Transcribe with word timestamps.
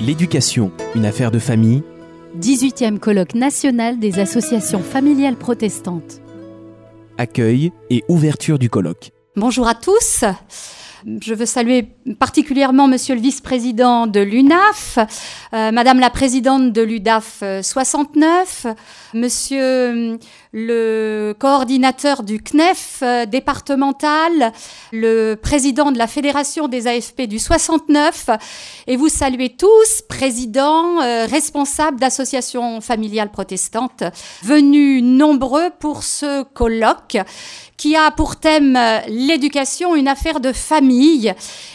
L'éducation, 0.00 0.72
une 0.94 1.06
affaire 1.06 1.30
de 1.30 1.38
famille. 1.38 1.82
18e 2.40 2.98
colloque 2.98 3.34
national 3.34 3.98
des 3.98 4.18
associations 4.18 4.82
familiales 4.82 5.36
protestantes. 5.36 6.20
Accueil 7.18 7.72
et 7.88 8.04
ouverture 8.08 8.58
du 8.58 8.68
colloque. 8.68 9.12
Bonjour 9.36 9.66
à 9.66 9.74
tous. 9.74 10.24
Je 11.20 11.34
veux 11.34 11.46
saluer 11.46 11.86
particulièrement 12.18 12.88
Monsieur 12.88 13.14
le 13.14 13.20
vice-président 13.20 14.08
de 14.08 14.18
l'UNAF, 14.18 14.98
euh, 15.54 15.70
Madame 15.70 16.00
la 16.00 16.10
présidente 16.10 16.72
de 16.72 16.82
l'UDAF 16.82 17.44
69, 17.62 18.66
Monsieur 19.14 19.62
euh, 19.62 20.18
le 20.52 21.32
coordinateur 21.38 22.24
du 22.24 22.42
CNEF 22.42 23.00
euh, 23.02 23.24
départemental, 23.24 24.52
le 24.90 25.34
président 25.36 25.92
de 25.92 25.98
la 25.98 26.08
Fédération 26.08 26.66
des 26.66 26.88
AFP 26.88 27.28
du 27.28 27.38
69, 27.38 28.30
et 28.88 28.96
vous 28.96 29.08
saluez 29.08 29.50
tous, 29.50 30.02
présidents, 30.08 30.98
responsables 31.28 32.00
d'associations 32.00 32.80
familiales 32.80 33.30
protestantes, 33.30 34.02
venus 34.42 35.04
nombreux 35.04 35.70
pour 35.78 36.02
ce 36.02 36.42
colloque 36.42 37.16
qui 37.86 37.94
a 37.94 38.10
pour 38.10 38.34
thème 38.34 38.76
l'éducation, 39.06 39.94
une 39.94 40.08
affaire 40.08 40.40
de 40.40 40.52
famille. 40.52 41.32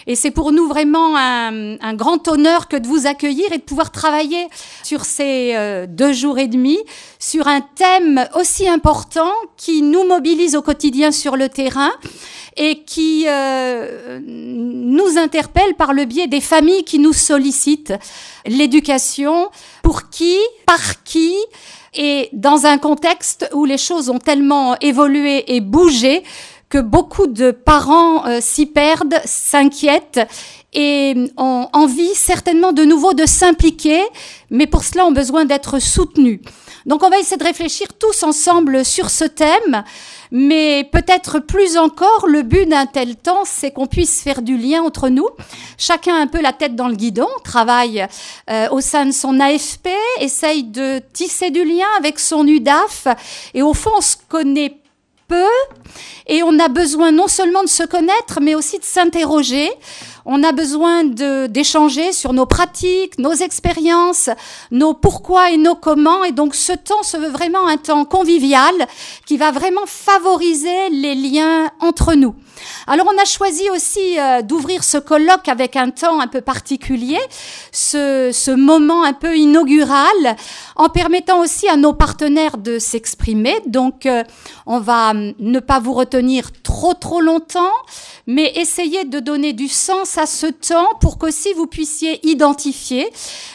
Et 0.07 0.17
c'est 0.17 0.31
pour 0.31 0.51
nous 0.51 0.67
vraiment 0.67 1.15
un, 1.15 1.93
grand 1.93 2.27
honneur 2.27 2.67
que 2.67 2.75
de 2.75 2.85
vous 2.85 3.07
accueillir 3.07 3.53
et 3.53 3.57
de 3.59 3.63
pouvoir 3.63 3.91
travailler 3.91 4.49
sur 4.83 5.05
ces 5.05 5.53
euh, 5.55 5.85
deux 5.87 6.11
jours 6.11 6.37
et 6.37 6.49
demi 6.49 6.77
sur 7.17 7.47
un 7.47 7.61
thème 7.61 8.27
aussi 8.35 8.67
important 8.67 9.31
qui 9.55 9.83
nous 9.83 10.05
mobilise 10.05 10.57
au 10.57 10.61
quotidien 10.61 11.13
sur 11.13 11.37
le 11.37 11.47
terrain 11.47 11.91
et 12.57 12.83
qui 12.83 13.23
euh, 13.29 14.19
nous 14.25 15.17
interpelle 15.17 15.75
par 15.75 15.93
le 15.93 16.03
biais 16.03 16.27
des 16.27 16.41
familles 16.41 16.83
qui 16.83 16.99
nous 16.99 17.13
sollicitent. 17.13 17.93
L'éducation, 18.45 19.49
pour 19.81 20.09
qui, 20.09 20.37
par 20.65 21.03
qui, 21.05 21.37
et 21.93 22.29
dans 22.33 22.65
un 22.65 22.77
contexte 22.77 23.49
où 23.53 23.65
les 23.65 23.77
choses 23.77 24.09
ont 24.09 24.19
tellement 24.19 24.77
évolué 24.79 25.55
et 25.55 25.61
bougé 25.61 26.23
que 26.69 26.77
beaucoup 26.77 27.27
de 27.27 27.51
parents 27.51 28.25
euh, 28.25 28.39
s'y 28.39 28.65
perdent, 28.65 29.19
s'inquiètent 29.25 30.21
et 30.73 31.15
ont 31.37 31.67
envie 31.73 32.15
certainement 32.15 32.71
de 32.71 32.83
nouveau 32.83 33.13
de 33.13 33.25
s'impliquer, 33.25 34.01
mais 34.49 34.67
pour 34.67 34.83
cela 34.83 35.05
ont 35.05 35.11
besoin 35.11 35.45
d'être 35.45 35.79
soutenus. 35.79 36.39
Donc 36.85 37.03
on 37.03 37.09
va 37.09 37.19
essayer 37.19 37.37
de 37.37 37.43
réfléchir 37.43 37.87
tous 37.99 38.23
ensemble 38.23 38.83
sur 38.83 39.09
ce 39.09 39.25
thème, 39.25 39.83
mais 40.31 40.87
peut-être 40.91 41.39
plus 41.39 41.77
encore, 41.77 42.25
le 42.27 42.41
but 42.41 42.67
d'un 42.67 42.85
tel 42.85 43.15
temps, 43.15 43.43
c'est 43.45 43.71
qu'on 43.71 43.85
puisse 43.85 44.21
faire 44.21 44.41
du 44.41 44.57
lien 44.57 44.81
entre 44.81 45.09
nous. 45.09 45.27
Chacun 45.77 46.15
un 46.15 46.27
peu 46.27 46.41
la 46.41 46.53
tête 46.53 46.75
dans 46.75 46.87
le 46.87 46.95
guidon, 46.95 47.27
travaille 47.43 48.07
euh, 48.49 48.67
au 48.71 48.81
sein 48.81 49.05
de 49.05 49.11
son 49.11 49.39
AFP, 49.39 49.89
essaye 50.19 50.63
de 50.63 51.01
tisser 51.13 51.51
du 51.51 51.63
lien 51.63 51.87
avec 51.99 52.17
son 52.17 52.47
UDAF, 52.47 53.07
et 53.53 53.61
au 53.61 53.73
fond, 53.73 53.91
on 53.97 54.01
se 54.01 54.15
connaît 54.27 54.80
et 56.27 56.43
on 56.43 56.59
a 56.59 56.67
besoin 56.67 57.11
non 57.11 57.27
seulement 57.27 57.63
de 57.63 57.69
se 57.69 57.83
connaître, 57.83 58.39
mais 58.41 58.55
aussi 58.55 58.79
de 58.79 58.85
s'interroger. 58.85 59.69
On 60.25 60.43
a 60.43 60.51
besoin 60.51 61.03
d'échanger 61.03 62.13
sur 62.13 62.31
nos 62.31 62.45
pratiques, 62.45 63.17
nos 63.17 63.33
expériences, 63.33 64.29
nos 64.69 64.93
pourquoi 64.93 65.51
et 65.51 65.57
nos 65.57 65.75
comment. 65.75 66.23
Et 66.23 66.31
donc 66.31 66.55
ce 66.55 66.73
temps 66.73 67.03
se 67.03 67.17
veut 67.17 67.29
vraiment 67.29 67.67
un 67.67 67.77
temps 67.77 68.05
convivial 68.05 68.73
qui 69.25 69.37
va 69.37 69.51
vraiment 69.51 69.85
favoriser 69.85 70.89
les 70.91 71.15
liens 71.15 71.69
entre 71.79 72.13
nous. 72.13 72.35
Alors 72.87 73.07
on 73.13 73.21
a 73.21 73.25
choisi 73.25 73.69
aussi 73.69 74.19
euh, 74.19 74.41
d'ouvrir 74.41 74.83
ce 74.83 74.97
colloque 74.97 75.47
avec 75.47 75.75
un 75.75 75.89
temps 75.89 76.19
un 76.19 76.27
peu 76.27 76.41
particulier, 76.41 77.19
ce, 77.71 78.31
ce, 78.33 78.51
moment 78.51 79.03
un 79.03 79.13
peu 79.13 79.37
inaugural, 79.37 80.35
en 80.75 80.89
permettant 80.89 81.39
aussi 81.41 81.67
à 81.67 81.77
nos 81.77 81.93
partenaires 81.93 82.57
de 82.57 82.79
s'exprimer. 82.79 83.55
Donc 83.67 84.05
euh, 84.05 84.23
on 84.65 84.79
va 84.79 85.13
ne 85.13 85.59
pas 85.59 85.79
vous 85.79 85.93
retenir 85.93 86.51
trop 86.63 86.93
trop 86.93 87.21
longtemps, 87.21 87.71
mais 88.27 88.51
essayer 88.55 89.05
de 89.05 89.19
donner 89.19 89.53
du 89.53 89.67
sens 89.67 90.17
à 90.17 90.25
ce 90.25 90.47
temps 90.47 90.87
pour 90.99 91.17
qu'aussi 91.17 91.53
vous 91.53 91.67
puissiez 91.67 92.25
identifier 92.27 93.09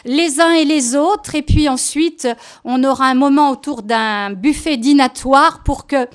les 0.05 0.39
uns 0.39 0.51
et 0.51 0.65
les 0.65 0.95
autres. 0.95 1.35
Et 1.35 1.41
puis 1.41 1.69
ensuite, 1.69 2.27
on 2.63 2.83
aura 2.83 3.05
un 3.05 3.15
moment 3.15 3.51
autour 3.51 3.83
d'un 3.83 4.31
buffet 4.31 4.77
dînatoire 4.77 5.63
pour 5.63 5.87
que 5.87 6.07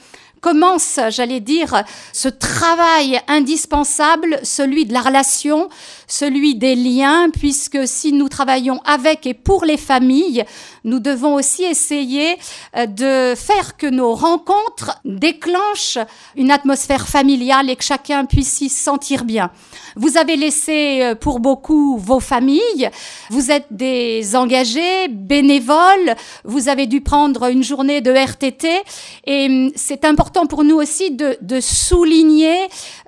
commence, 0.43 1.01
j'allais 1.09 1.41
dire, 1.41 1.85
ce 2.13 2.29
travail 2.29 3.19
indispensable, 3.29 4.41
celui 4.43 4.85
de 4.85 4.93
la 4.93 5.01
relation, 5.01 5.71
celui 6.07 6.57
des 6.57 6.75
liens, 6.75 7.31
puisque 7.31 7.89
si 7.89 8.13
nous 8.13 8.29
travaillons 8.29 8.81
avec 8.85 9.25
et 9.27 9.35
pour 9.35 9.65
les 9.65 9.79
familles, 9.79 10.45
nous 10.85 10.99
devons 10.99 11.35
aussi 11.35 11.65
essayer 11.65 12.37
euh, 12.77 12.87
de 12.87 13.35
faire 13.37 13.77
que 13.77 13.87
nos 13.87 14.15
rencontres 14.15 14.99
déclenchent 15.05 15.99
une 16.37 16.51
atmosphère 16.51 17.09
familiale 17.09 17.71
et 17.71 17.77
que 17.77 17.85
chacun 17.85 18.25
puisse 18.25 18.53
s'y 18.53 18.69
sentir 18.69 19.25
bien. 19.25 19.51
Vous 19.97 20.17
avez 20.17 20.37
laissé 20.37 21.01
euh, 21.03 21.15
pour 21.15 21.41
beaucoup 21.41 21.99
vos 21.99 22.21
familles, 22.21 22.91
vous 23.31 23.51
êtes 23.51 23.67
des 23.71 24.35
engagés, 24.35 25.09
bénévoles, 25.09 26.17
vous 26.45 26.69
avez 26.69 26.87
dû 26.87 27.01
prendre 27.01 27.51
une 27.51 27.63
journée 27.63 28.01
de 28.01 28.11
RTT 28.11 28.69
et 29.27 29.47
hum, 29.47 29.71
c'est 29.77 30.05
important 30.05 30.47
pour 30.47 30.65
nous 30.65 30.77
aussi 30.77 31.11
de, 31.11 31.37
souligner 31.61 32.57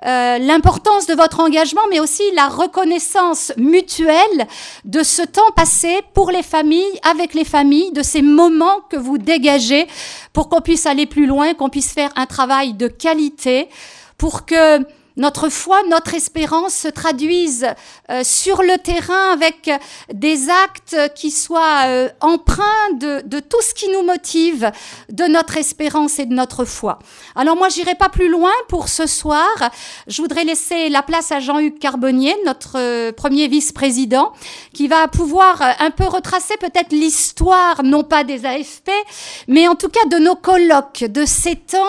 euh, 0.05 0.37
l'importance 0.37 1.07
de 1.07 1.13
votre 1.13 1.39
engagement, 1.39 1.81
mais 1.89 1.99
aussi 1.99 2.23
la 2.35 2.47
reconnaissance 2.47 3.51
mutuelle 3.57 4.47
de 4.85 5.03
ce 5.03 5.23
temps 5.23 5.51
passé 5.55 6.01
pour 6.13 6.31
les 6.31 6.43
familles, 6.43 6.99
avec 7.03 7.33
les 7.33 7.43
familles, 7.43 7.64
de 7.65 8.03
ces 8.03 8.21
moments 8.21 8.81
que 8.89 8.97
vous 8.97 9.17
dégagez 9.17 9.87
pour 10.33 10.49
qu'on 10.49 10.61
puisse 10.61 10.85
aller 10.85 11.05
plus 11.05 11.25
loin, 11.25 11.53
qu'on 11.53 11.69
puisse 11.69 11.93
faire 11.93 12.11
un 12.15 12.25
travail 12.25 12.73
de 12.73 12.87
qualité, 12.87 13.67
pour 14.17 14.45
que 14.45 14.79
notre 15.17 15.49
foi, 15.49 15.81
notre 15.89 16.13
espérance 16.13 16.73
se 16.73 16.87
traduisent 16.87 17.67
euh, 18.09 18.21
sur 18.23 18.61
le 18.61 18.77
terrain 18.77 19.31
avec 19.31 19.71
des 20.13 20.49
actes 20.49 20.97
qui 21.15 21.31
soient 21.31 21.83
euh, 21.85 22.09
empreints 22.21 22.91
de, 22.99 23.21
de, 23.25 23.39
tout 23.39 23.61
ce 23.61 23.73
qui 23.73 23.89
nous 23.89 24.03
motive, 24.03 24.71
de 25.09 25.25
notre 25.25 25.57
espérance 25.57 26.19
et 26.19 26.25
de 26.25 26.33
notre 26.33 26.65
foi. 26.65 26.99
Alors 27.35 27.55
moi, 27.55 27.69
j'irai 27.69 27.95
pas 27.95 28.09
plus 28.09 28.29
loin 28.29 28.51
pour 28.67 28.89
ce 28.89 29.07
soir. 29.07 29.47
Je 30.07 30.21
voudrais 30.21 30.43
laisser 30.43 30.89
la 30.89 31.01
place 31.01 31.31
à 31.31 31.39
Jean-Hugues 31.39 31.79
Carbonnier, 31.79 32.35
notre 32.45 32.77
euh, 32.77 33.11
premier 33.11 33.47
vice-président, 33.47 34.33
qui 34.73 34.87
va 34.87 35.07
pouvoir 35.07 35.61
un 35.79 35.91
peu 35.91 36.05
retracer 36.05 36.57
peut-être 36.57 36.91
l'histoire, 36.91 37.83
non 37.83 38.03
pas 38.03 38.23
des 38.23 38.45
AFP, 38.45 38.91
mais 39.47 39.67
en 39.67 39.75
tout 39.75 39.89
cas 39.89 40.05
de 40.09 40.17
nos 40.17 40.35
colloques, 40.35 41.03
de 41.05 41.25
ces 41.25 41.55
temps 41.55 41.83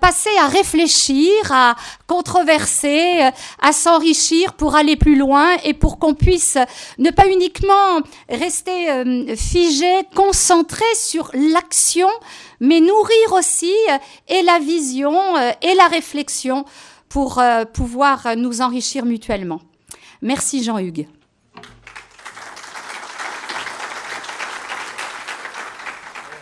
passés 0.00 0.36
à 0.40 0.48
réfléchir, 0.48 1.32
à 1.50 1.74
controverser, 2.06 3.22
euh, 3.22 3.30
à 3.60 3.72
s'enrichir 3.72 4.54
pour 4.54 4.74
aller 4.76 4.96
plus 4.96 5.16
loin 5.16 5.56
et 5.64 5.74
pour 5.74 5.98
qu'on 5.98 6.14
puisse 6.14 6.58
ne 6.98 7.10
pas 7.10 7.28
uniquement 7.28 8.00
rester 8.28 8.90
euh, 8.90 9.36
figé, 9.36 10.02
concentré 10.14 10.84
sur 10.94 11.30
l'action, 11.34 12.08
mais 12.60 12.80
nourrir 12.80 13.32
aussi 13.32 13.72
euh, 13.90 13.98
et 14.28 14.42
la 14.42 14.58
vision 14.58 15.14
et 15.62 15.74
la 15.74 15.88
réflexion 15.88 16.64
pour 17.08 17.40
pouvoir 17.72 18.36
nous 18.36 18.60
enrichir 18.60 19.04
mutuellement. 19.04 19.60
Merci 20.22 20.64
Jean-Hugues. 20.64 21.06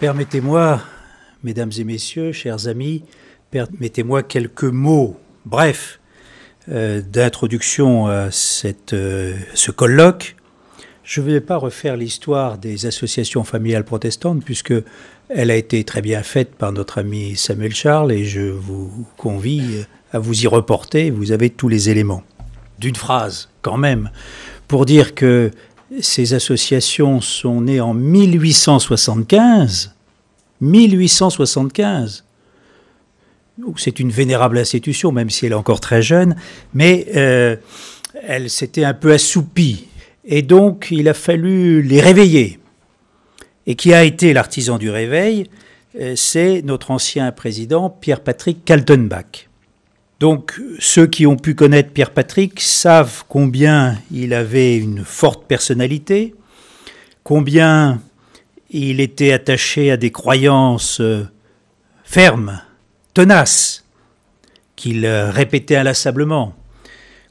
Permettez-moi, 0.01 0.81
mesdames 1.43 1.71
et 1.77 1.85
messieurs, 1.85 2.33
chers 2.33 2.69
amis, 2.69 3.05
permettez-moi 3.53 4.25
quelques 4.25 4.65
mots 4.65 5.17
bref 5.45 6.01
euh, 6.69 7.01
d'introduction 7.01 8.07
à 8.07 8.29
euh, 8.93 9.37
ce 9.55 9.71
colloque. 9.71 10.37
Je 11.05 11.21
ne 11.21 11.27
vais 11.27 11.41
pas 11.41 11.57
refaire 11.57 11.97
l'histoire 11.97 12.59
des 12.59 12.87
associations 12.87 13.45
familiales 13.45 13.85
protestantes 13.85 14.45
puisque 14.45 14.75
elle 15.29 15.51
a 15.51 15.57
été 15.57 15.85
très 15.85 16.01
bien 16.01 16.23
faite 16.23 16.55
par 16.55 16.73
notre 16.73 16.99
ami 16.99 17.37
Samuel 17.37 17.75
Charles 17.75 18.13
et 18.13 18.25
je 18.25 18.41
vous 18.41 19.07
convie 19.17 19.85
à 20.13 20.19
vous 20.19 20.45
y 20.45 20.47
reporter. 20.47 21.11
Vous 21.11 21.33
avez 21.33 21.51
tous 21.51 21.69
les 21.69 21.91
éléments. 21.91 22.23
D'une 22.79 22.97
phrase, 22.97 23.51
quand 23.61 23.77
même, 23.77 24.11
pour 24.67 24.87
dire 24.87 25.15
que 25.15 25.51
ces 26.01 26.33
associations 26.33 27.21
sont 27.21 27.61
nées 27.61 27.81
en 27.81 27.93
1875. 27.93 29.95
1875 30.61 32.25
c'est 33.77 34.01
une 34.01 34.11
vénérable 34.11 34.59
institution, 34.59 35.13
même 35.13 35.31
si 35.31 35.47
elle 35.47 35.53
est 35.53 35.57
encore 35.57 35.81
très 35.81 36.03
jeune, 36.03 36.37
mais 36.75 37.07
euh, 37.17 37.57
elle 38.27 38.51
s'était 38.51 38.85
un 38.85 38.95
peu 38.95 39.13
assoupie. 39.13 39.87
Et 40.25 40.43
donc, 40.43 40.89
il 40.91 41.09
a 41.09 41.15
fallu 41.15 41.83
les 41.83 42.01
réveiller. 42.01 42.59
Et 43.67 43.75
qui 43.75 43.95
a 43.95 44.05
été 44.05 44.33
l'artisan 44.33 44.79
du 44.79 44.91
réveil 44.91 45.49
euh, 46.01 46.15
C'est 46.17 46.63
notre 46.63 46.91
ancien 46.91 47.31
président, 47.33 47.91
Pierre-Patrick 47.91 48.65
Kaltenbach. 48.65 49.49
Donc 50.23 50.61
ceux 50.79 51.09
qui 51.09 51.27
ont 51.27 51.35
pu 51.35 51.57
connaître 51.57 51.91
Pierre 51.91 52.13
Patrick 52.13 52.61
savent 52.61 53.25
combien 53.29 53.99
il 54.13 54.35
avait 54.35 54.77
une 54.77 55.05
forte 55.05 55.49
personnalité, 55.49 56.37
combien 57.25 58.01
il 58.71 59.01
était 59.01 59.33
attaché 59.33 59.91
à 59.91 59.97
des 59.97 60.13
croyances 60.13 61.01
euh, 61.01 61.25
fermes, 62.05 62.63
tenaces, 63.15 63.85
qu'il 64.77 65.05
euh, 65.05 65.31
répétait 65.31 65.77
inlassablement, 65.77 66.55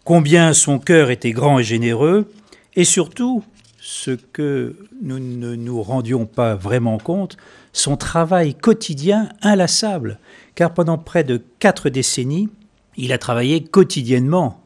combien 0.03 0.53
son 0.53 0.79
cœur 0.79 1.09
était 1.11 1.31
grand 1.31 1.59
et 1.59 1.63
généreux, 1.63 2.31
et 2.75 2.83
surtout, 2.83 3.43
ce 3.79 4.11
que 4.11 4.75
nous 5.01 5.19
ne 5.19 5.55
nous 5.55 5.81
rendions 5.81 6.25
pas 6.25 6.55
vraiment 6.55 6.97
compte, 6.97 7.37
son 7.73 7.97
travail 7.97 8.53
quotidien 8.53 9.29
inlassable, 9.41 10.19
car 10.55 10.73
pendant 10.73 10.97
près 10.97 11.23
de 11.23 11.41
quatre 11.59 11.89
décennies, 11.89 12.49
il 12.95 13.11
a 13.11 13.17
travaillé 13.17 13.63
quotidiennement. 13.63 14.63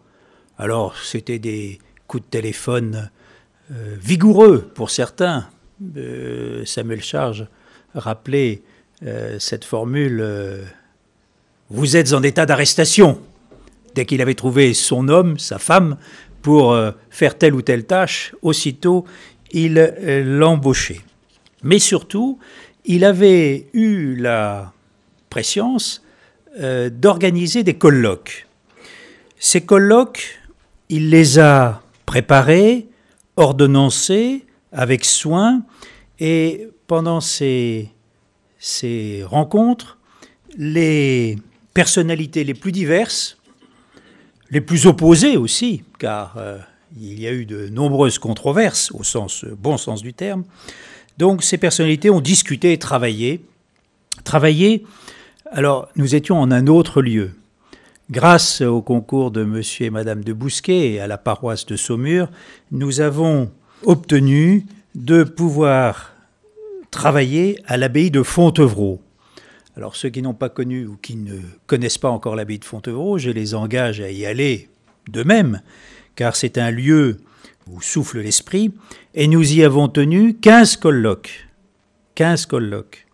Alors, 0.57 0.97
c'était 0.97 1.39
des 1.39 1.79
coups 2.07 2.23
de 2.23 2.29
téléphone 2.29 3.09
euh, 3.71 3.95
vigoureux 4.00 4.69
pour 4.75 4.89
certains. 4.89 5.47
Euh, 5.95 6.65
Samuel 6.65 7.01
Charge 7.01 7.47
rappelait 7.94 8.61
cette 9.39 9.65
formule 9.65 10.23
Vous 11.69 11.97
êtes 11.97 12.13
en 12.13 12.21
état 12.21 12.45
d'arrestation. 12.45 13.19
Dès 13.95 14.06
qu'il 14.06 14.21
avait 14.21 14.35
trouvé 14.35 14.73
son 14.75 15.07
homme, 15.07 15.39
sa 15.39 15.57
femme, 15.57 15.97
pour 16.44 16.77
faire 17.09 17.38
telle 17.38 17.56
ou 17.56 17.63
telle 17.63 17.85
tâche, 17.85 18.35
aussitôt 18.44 19.06
il 19.51 19.73
l'embauchait. 20.25 21.01
Mais 21.63 21.79
surtout, 21.79 22.38
il 22.85 23.03
avait 23.03 23.67
eu 23.73 24.15
la 24.15 24.73
préscience 25.31 26.03
d'organiser 26.59 27.63
des 27.63 27.73
colloques. 27.73 28.47
Ces 29.39 29.61
colloques, 29.61 30.39
il 30.89 31.09
les 31.09 31.39
a 31.39 31.81
préparés, 32.06 32.88
ordonnancés 33.38 34.45
avec 34.71 35.03
soin, 35.03 35.63
et 36.19 36.69
pendant 36.85 37.21
ces, 37.21 37.89
ces 38.59 39.23
rencontres, 39.25 39.97
les 40.57 41.38
personnalités 41.75 42.44
les 42.45 42.56
plus 42.56 42.72
diverses, 42.72 43.38
les 44.50 44.62
plus 44.62 44.88
opposées 44.88 45.38
aussi, 45.38 45.83
car 46.00 46.36
euh, 46.38 46.57
il 47.00 47.19
y 47.19 47.27
a 47.27 47.33
eu 47.33 47.45
de 47.45 47.68
nombreuses 47.68 48.18
controverses 48.18 48.92
au 48.94 49.04
sens 49.04 49.45
bon 49.45 49.77
sens 49.77 50.01
du 50.01 50.13
terme. 50.13 50.45
Donc 51.18 51.44
ces 51.44 51.57
personnalités 51.57 52.10
ont 52.10 52.22
discuté 52.22 52.72
et 52.72 52.80
travaillé. 52.80 53.45
Travaillé, 54.24 54.86
alors 55.51 55.89
nous 55.98 56.16
étions 56.16 56.39
en 56.39 56.50
un 56.50 56.68
autre 56.68 57.01
lieu. 57.01 57.31
Grâce 58.10 58.62
au 58.62 58.81
concours 58.81 59.31
de 59.31 59.44
monsieur 59.44 59.88
et 59.88 59.89
madame 59.89 60.24
de 60.24 60.31
Bousquet 60.31 60.94
et 60.94 61.00
à 61.01 61.07
la 61.07 61.18
paroisse 61.18 61.66
de 61.66 61.75
Saumur, 61.75 62.30
nous 62.71 63.01
avons 63.01 63.51
obtenu 63.83 64.66
de 64.94 65.24
pouvoir 65.24 66.13
travailler 66.89 67.60
à 67.66 67.75
l'abbaye 67.75 68.12
de 68.12 68.24
Fontevraud. 68.24 69.01
Alors 69.77 69.95
ceux 69.95 70.10
qui 70.10 70.22
n'ont 70.22 70.33
pas 70.33 70.50
connu 70.50 70.86
ou 70.86 70.95
qui 70.95 71.16
ne 71.16 71.39
connaissent 71.68 71.98
pas 71.98 72.10
encore 72.10 72.36
l'abbaye 72.36 72.60
de 72.60 72.66
Fontevraud, 72.66 73.18
je 73.18 73.30
les 73.30 73.56
engage 73.56 74.00
à 74.00 74.10
y 74.10 74.25
aller 74.25 74.69
de 75.10 75.24
même, 75.24 75.62
car 76.16 76.36
c'est 76.36 76.57
un 76.57 76.72
lieu 76.72 77.18
où 77.69 77.81
souffle 77.81 78.19
l'esprit, 78.19 78.72
et 79.13 79.27
nous 79.27 79.54
y 79.54 79.63
avons 79.63 79.88
tenu 79.88 80.36
15 80.36 80.77
colloques. 80.77 81.48
15 82.16 82.45
colloques. 82.45 83.06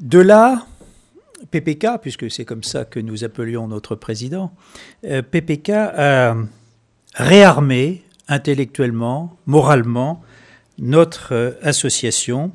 De 0.00 0.18
là, 0.18 0.66
PPK, 1.50 2.00
puisque 2.00 2.30
c'est 2.30 2.44
comme 2.44 2.62
ça 2.62 2.84
que 2.84 3.00
nous 3.00 3.24
appelions 3.24 3.66
notre 3.66 3.96
président, 3.96 4.52
euh, 5.04 5.22
PPK 5.22 5.70
a 5.70 6.36
réarmé 7.14 8.04
intellectuellement, 8.28 9.36
moralement, 9.46 10.22
notre 10.78 11.32
euh, 11.32 11.52
association. 11.62 12.52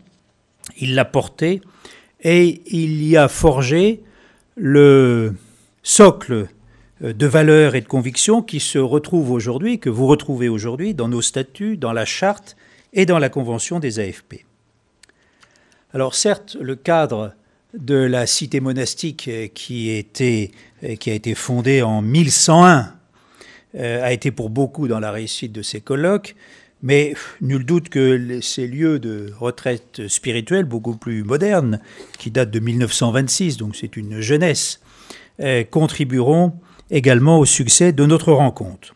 Il 0.78 0.96
l'a 0.96 1.06
portée 1.06 1.62
et 2.22 2.62
il 2.68 3.04
y 3.04 3.18
a 3.18 3.28
forgé 3.28 4.02
le 4.56 5.34
socle 5.84 6.48
euh, 7.02 7.14
de 7.14 7.28
valeurs 7.28 7.76
et 7.76 7.82
de 7.82 7.88
convictions 7.88 8.42
qui 8.42 8.60
se 8.60 8.78
retrouvent 8.78 9.32
aujourd'hui, 9.32 9.80
que 9.80 9.90
vous 9.90 10.08
retrouvez 10.08 10.50
aujourd'hui 10.50 10.94
dans 10.94 11.08
nos 11.08 11.22
statuts, 11.22 11.78
dans 11.78 11.94
la 11.94 12.06
charte 12.06 12.58
et 12.94 13.06
dans 13.06 13.20
la 13.20 13.30
convention 13.30 13.80
des 13.80 14.00
AFP. 14.00 14.46
Alors 15.94 16.14
certes, 16.14 16.58
le 16.60 16.76
cadre 16.76 17.34
de 17.74 17.96
la 17.96 18.26
cité 18.26 18.60
monastique 18.60 19.28
euh, 19.28 19.48
qui, 19.48 19.90
était, 19.90 20.52
qui 21.00 21.10
a 21.10 21.14
été 21.14 21.36
fondée 21.36 21.82
en 21.82 22.02
1101 22.02 22.96
a 23.78 24.12
été 24.12 24.32
pour 24.32 24.50
beaucoup 24.50 24.88
dans 24.88 25.00
la 25.00 25.12
réussite 25.12 25.52
de 25.52 25.62
ces 25.62 25.80
colloques, 25.80 26.36
mais 26.82 27.14
nul 27.42 27.66
doute 27.66 27.90
que 27.90 28.40
ces 28.42 28.68
lieux 28.68 29.00
de 29.00 29.32
retraite 29.38 30.08
spirituelle 30.08 30.66
beaucoup 30.66 30.96
plus 30.96 31.24
modernes, 31.24 31.80
qui 32.18 32.32
datent 32.32 32.52
de 32.52 32.60
1926, 32.60 33.58
donc 33.58 33.76
c'est 33.76 33.98
une 33.98 34.22
jeunesse, 34.22 34.80
euh, 35.42 35.64
contribueront 35.64 36.54
également 36.90 37.40
au 37.40 37.46
succès 37.46 37.92
de 37.92 38.06
notre 38.06 38.32
rencontre. 38.32 38.96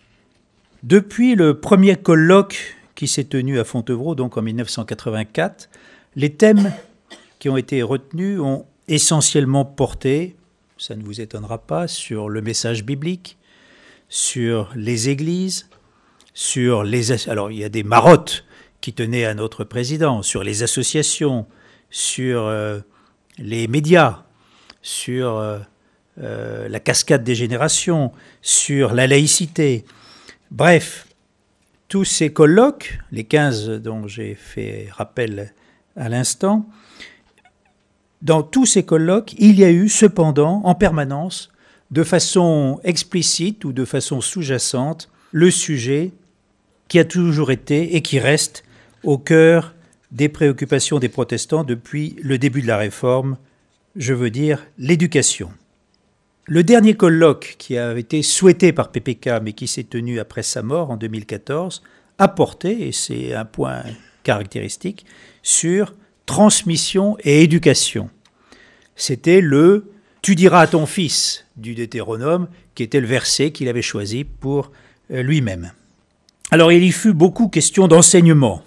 Depuis 0.84 1.36
le 1.36 1.60
premier 1.60 1.96
colloque 1.96 2.76
qui 2.96 3.08
s'est 3.08 3.24
tenu 3.26 3.60
à 3.60 3.64
Fontevraud, 3.64 4.16
donc 4.16 4.38
en 4.38 4.42
1984, 4.42 5.70
les 6.16 6.32
thèmes 6.32 6.72
qui 7.40 7.50
ont 7.50 7.58
été 7.58 7.82
retenus 7.82 8.40
ont 8.40 8.66
essentiellement 8.88 9.66
porté, 9.66 10.36
ça 10.78 10.96
ne 10.96 11.04
vous 11.04 11.22
étonnera 11.22 11.58
pas, 11.58 11.88
sur 11.88 12.30
le 12.30 12.42
message 12.42 12.84
biblique, 12.84 13.38
sur 14.10 14.72
les 14.76 15.10
églises, 15.10 15.68
sur 16.34 16.84
les... 16.84 17.30
Alors 17.30 17.52
il 17.52 17.60
y 17.60 17.64
a 17.64 17.70
des 17.70 17.84
marottes 17.84 18.46
qui 18.82 18.94
tenaient 18.94 19.26
à 19.26 19.34
notre 19.34 19.64
président, 19.64 20.22
sur 20.22 20.44
les 20.44 20.62
associations, 20.62 21.46
sur 21.90 22.48
euh, 22.48 22.80
les 23.38 23.68
médias, 23.68 24.24
sur 24.82 25.38
euh, 25.38 25.60
euh, 26.22 26.68
la 26.68 26.80
cascade 26.80 27.24
des 27.24 27.34
générations, 27.34 28.12
sur 28.42 28.94
la 28.94 29.08
laïcité. 29.08 29.86
Bref, 30.52 31.08
tous 31.88 32.04
ces 32.04 32.34
colloques, 32.34 33.00
les 33.12 33.24
15 33.24 33.70
dont 33.82 34.08
j'ai 34.08 34.36
fait 34.36 34.90
rappel 34.92 35.54
à 35.96 36.10
l'instant, 36.10 36.68
dans 38.22 38.44
tous 38.44 38.66
ces 38.66 38.84
colloques, 38.84 39.34
il 39.38 39.60
y 39.60 39.64
a 39.64 39.72
eu 39.72 39.88
cependant 39.88 40.62
en 40.66 40.76
permanence, 40.76 41.52
de 41.92 42.04
façon 42.04 42.82
explicite 42.84 43.64
ou 43.66 43.72
de 43.72 43.86
façon 43.86 44.20
sous-jacente, 44.20 45.10
le 45.32 45.52
sujet 45.52 46.12
qui 46.94 47.00
a 47.00 47.06
toujours 47.06 47.50
été 47.50 47.96
et 47.96 48.04
qui 48.04 48.20
reste 48.20 48.64
au 49.02 49.18
cœur 49.18 49.74
des 50.12 50.30
préoccupations 50.30 51.00
des 51.00 51.10
protestants 51.10 51.64
depuis 51.64 52.16
le 52.22 52.38
début 52.38 52.62
de 52.62 52.68
la 52.68 52.78
réforme, 52.78 53.38
je 53.96 54.14
veux 54.14 54.30
dire 54.30 54.64
l'éducation. 54.78 55.52
Le 56.46 56.64
dernier 56.64 56.94
colloque 56.94 57.56
qui 57.58 57.80
a 57.80 57.98
été 57.98 58.22
souhaité 58.22 58.74
par 58.74 58.92
PPK 58.92 59.42
mais 59.42 59.54
qui 59.54 59.66
s'est 59.66 59.86
tenu 59.86 60.20
après 60.20 60.44
sa 60.44 60.62
mort 60.62 60.92
en 60.92 60.98
2014 60.98 61.82
a 62.20 62.28
porté, 62.28 62.88
et 62.88 62.92
c'est 62.92 63.34
un 63.34 63.46
point 63.46 63.82
caractéristique, 64.22 65.04
sur 65.42 65.96
transmission 66.28 67.18
et 67.24 67.42
éducation. 67.42 68.12
C'était 68.96 69.42
le 69.42 69.90
Tu 70.22 70.36
diras 70.36 70.62
à 70.62 70.68
ton 70.68 70.86
fils 70.86 71.48
du 71.58 71.74
Deutéronome, 71.74 72.50
qui 72.76 72.84
était 72.84 73.02
le 73.02 73.08
verset 73.08 73.50
qu'il 73.50 73.68
avait 73.68 73.82
choisi 73.82 74.26
pour 74.26 74.72
euh, 75.10 75.24
lui-même. 75.24 75.72
Alors 76.54 76.72
il 76.72 76.84
y 76.84 76.92
fut 76.92 77.16
beaucoup 77.16 77.48
question 77.48 77.88
d'enseignement, 77.88 78.62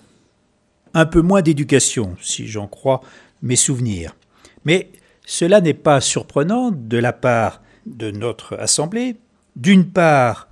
un 0.92 1.06
peu 1.06 1.20
moins 1.20 1.40
d'éducation, 1.40 2.16
si 2.20 2.48
j'en 2.48 2.66
crois 2.66 3.00
mes 3.42 3.54
souvenirs. 3.54 4.16
Mais 4.64 4.90
cela 5.24 5.60
n'est 5.60 5.72
pas 5.72 6.00
surprenant 6.00 6.72
de 6.72 6.98
la 6.98 7.12
part 7.12 7.62
de 7.86 8.10
notre 8.10 8.56
Assemblée, 8.56 9.14
d'une 9.54 9.88
part 9.88 10.48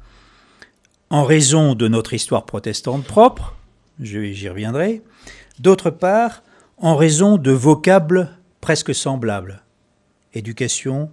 en 1.11 1.25
raison 1.25 1.75
de 1.75 1.89
notre 1.89 2.15
histoire 2.15 2.47
protestante 2.47 3.03
propre, 3.03 3.57
j'y 3.99 4.49
reviendrai, 4.49 5.03
d'autre 5.59 5.91
part 5.91 6.45
en 6.77 6.95
raison 6.95 7.37
de 7.37 7.51
vocables 7.51 8.31
presque 8.61 8.95
semblables. 8.95 9.65
Éducation, 10.35 11.11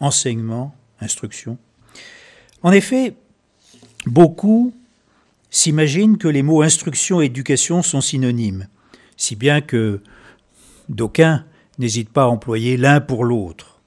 enseignement, 0.00 0.74
instruction. 1.00 1.56
En 2.64 2.72
effet, 2.72 3.14
beaucoup 4.06 4.74
s'imagine 5.52 6.18
que 6.18 6.26
les 6.26 6.42
mots 6.42 6.62
instruction 6.62 7.22
et 7.22 7.26
éducation 7.26 7.82
sont 7.82 8.00
synonymes, 8.00 8.66
si 9.16 9.36
bien 9.36 9.60
que 9.60 10.00
d'aucuns 10.88 11.44
n'hésitent 11.78 12.12
pas 12.12 12.24
à 12.24 12.26
employer 12.26 12.76
l'un 12.76 13.00
pour 13.00 13.24
l'autre. 13.24 13.80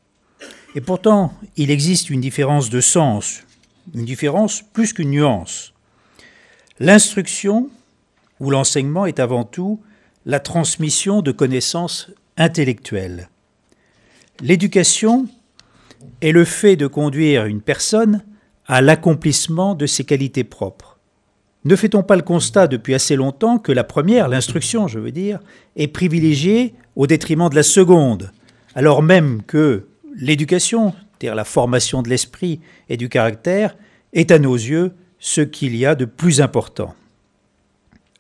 Et 0.75 0.81
pourtant, 0.81 1.33
il 1.57 1.71
existe 1.71 2.09
une 2.09 2.21
différence 2.21 2.69
de 2.69 2.79
sens, 2.79 3.43
une 3.93 4.05
différence 4.05 4.61
plus 4.61 4.93
qu'une 4.93 5.11
nuance. 5.11 5.73
L'instruction 6.79 7.69
ou 8.39 8.49
l'enseignement 8.49 9.05
est 9.05 9.19
avant 9.19 9.43
tout 9.43 9.81
la 10.25 10.39
transmission 10.39 11.21
de 11.21 11.33
connaissances 11.33 12.09
intellectuelles. 12.37 13.29
L'éducation, 14.39 15.27
est 16.21 16.31
le 16.31 16.45
fait 16.45 16.75
de 16.75 16.87
conduire 16.87 17.45
une 17.45 17.61
personne 17.61 18.23
à 18.67 18.81
l'accomplissement 18.81 19.75
de 19.75 19.85
ses 19.85 20.03
qualités 20.03 20.43
propres. 20.43 20.94
Ne 21.65 21.75
fait-on 21.75 22.03
pas 22.03 22.15
le 22.15 22.21
constat 22.21 22.67
depuis 22.67 22.93
assez 22.93 23.15
longtemps 23.15 23.57
que 23.57 23.71
la 23.71 23.83
première, 23.83 24.27
l'instruction 24.27 24.87
je 24.87 24.99
veux 24.99 25.11
dire, 25.11 25.39
est 25.75 25.87
privilégiée 25.87 26.75
au 26.95 27.07
détriment 27.07 27.49
de 27.49 27.55
la 27.55 27.63
seconde, 27.63 28.31
alors 28.75 29.01
même 29.01 29.41
que 29.43 29.87
l'éducation, 30.15 30.93
c'est-à-dire 30.93 31.35
la 31.35 31.43
formation 31.43 32.03
de 32.03 32.09
l'esprit 32.09 32.61
et 32.87 32.97
du 32.97 33.09
caractère, 33.09 33.75
est 34.13 34.31
à 34.31 34.39
nos 34.39 34.55
yeux 34.55 34.93
ce 35.19 35.41
qu'il 35.41 35.75
y 35.75 35.85
a 35.85 35.95
de 35.95 36.05
plus 36.05 36.39
important. 36.39 36.93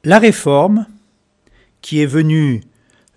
La 0.03 0.17
réforme, 0.17 0.87
qui 1.81 2.01
est 2.01 2.07
venue 2.07 2.63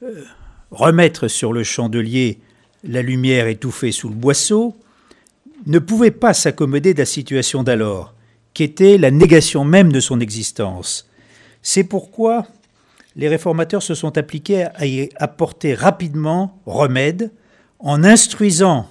euh, 0.02 0.25
remettre 0.70 1.28
sur 1.28 1.54
le 1.54 1.64
chandelier 1.64 2.38
la 2.85 3.02
lumière 3.02 3.47
étouffée 3.47 3.92
sous 3.92 4.11
le 4.11 4.14
boisseau, 4.14 4.76
ne 5.66 5.78
pouvait 5.78 6.11
pas 6.11 6.35
s'accommoder 6.35 6.92
de 6.92 6.99
la 6.99 7.06
situation 7.06 7.62
d'alors, 7.62 8.14
qui 8.59 8.65
était 8.65 8.99
la 8.99 9.12
négation 9.12 9.65
même 9.65 9.93
de 9.93 10.00
son 10.00 10.19
existence. 10.19 11.09
C'est 11.62 11.85
pourquoi 11.85 12.45
les 13.15 13.29
réformateurs 13.29 13.85
se 13.85 13.95
sont 13.95 14.19
appliqués 14.19 14.65
à 14.75 14.85
y 14.85 15.11
apporter 15.15 15.75
rapidement 15.75 16.61
remède 16.67 17.31
en 17.79 18.03
instruisant, 18.03 18.88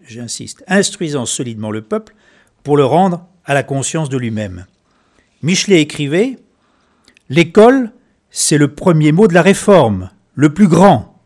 j'insiste, 0.00 0.64
instruisant 0.66 1.26
solidement 1.26 1.70
le 1.70 1.82
peuple 1.82 2.14
pour 2.62 2.78
le 2.78 2.86
rendre 2.86 3.26
à 3.44 3.52
la 3.52 3.62
conscience 3.62 4.08
de 4.08 4.16
lui-même. 4.16 4.64
Michelet 5.42 5.82
écrivait 5.82 6.38
L'école, 7.28 7.92
c'est 8.30 8.56
le 8.56 8.74
premier 8.74 9.12
mot 9.12 9.28
de 9.28 9.34
la 9.34 9.42
réforme, 9.42 10.08
le 10.32 10.54
plus 10.54 10.68
grand, 10.68 11.20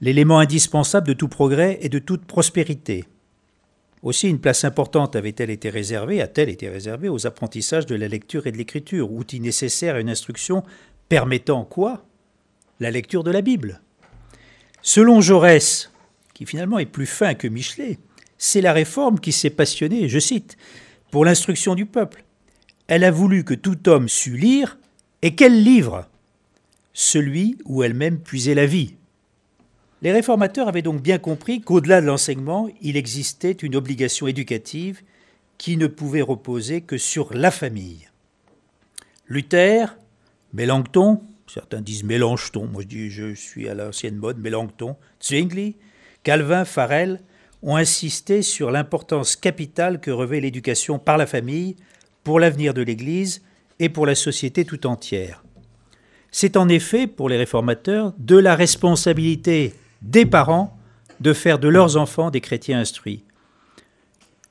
l'élément 0.00 0.38
indispensable 0.38 1.06
de 1.06 1.12
tout 1.12 1.28
progrès 1.28 1.76
et 1.82 1.90
de 1.90 1.98
toute 1.98 2.24
prospérité. 2.24 3.04
Aussi, 4.04 4.28
une 4.28 4.38
place 4.38 4.64
importante 4.64 5.16
avait-elle 5.16 5.48
été 5.48 5.70
réservée, 5.70 6.20
a-t-elle 6.20 6.50
été 6.50 6.68
réservée 6.68 7.08
aux 7.08 7.26
apprentissages 7.26 7.86
de 7.86 7.94
la 7.94 8.06
lecture 8.06 8.46
et 8.46 8.52
de 8.52 8.58
l'écriture, 8.58 9.10
outil 9.10 9.40
nécessaire 9.40 9.94
à 9.94 10.00
une 10.00 10.10
instruction 10.10 10.62
permettant 11.08 11.64
quoi? 11.64 12.04
La 12.80 12.90
lecture 12.90 13.24
de 13.24 13.30
la 13.30 13.40
Bible. 13.40 13.80
Selon 14.82 15.22
Jaurès, 15.22 15.90
qui 16.34 16.44
finalement 16.44 16.78
est 16.78 16.84
plus 16.84 17.06
fin 17.06 17.32
que 17.32 17.48
Michelet, 17.48 17.98
c'est 18.36 18.60
la 18.60 18.74
réforme 18.74 19.18
qui 19.18 19.32
s'est 19.32 19.48
passionnée, 19.48 20.10
je 20.10 20.18
cite, 20.18 20.58
pour 21.10 21.24
l'instruction 21.24 21.74
du 21.74 21.86
peuple. 21.86 22.24
Elle 22.88 23.04
a 23.04 23.10
voulu 23.10 23.42
que 23.42 23.54
tout 23.54 23.88
homme 23.88 24.10
sût 24.10 24.36
lire, 24.36 24.76
et 25.22 25.34
quel 25.34 25.62
livre 25.62 26.10
Celui 26.92 27.56
où 27.64 27.82
elle-même 27.82 28.18
puisait 28.18 28.54
la 28.54 28.66
vie, 28.66 28.96
les 30.04 30.12
réformateurs 30.12 30.68
avaient 30.68 30.82
donc 30.82 31.00
bien 31.00 31.16
compris 31.16 31.62
qu'au-delà 31.62 32.02
de 32.02 32.06
l'enseignement, 32.06 32.68
il 32.82 32.98
existait 32.98 33.52
une 33.52 33.74
obligation 33.74 34.26
éducative 34.26 35.00
qui 35.56 35.78
ne 35.78 35.86
pouvait 35.86 36.20
reposer 36.20 36.82
que 36.82 36.98
sur 36.98 37.32
la 37.32 37.50
famille. 37.50 38.06
Luther, 39.28 39.96
Mélenchon, 40.52 41.22
certains 41.46 41.80
disent 41.80 42.04
Mélenchon, 42.04 42.66
moi 42.66 42.82
je 42.82 42.86
dis 42.86 43.10
je 43.10 43.34
suis 43.34 43.66
à 43.66 43.72
l'ancienne 43.72 44.16
mode, 44.16 44.38
Mélenchon, 44.38 44.96
Zwingli, 45.22 45.76
Calvin, 46.22 46.66
Farel 46.66 47.22
ont 47.62 47.76
insisté 47.76 48.42
sur 48.42 48.70
l'importance 48.70 49.36
capitale 49.36 50.00
que 50.00 50.10
revêt 50.10 50.40
l'éducation 50.40 50.98
par 50.98 51.16
la 51.16 51.26
famille 51.26 51.76
pour 52.24 52.40
l'avenir 52.40 52.74
de 52.74 52.82
l'Église 52.82 53.40
et 53.78 53.88
pour 53.88 54.04
la 54.04 54.14
société 54.14 54.66
tout 54.66 54.86
entière. 54.86 55.42
C'est 56.30 56.58
en 56.58 56.68
effet, 56.68 57.06
pour 57.06 57.30
les 57.30 57.38
réformateurs, 57.38 58.12
de 58.18 58.36
la 58.36 58.54
responsabilité 58.54 59.72
des 60.04 60.26
parents 60.26 60.76
de 61.20 61.32
faire 61.32 61.58
de 61.58 61.68
leurs 61.68 61.96
enfants 61.96 62.30
des 62.30 62.40
chrétiens 62.40 62.78
instruits. 62.78 63.24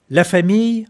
La 0.10 0.24
famille 0.24 0.88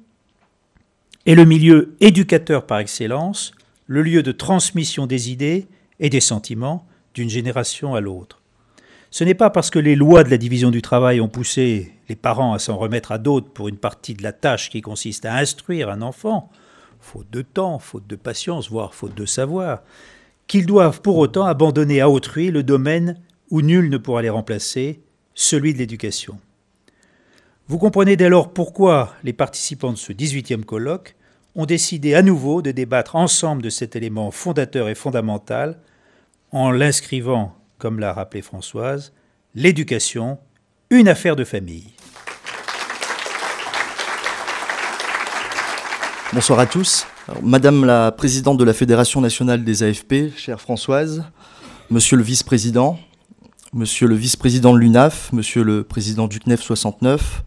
est 1.25 1.35
le 1.35 1.45
milieu 1.45 1.95
éducateur 1.99 2.65
par 2.65 2.79
excellence, 2.79 3.51
le 3.87 4.01
lieu 4.01 4.23
de 4.23 4.31
transmission 4.31 5.05
des 5.05 5.31
idées 5.31 5.67
et 5.99 6.09
des 6.09 6.21
sentiments 6.21 6.85
d'une 7.13 7.29
génération 7.29 7.93
à 7.93 8.01
l'autre. 8.01 8.41
Ce 9.11 9.23
n'est 9.23 9.35
pas 9.35 9.49
parce 9.49 9.69
que 9.69 9.79
les 9.79 9.95
lois 9.95 10.23
de 10.23 10.29
la 10.29 10.37
division 10.37 10.71
du 10.71 10.81
travail 10.81 11.21
ont 11.21 11.27
poussé 11.27 11.93
les 12.09 12.15
parents 12.15 12.53
à 12.53 12.59
s'en 12.59 12.77
remettre 12.77 13.11
à 13.11 13.19
d'autres 13.19 13.49
pour 13.49 13.67
une 13.67 13.77
partie 13.77 14.15
de 14.15 14.23
la 14.23 14.31
tâche 14.31 14.69
qui 14.69 14.81
consiste 14.81 15.25
à 15.25 15.35
instruire 15.35 15.89
un 15.89 16.01
enfant, 16.01 16.49
faute 16.99 17.29
de 17.29 17.41
temps, 17.41 17.79
faute 17.79 18.07
de 18.07 18.15
patience, 18.15 18.69
voire 18.69 18.95
faute 18.95 19.15
de 19.15 19.25
savoir, 19.25 19.83
qu'ils 20.47 20.65
doivent 20.65 21.01
pour 21.01 21.17
autant 21.17 21.45
abandonner 21.45 22.01
à 22.01 22.09
autrui 22.09 22.49
le 22.49 22.63
domaine 22.63 23.17
où 23.53 23.61
nul 23.61 23.91
ne 23.91 23.97
pourra 23.99 24.23
les 24.23 24.31
remplacer, 24.31 25.03
celui 25.35 25.75
de 25.75 25.77
l'éducation. 25.77 26.39
Vous 27.67 27.77
comprenez 27.77 28.15
dès 28.15 28.27
lors 28.27 28.51
pourquoi 28.51 29.13
les 29.23 29.31
participants 29.31 29.91
de 29.91 29.97
ce 29.97 30.11
18e 30.11 30.63
colloque 30.63 31.15
ont 31.53 31.67
décidé 31.67 32.15
à 32.15 32.23
nouveau 32.23 32.63
de 32.63 32.71
débattre 32.71 33.15
ensemble 33.15 33.61
de 33.61 33.69
cet 33.69 33.95
élément 33.95 34.31
fondateur 34.31 34.89
et 34.89 34.95
fondamental 34.95 35.77
en 36.51 36.71
l'inscrivant, 36.71 37.53
comme 37.77 37.99
l'a 37.99 38.11
rappelé 38.11 38.41
Françoise, 38.41 39.13
l'éducation, 39.53 40.39
une 40.89 41.07
affaire 41.07 41.35
de 41.35 41.43
famille. 41.43 41.91
Bonsoir 46.33 46.57
à 46.57 46.65
tous. 46.65 47.05
Madame 47.43 47.85
la 47.85 48.11
présidente 48.11 48.57
de 48.57 48.63
la 48.63 48.73
Fédération 48.73 49.21
nationale 49.21 49.63
des 49.63 49.83
AFP, 49.83 50.35
chère 50.35 50.59
Françoise, 50.59 51.23
Monsieur 51.91 52.17
le 52.17 52.23
vice-président, 52.23 52.97
Monsieur 53.75 54.07
le 54.07 54.13
vice-président 54.13 54.71
de 54.71 54.77
l'UNAF, 54.77 55.33
Monsieur 55.33 55.63
le 55.63 55.83
président 55.83 56.27
du 56.27 56.39
CNEF 56.39 56.61
69, 56.61 57.43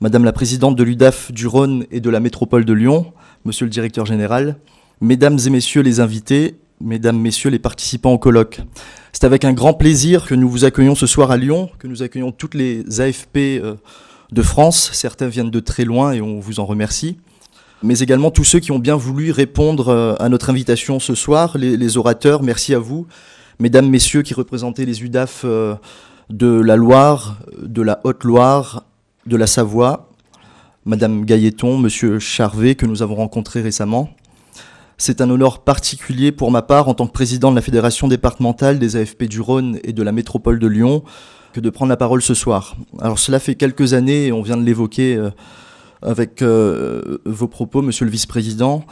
Madame 0.00 0.24
la 0.24 0.32
présidente 0.32 0.74
de 0.74 0.82
l'UDAF 0.82 1.30
du 1.32 1.46
Rhône 1.46 1.84
et 1.90 2.00
de 2.00 2.08
la 2.08 2.18
métropole 2.18 2.64
de 2.64 2.72
Lyon, 2.72 3.12
Monsieur 3.44 3.66
le 3.66 3.70
directeur 3.70 4.06
général, 4.06 4.56
Mesdames 5.02 5.38
et 5.46 5.50
Messieurs 5.50 5.82
les 5.82 6.00
invités, 6.00 6.56
Mesdames, 6.80 7.20
Messieurs 7.20 7.50
les 7.50 7.58
participants 7.58 8.12
au 8.12 8.18
colloque. 8.18 8.60
C'est 9.12 9.24
avec 9.24 9.44
un 9.44 9.52
grand 9.52 9.74
plaisir 9.74 10.24
que 10.24 10.34
nous 10.34 10.48
vous 10.48 10.64
accueillons 10.64 10.94
ce 10.94 11.06
soir 11.06 11.30
à 11.30 11.36
Lyon, 11.36 11.68
que 11.78 11.88
nous 11.88 12.02
accueillons 12.02 12.32
toutes 12.32 12.54
les 12.54 13.02
AFP 13.02 13.36
euh, 13.36 13.74
de 14.32 14.40
France. 14.40 14.88
Certains 14.94 15.28
viennent 15.28 15.50
de 15.50 15.60
très 15.60 15.84
loin 15.84 16.12
et 16.12 16.22
on 16.22 16.40
vous 16.40 16.58
en 16.58 16.64
remercie. 16.64 17.18
Mais 17.82 17.98
également 17.98 18.30
tous 18.30 18.44
ceux 18.44 18.60
qui 18.60 18.72
ont 18.72 18.78
bien 18.78 18.96
voulu 18.96 19.30
répondre 19.30 19.88
euh, 19.88 20.14
à 20.20 20.30
notre 20.30 20.48
invitation 20.48 21.00
ce 21.00 21.14
soir, 21.14 21.58
les, 21.58 21.76
les 21.76 21.98
orateurs, 21.98 22.42
merci 22.42 22.72
à 22.72 22.78
vous 22.78 23.06
mesdames, 23.58 23.88
messieurs 23.88 24.22
qui 24.22 24.34
représentaient 24.34 24.84
les 24.84 25.02
UDAF 25.02 25.42
euh, 25.44 25.74
de 26.30 26.48
la 26.48 26.76
Loire, 26.76 27.38
de 27.60 27.82
la 27.82 28.00
Haute-Loire, 28.04 28.84
de 29.26 29.36
la 29.36 29.46
Savoie, 29.46 30.10
madame 30.84 31.24
Gailleton, 31.24 31.78
monsieur 31.78 32.18
Charvet, 32.18 32.74
que 32.74 32.86
nous 32.86 33.02
avons 33.02 33.16
rencontrés 33.16 33.60
récemment. 33.60 34.10
C'est 34.98 35.20
un 35.20 35.28
honneur 35.28 35.60
particulier 35.60 36.32
pour 36.32 36.50
ma 36.50 36.62
part, 36.62 36.88
en 36.88 36.94
tant 36.94 37.06
que 37.06 37.12
président 37.12 37.50
de 37.50 37.56
la 37.56 37.62
Fédération 37.62 38.08
départementale 38.08 38.78
des 38.78 38.96
AFP 38.96 39.24
du 39.24 39.40
Rhône 39.40 39.78
et 39.84 39.92
de 39.92 40.02
la 40.02 40.12
métropole 40.12 40.58
de 40.58 40.66
Lyon, 40.66 41.02
que 41.52 41.60
de 41.60 41.70
prendre 41.70 41.90
la 41.90 41.96
parole 41.96 42.22
ce 42.22 42.34
soir. 42.34 42.76
Alors 43.00 43.18
cela 43.18 43.38
fait 43.38 43.56
quelques 43.56 43.94
années, 43.94 44.26
et 44.26 44.32
on 44.32 44.42
vient 44.42 44.56
de 44.56 44.64
l'évoquer 44.64 45.16
euh, 45.16 45.30
avec 46.02 46.40
euh, 46.42 47.18
vos 47.26 47.48
propos, 47.48 47.82
monsieur 47.82 48.04
le 48.04 48.10
vice-président, 48.10 48.84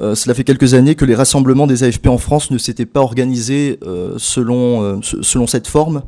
euh, 0.00 0.14
cela 0.14 0.34
fait 0.34 0.44
quelques 0.44 0.74
années 0.74 0.94
que 0.94 1.04
les 1.04 1.14
rassemblements 1.14 1.66
des 1.66 1.84
AFP 1.84 2.06
en 2.06 2.18
France 2.18 2.50
ne 2.50 2.58
s'étaient 2.58 2.86
pas 2.86 3.00
organisés 3.00 3.78
euh, 3.82 4.14
selon, 4.18 4.82
euh, 4.82 4.96
selon 5.02 5.46
cette 5.46 5.66
forme. 5.66 6.02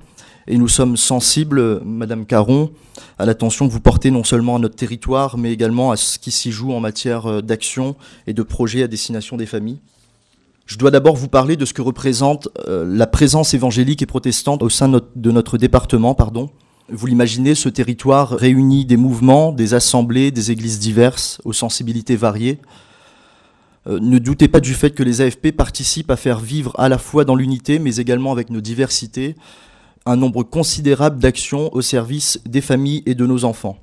Et 0.48 0.56
nous 0.56 0.68
sommes 0.68 0.96
sensibles, 0.96 1.80
Madame 1.84 2.26
Caron, 2.26 2.70
à 3.18 3.26
l'attention 3.26 3.68
que 3.68 3.72
vous 3.72 3.80
portez 3.80 4.10
non 4.10 4.24
seulement 4.24 4.56
à 4.56 4.58
notre 4.58 4.74
territoire, 4.74 5.38
mais 5.38 5.52
également 5.52 5.92
à 5.92 5.96
ce 5.96 6.18
qui 6.18 6.32
s'y 6.32 6.50
joue 6.50 6.72
en 6.72 6.80
matière 6.80 7.42
d'action 7.44 7.94
et 8.26 8.32
de 8.32 8.42
projets 8.42 8.82
à 8.82 8.88
destination 8.88 9.36
des 9.36 9.46
familles. 9.46 9.78
Je 10.66 10.78
dois 10.78 10.90
d'abord 10.90 11.14
vous 11.14 11.28
parler 11.28 11.54
de 11.54 11.64
ce 11.64 11.72
que 11.72 11.82
représente 11.82 12.48
la 12.66 13.06
présence 13.06 13.54
évangélique 13.54 14.02
et 14.02 14.06
protestante 14.06 14.64
au 14.64 14.68
sein 14.68 14.88
de 14.88 15.30
notre 15.30 15.58
département. 15.58 16.16
Vous 16.88 17.06
l'imaginez, 17.06 17.54
ce 17.54 17.68
territoire 17.68 18.30
réunit 18.30 18.84
des 18.84 18.96
mouvements, 18.96 19.52
des 19.52 19.74
assemblées, 19.74 20.32
des 20.32 20.50
églises 20.50 20.80
diverses, 20.80 21.40
aux 21.44 21.52
sensibilités 21.52 22.16
variées, 22.16 22.58
ne 23.86 24.18
doutez 24.18 24.48
pas 24.48 24.60
du 24.60 24.74
fait 24.74 24.90
que 24.90 25.02
les 25.02 25.20
AFP 25.20 25.50
participent 25.50 26.10
à 26.10 26.16
faire 26.16 26.38
vivre 26.38 26.72
à 26.78 26.88
la 26.88 26.98
fois 26.98 27.24
dans 27.24 27.34
l'unité, 27.34 27.78
mais 27.78 27.96
également 27.96 28.32
avec 28.32 28.50
nos 28.50 28.60
diversités, 28.60 29.34
un 30.06 30.16
nombre 30.16 30.42
considérable 30.42 31.18
d'actions 31.18 31.72
au 31.74 31.80
service 31.80 32.40
des 32.46 32.60
familles 32.60 33.02
et 33.06 33.14
de 33.14 33.26
nos 33.26 33.44
enfants. 33.44 33.78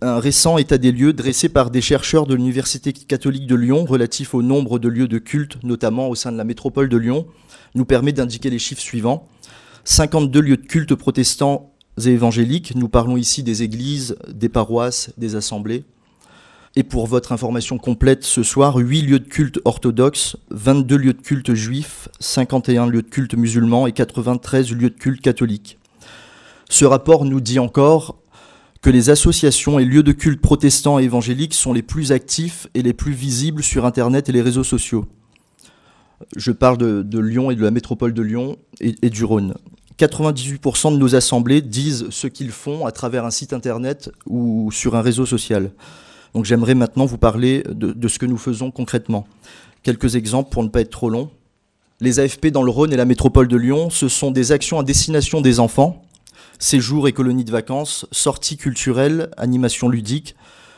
Un 0.00 0.18
récent 0.18 0.58
état 0.58 0.78
des 0.78 0.90
lieux 0.90 1.12
dressé 1.12 1.48
par 1.48 1.70
des 1.70 1.80
chercheurs 1.80 2.26
de 2.26 2.34
l'Université 2.34 2.92
catholique 2.92 3.46
de 3.46 3.54
Lyon 3.54 3.84
relatif 3.84 4.34
au 4.34 4.42
nombre 4.42 4.80
de 4.80 4.88
lieux 4.88 5.06
de 5.06 5.18
culte, 5.18 5.62
notamment 5.62 6.08
au 6.08 6.16
sein 6.16 6.32
de 6.32 6.36
la 6.36 6.44
métropole 6.44 6.88
de 6.88 6.96
Lyon, 6.96 7.26
nous 7.76 7.84
permet 7.84 8.12
d'indiquer 8.12 8.50
les 8.50 8.58
chiffres 8.58 8.82
suivants. 8.82 9.28
52 9.84 10.40
lieux 10.40 10.56
de 10.56 10.66
culte 10.66 10.94
protestants 10.94 11.72
et 12.04 12.08
évangéliques, 12.08 12.74
nous 12.74 12.88
parlons 12.88 13.16
ici 13.16 13.42
des 13.42 13.62
églises, 13.62 14.16
des 14.28 14.48
paroisses, 14.48 15.12
des 15.18 15.36
assemblées. 15.36 15.84
Et 16.74 16.84
pour 16.84 17.06
votre 17.06 17.32
information 17.32 17.76
complète, 17.76 18.24
ce 18.24 18.42
soir, 18.42 18.76
8 18.76 19.02
lieux 19.02 19.18
de 19.18 19.28
culte 19.28 19.60
orthodoxes, 19.66 20.36
22 20.50 20.96
lieux 20.96 21.12
de 21.12 21.20
culte 21.20 21.52
juifs, 21.52 22.08
51 22.18 22.86
lieux 22.86 23.02
de 23.02 23.08
culte 23.08 23.34
musulmans 23.34 23.86
et 23.86 23.92
93 23.92 24.72
lieux 24.72 24.88
de 24.88 24.94
culte 24.94 25.20
catholiques. 25.20 25.78
Ce 26.70 26.86
rapport 26.86 27.26
nous 27.26 27.42
dit 27.42 27.58
encore 27.58 28.16
que 28.80 28.88
les 28.88 29.10
associations 29.10 29.78
et 29.78 29.84
lieux 29.84 30.02
de 30.02 30.12
culte 30.12 30.40
protestants 30.40 30.98
et 30.98 31.04
évangéliques 31.04 31.52
sont 31.52 31.74
les 31.74 31.82
plus 31.82 32.10
actifs 32.10 32.66
et 32.72 32.80
les 32.80 32.94
plus 32.94 33.12
visibles 33.12 33.62
sur 33.62 33.84
Internet 33.84 34.30
et 34.30 34.32
les 34.32 34.40
réseaux 34.40 34.64
sociaux. 34.64 35.06
Je 36.36 36.52
parle 36.52 36.78
de, 36.78 37.18
Lyon 37.18 37.50
et 37.50 37.54
de 37.54 37.62
la 37.62 37.70
métropole 37.70 38.14
de 38.14 38.22
Lyon 38.22 38.56
et, 38.80 39.10
du 39.10 39.24
Rhône. 39.24 39.54
98% 39.98 40.92
de 40.92 40.96
nos 40.96 41.14
assemblées 41.14 41.60
disent 41.60 42.06
ce 42.08 42.26
qu'ils 42.26 42.50
font 42.50 42.86
à 42.86 42.92
travers 42.92 43.26
un 43.26 43.30
site 43.30 43.52
Internet 43.52 44.10
ou 44.26 44.70
sur 44.72 44.96
un 44.96 45.02
réseau 45.02 45.26
social. 45.26 45.70
Donc 46.34 46.44
j'aimerais 46.44 46.74
maintenant 46.74 47.06
vous 47.06 47.18
parler 47.18 47.62
de, 47.68 48.08
ce 48.08 48.18
que 48.18 48.26
nous 48.26 48.38
faisons 48.38 48.70
concrètement. 48.70 49.26
Quelques 49.82 50.16
exemples 50.16 50.50
pour 50.50 50.62
ne 50.62 50.68
pas 50.68 50.80
être 50.80 50.90
trop 50.90 51.10
long. 51.10 51.30
Les 52.00 52.20
AFP 52.20 52.48
dans 52.48 52.62
le 52.62 52.70
Rhône 52.70 52.92
et 52.92 52.96
la 52.96 53.04
métropole 53.04 53.48
de 53.48 53.56
Lyon, 53.56 53.90
ce 53.90 54.08
sont 54.08 54.30
des 54.30 54.52
actions 54.52 54.78
à 54.78 54.82
destination 54.82 55.40
des 55.40 55.60
enfants 55.60 56.02
séjours 56.62 57.08
et 57.08 57.12
colonies 57.12 57.44
de 57.44 57.50
vacances, 57.50 58.06
sorties 58.12 58.56
culturelles, 58.56 59.30
animations 59.36 59.88
ludiques, 59.88 60.36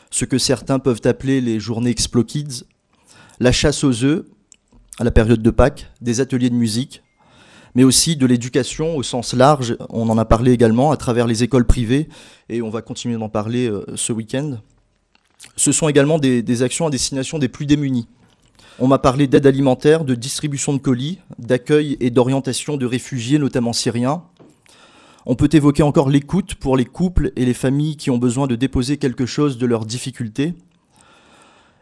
ce 0.09 0.25
que 0.25 0.37
certains 0.37 0.79
peuvent 0.79 1.01
appeler 1.05 1.41
les 1.41 1.59
journées 1.59 1.91
Explo 1.91 2.23
Kids, 2.23 2.63
la 3.39 3.51
chasse 3.51 3.83
aux 3.83 4.03
œufs 4.03 4.25
à 4.99 5.03
la 5.03 5.11
période 5.11 5.41
de 5.43 5.49
Pâques, 5.51 5.91
des 6.01 6.21
ateliers 6.21 6.49
de 6.49 6.55
musique, 6.55 7.03
mais 7.75 7.83
aussi 7.83 8.15
de 8.15 8.25
l'éducation 8.25 8.95
au 8.95 9.03
sens 9.03 9.33
large. 9.33 9.77
On 9.89 10.09
en 10.09 10.17
a 10.17 10.25
parlé 10.25 10.53
également 10.53 10.91
à 10.91 10.97
travers 10.97 11.27
les 11.27 11.43
écoles 11.43 11.65
privées 11.65 12.09
et 12.49 12.61
on 12.61 12.69
va 12.69 12.81
continuer 12.81 13.17
d'en 13.17 13.29
parler 13.29 13.67
euh, 13.67 13.85
ce 13.95 14.13
week-end. 14.13 14.57
Ce 15.55 15.71
sont 15.71 15.87
également 15.87 16.19
des, 16.19 16.61
actions 16.63 16.87
à 16.87 16.89
destination 16.89 17.39
des 17.39 17.47
plus 17.47 17.65
démunis. 17.65 18.07
On 18.79 18.87
m'a 18.87 18.99
parlé 18.99 19.27
d'aide 19.27 19.47
alimentaire, 19.47 20.03
de 20.03 20.15
distribution 20.15 20.73
de 20.73 20.79
colis, 20.79 21.19
d'accueil 21.39 21.97
et 21.99 22.09
d'orientation 22.09 22.77
de 22.77 22.85
réfugiés, 22.85 23.39
notamment 23.39 23.73
syriens, 23.73 24.23
on 25.25 25.35
peut 25.35 25.49
évoquer 25.51 25.81
encore 25.81 26.09
l'écoute 26.09 26.55
pour 26.55 26.77
les 26.77 26.85
couples 26.85 27.31
et 27.35 27.45
les 27.45 27.55
familles 27.55 27.97
qui 27.97 28.11
ont 28.11 28.19
besoin 28.19 28.45
de 28.45 28.55
déposer 28.55 28.97
quelque 28.97 29.25
chose 29.25 29.57
de 29.57 29.65
leurs 29.65 29.85
difficultés. 29.85 30.53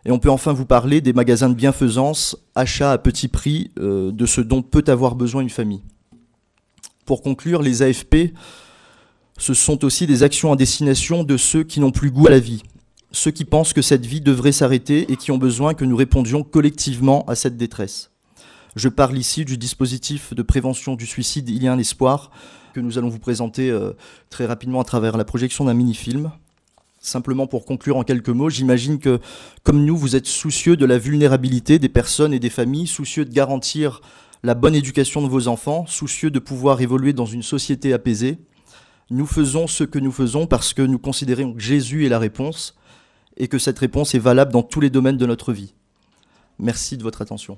Et 0.06 0.12
on 0.12 0.20
peut 0.20 0.30
enfin 0.30 0.54
vous 0.54 0.66
parler 0.66 1.02
des 1.02 1.14
magasins 1.14 1.50
de 1.50 1.54
bienfaisance, 1.54 2.38
achats 2.56 2.92
à 2.92 2.98
petit 2.98 3.28
prix 3.28 3.72
euh, 3.80 4.12
de 4.12 4.26
ce 4.26 4.40
dont 4.40 4.62
peut 4.62 4.84
avoir 4.88 5.16
besoin 5.16 5.42
une 5.42 5.50
famille. 5.50 5.82
Pour 7.06 7.22
conclure, 7.22 7.62
les 7.62 7.82
AFP, 7.82 8.34
ce 9.38 9.54
sont 9.54 9.84
aussi 9.84 10.08
des 10.08 10.24
actions 10.24 10.54
à 10.54 10.56
destination 10.56 11.24
de 11.24 11.36
ceux 11.36 11.64
qui 11.64 11.82
n'ont 11.82 11.92
plus 11.92 12.12
goût 12.12 12.28
à 12.28 12.32
la 12.32 12.40
vie, 12.40 12.64
ceux 13.14 13.32
qui 13.32 13.46
pensent 13.46 13.74
que 13.74 13.82
cette 13.82 14.06
vie 14.06 14.22
devrait 14.22 14.52
s'arrêter 14.52 15.12
et 15.12 15.16
qui 15.16 15.32
ont 15.32 15.38
besoin 15.38 15.76
que 15.76 15.86
nous 15.86 15.96
répondions 15.96 16.44
collectivement 16.44 17.24
à 17.28 17.36
cette 17.36 17.56
détresse. 17.56 18.12
Je 18.76 18.90
parle 18.90 19.18
ici 19.18 19.46
du 19.46 19.56
dispositif 19.56 20.34
de 20.34 20.42
prévention 20.42 20.96
du 20.96 21.06
suicide 21.06 21.48
Il 21.50 21.64
y 21.64 21.68
a 21.68 21.74
un 21.74 21.78
espoir, 21.78 22.32
que 22.74 22.80
nous 22.80 22.98
allons 22.98 23.10
vous 23.10 23.20
présenter 23.20 23.70
euh, 23.70 23.92
très 24.32 24.48
rapidement 24.48 24.82
à 24.82 24.84
travers 24.84 25.16
la 25.16 25.26
projection 25.26 25.66
d'un 25.66 25.76
mini-film. 25.76 26.32
Simplement 27.00 27.46
pour 27.46 27.66
conclure 27.66 27.98
en 27.98 28.04
quelques 28.04 28.30
mots, 28.30 28.50
j'imagine 28.50 28.98
que, 28.98 29.20
comme 29.62 29.86
nous, 29.86 29.96
vous 29.96 30.16
êtes 30.16 30.26
soucieux 30.26 30.76
de 30.76 30.86
la 30.86 30.98
vulnérabilité 30.98 31.78
des 31.78 31.90
personnes 31.90 32.34
et 32.34 32.40
des 32.40 32.50
familles, 32.50 32.88
soucieux 32.88 33.26
de 33.26 33.34
garantir 33.34 34.02
la 34.42 34.56
bonne 34.56 34.74
éducation 34.74 35.22
de 35.22 35.28
vos 35.28 35.48
enfants, 35.48 35.86
soucieux 35.86 36.32
de 36.32 36.40
pouvoir 36.40 36.82
évoluer 36.82 37.14
dans 37.14 37.28
une 37.28 37.44
société 37.44 37.94
apaisée. 37.94 38.40
Nous 39.12 39.28
faisons 39.28 39.68
ce 39.68 39.84
que 39.84 40.00
nous 40.00 40.12
faisons 40.12 40.48
parce 40.48 40.74
que 40.74 40.82
nous 40.82 40.98
considérons 40.98 41.54
que 41.54 41.60
Jésus 41.60 42.08
est 42.08 42.10
la 42.10 42.20
réponse 42.20 42.76
et 43.38 43.48
que 43.48 43.58
cette 43.58 43.80
réponse 43.80 44.16
est 44.16 44.20
valable 44.20 44.52
dans 44.52 44.64
tous 44.64 44.80
les 44.80 44.90
domaines 44.90 45.18
de 45.18 45.26
notre 45.26 45.54
vie. 45.54 45.74
Merci 46.60 46.98
de 46.98 47.04
votre 47.04 47.22
attention. 47.22 47.58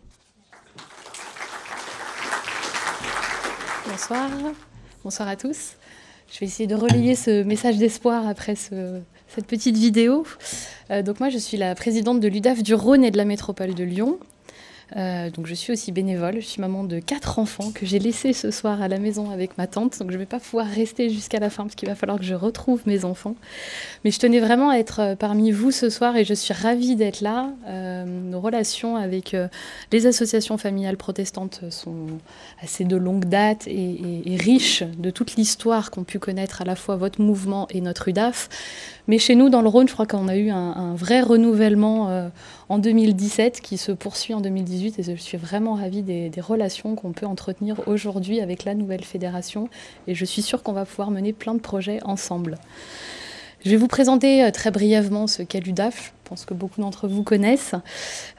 Bonsoir. 3.87 4.29
Bonsoir 5.03 5.27
à 5.27 5.35
tous. 5.35 5.73
Je 6.31 6.39
vais 6.39 6.47
essayer 6.47 6.67
de 6.67 6.75
relayer 6.75 7.15
ce 7.15 7.43
message 7.43 7.77
d'espoir 7.77 8.27
après 8.27 8.55
cette 8.55 9.47
petite 9.47 9.77
vidéo. 9.77 10.25
Euh, 10.91 11.01
donc 11.01 11.19
moi, 11.19 11.29
je 11.29 11.37
suis 11.37 11.57
la 11.57 11.75
présidente 11.75 12.19
de 12.19 12.27
l'UDAF 12.27 12.63
du 12.63 12.73
Rhône 12.73 13.03
et 13.03 13.11
de 13.11 13.17
la 13.17 13.25
métropole 13.25 13.73
de 13.73 13.83
Lyon. 13.83 14.19
Euh, 14.95 15.29
donc 15.31 15.47
je 15.47 15.53
suis 15.53 15.73
aussi 15.73 15.91
bénévole, 15.91 16.35
je 16.35 16.45
suis 16.45 16.61
maman 16.61 16.83
de 16.83 16.99
quatre 16.99 17.39
enfants 17.39 17.71
que 17.73 17.85
j'ai 17.85 17.97
laissés 17.97 18.33
ce 18.33 18.51
soir 18.51 18.81
à 18.81 18.87
la 18.87 18.99
maison 18.99 19.31
avec 19.31 19.57
ma 19.57 19.65
tante, 19.65 19.99
donc 19.99 20.11
je 20.11 20.15
ne 20.15 20.19
vais 20.19 20.27
pas 20.27 20.39
pouvoir 20.39 20.67
rester 20.67 21.09
jusqu'à 21.09 21.39
la 21.39 21.49
fin 21.49 21.63
parce 21.63 21.75
qu'il 21.75 21.89
va 21.89 21.95
falloir 21.95 22.19
que 22.19 22.23
je 22.23 22.35
retrouve 22.35 22.81
mes 22.85 23.03
enfants. 23.03 23.35
Mais 24.03 24.11
je 24.11 24.19
tenais 24.19 24.39
vraiment 24.39 24.69
à 24.69 24.77
être 24.77 24.99
euh, 25.01 25.15
parmi 25.15 25.51
vous 25.51 25.71
ce 25.71 25.89
soir 25.89 26.15
et 26.17 26.23
je 26.23 26.33
suis 26.33 26.53
ravie 26.53 26.95
d'être 26.95 27.21
là. 27.21 27.49
Euh, 27.67 28.05
nos 28.05 28.39
relations 28.39 28.95
avec 28.95 29.35
les 29.91 30.07
associations 30.07 30.57
familiales 30.57 30.97
protestantes 30.97 31.61
sont 31.69 32.07
assez 32.61 32.83
de 32.83 32.95
longue 32.95 33.25
date 33.25 33.67
et, 33.67 34.37
riches 34.39 34.83
de 34.83 35.09
toute 35.09 35.35
l'histoire 35.35 35.91
qu'ont 35.91 36.03
pu 36.03 36.19
connaître 36.19 36.61
à 36.61 36.65
la 36.65 36.75
fois 36.75 36.95
votre 36.95 37.21
mouvement 37.21 37.67
et 37.71 37.81
notre 37.81 38.07
UDAF. 38.07 38.49
Mais 39.07 39.17
chez 39.17 39.35
nous, 39.35 39.49
dans 39.49 39.61
le 39.61 39.69
Rhône, 39.69 39.87
je 39.87 39.93
crois 39.93 40.05
qu'on 40.05 40.27
a 40.27 40.35
eu 40.35 40.49
un, 40.49 40.95
vrai 40.95 41.21
renouvellement 41.21 42.29
en 42.69 42.77
2017 42.77 43.61
qui 43.61 43.77
se 43.77 43.91
poursuit 43.91 44.33
en 44.33 44.41
2018 44.41 44.74
et 44.83 45.03
je 45.03 45.15
suis 45.15 45.37
vraiment 45.37 45.75
ravie 45.75 46.01
des, 46.01 46.31
relations 46.39 46.95
qu'on 46.95 47.11
peut 47.11 47.25
entretenir 47.25 47.81
aujourd'hui 47.87 48.41
avec 48.41 48.65
la 48.65 48.75
nouvelle 48.75 49.03
fédération 49.03 49.69
et 50.07 50.15
je 50.15 50.25
suis 50.25 50.41
sûre 50.41 50.63
qu'on 50.63 50.73
va 50.73 50.85
pouvoir 50.85 51.11
mener 51.11 51.33
plein 51.33 51.53
de 51.53 51.59
projets 51.59 51.99
ensemble. 52.03 52.57
Je 53.63 53.71
vais 53.71 53.77
vous 53.77 53.87
présenter 53.87 54.43
euh, 54.43 54.51
très 54.51 54.69
brièvement 54.69 55.25
ce 55.25 55.41
qu'est 55.41 55.59
l'UDAF. 55.59 56.13
Je 56.23 56.29
pense 56.29 56.45
que 56.45 56.53
beaucoup 56.53 56.81
d'entre 56.81 57.07
vous 57.07 57.23
connaissent. 57.23 57.73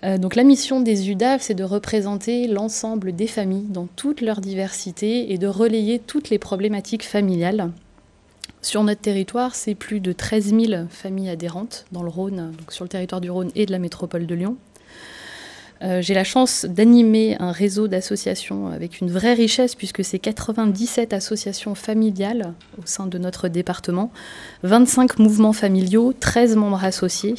Euh, 0.05 0.19
donc 0.19 0.37
la 0.37 0.45
mission 0.45 0.81
des 0.81 1.11
UDAF, 1.11 1.43
c'est 1.43 1.55
de 1.55 1.65
représenter 1.65 2.47
l'ensemble 2.47 3.13
des 3.13 3.27
familles 3.27 3.67
dans 3.69 3.89
toute 3.97 4.21
leur 4.21 4.41
diversité 4.41 5.33
et 5.33 5.39
de 5.39 5.49
relayer 5.49 5.99
toutes 5.99 6.31
les 6.31 6.39
problématiques 6.39 7.05
familiales. 7.05 7.73
Sur 8.63 8.85
notre 8.85 9.01
territoire, 9.01 9.55
c'est 9.55 9.75
plus 9.75 10.01
de 10.01 10.13
13 10.13 10.55
000 10.55 10.85
familles 10.91 11.31
adhérentes 11.31 11.87
dans 11.93 12.03
le 12.03 12.09
Rhône, 12.11 12.53
donc 12.57 12.73
sur 12.73 12.85
le 12.85 12.89
territoire 12.89 13.21
du 13.21 13.31
Rhône 13.31 13.51
et 13.57 13.67
de 13.67 13.73
la 13.73 13.79
métropole 13.79 14.27
de 14.27 14.35
Lyon. 14.35 14.57
Euh, 15.83 16.01
j'ai 16.01 16.15
la 16.15 16.25
chance 16.25 16.65
d'animer 16.65 17.37
un 17.39 17.53
réseau 17.53 17.87
d'associations 17.87 18.69
avec 18.69 19.01
une 19.01 19.11
vraie 19.11 19.35
richesse 19.35 19.75
puisque 19.75 20.05
c'est 20.05 20.19
97 20.19 21.13
associations 21.13 21.75
familiales 21.75 22.55
au 22.83 22.87
sein 22.87 23.07
de 23.07 23.19
notre 23.19 23.49
département, 23.49 24.11
25 24.63 25.19
mouvements 25.19 25.53
familiaux, 25.53 26.15
13 26.19 26.57
membres 26.57 26.83
associés, 26.83 27.35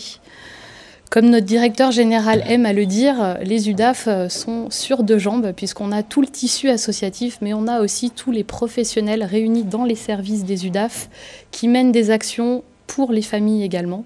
comme 1.09 1.29
notre 1.29 1.45
directeur 1.45 1.91
général 1.91 2.43
aime 2.47 2.65
à 2.65 2.73
le 2.73 2.85
dire, 2.85 3.37
les 3.41 3.69
UDAF 3.69 4.09
sont 4.27 4.69
sur 4.69 5.03
deux 5.03 5.17
jambes 5.17 5.53
puisqu'on 5.55 5.93
a 5.93 6.03
tout 6.03 6.19
le 6.19 6.27
tissu 6.27 6.69
associatif, 6.69 7.37
mais 7.41 7.53
on 7.53 7.67
a 7.67 7.79
aussi 7.79 8.11
tous 8.11 8.31
les 8.31 8.43
professionnels 8.43 9.23
réunis 9.23 9.63
dans 9.63 9.85
les 9.85 9.95
services 9.95 10.43
des 10.43 10.65
UDAF 10.65 11.09
qui 11.51 11.69
mènent 11.69 11.93
des 11.93 12.11
actions 12.11 12.63
pour 12.87 13.13
les 13.13 13.21
familles 13.21 13.63
également. 13.63 14.03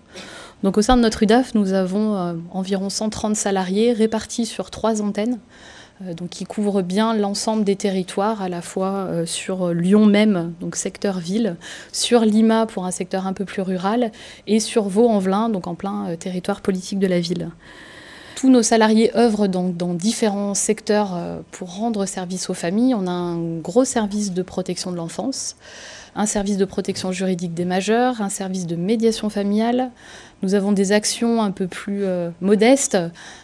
Donc 0.63 0.77
au 0.77 0.81
sein 0.81 0.95
de 0.95 1.01
notre 1.01 1.23
UDAF, 1.23 1.55
nous 1.55 1.73
avons 1.73 2.15
euh, 2.15 2.33
environ 2.51 2.89
130 2.89 3.35
salariés 3.35 3.93
répartis 3.93 4.45
sur 4.45 4.69
trois 4.69 5.01
antennes. 5.01 5.39
Euh, 6.03 6.13
donc 6.13 6.29
qui 6.29 6.45
couvre 6.45 6.83
bien 6.83 7.15
l'ensemble 7.15 7.63
des 7.63 7.75
territoires, 7.75 8.43
à 8.43 8.49
la 8.49 8.61
fois 8.61 9.07
euh, 9.09 9.25
sur 9.25 9.73
Lyon 9.73 10.05
même, 10.05 10.53
donc 10.59 10.75
secteur 10.75 11.17
ville, 11.17 11.55
sur 11.91 12.21
Lima 12.21 12.67
pour 12.67 12.85
un 12.85 12.91
secteur 12.91 13.25
un 13.25 13.33
peu 13.33 13.45
plus 13.45 13.63
rural, 13.63 14.11
et 14.45 14.59
sur 14.59 14.83
Vaux-en-Velin, 14.83 15.49
donc 15.49 15.65
en 15.65 15.73
plein 15.73 16.15
territoire 16.17 16.61
politique 16.61 16.99
de 16.99 17.07
la 17.07 17.19
ville. 17.19 17.49
Tous 18.35 18.49
nos 18.49 18.63
salariés 18.63 19.15
œuvrent 19.15 19.47
dans, 19.47 19.69
dans, 19.69 19.93
différents 19.93 20.55
secteurs 20.55 21.11
pour 21.51 21.75
rendre 21.75 22.07
service 22.07 22.49
aux 22.49 22.55
familles. 22.55 22.95
On 22.95 23.05
a 23.05 23.11
un 23.11 23.57
gros 23.59 23.85
service 23.85 24.31
de 24.31 24.41
protection 24.41 24.91
de 24.91 24.95
l'enfance, 24.95 25.57
un 26.15 26.25
service 26.25 26.57
de 26.57 26.65
protection 26.65 27.11
juridique 27.11 27.53
des 27.53 27.65
majeurs, 27.65 28.21
un 28.21 28.29
service 28.29 28.67
de 28.67 28.75
médiation 28.75 29.29
familiale, 29.29 29.91
nous 30.43 30.55
avons 30.55 30.71
des 30.71 30.91
actions 30.91 31.41
un 31.41 31.51
peu 31.51 31.67
plus 31.67 32.03
euh, 32.03 32.31
modestes, 32.41 32.97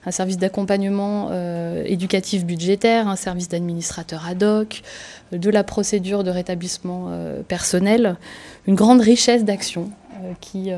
un 0.06 0.12
service 0.12 0.38
d'accompagnement 0.38 1.30
euh, 1.32 1.84
éducatif 1.86 2.46
budgétaire, 2.46 3.08
un 3.08 3.16
service 3.16 3.50
d'administrateur 3.50 4.26
ad 4.28 4.42
hoc, 4.44 4.82
de 5.32 5.50
la 5.50 5.64
procédure 5.64 6.24
de 6.24 6.32
rétablissement 6.32 7.08
euh, 7.10 7.44
personnel, 7.44 8.16
une 8.66 8.76
grande 8.76 9.02
richesse 9.02 9.44
d'actions 9.44 9.90
qui... 10.42 10.72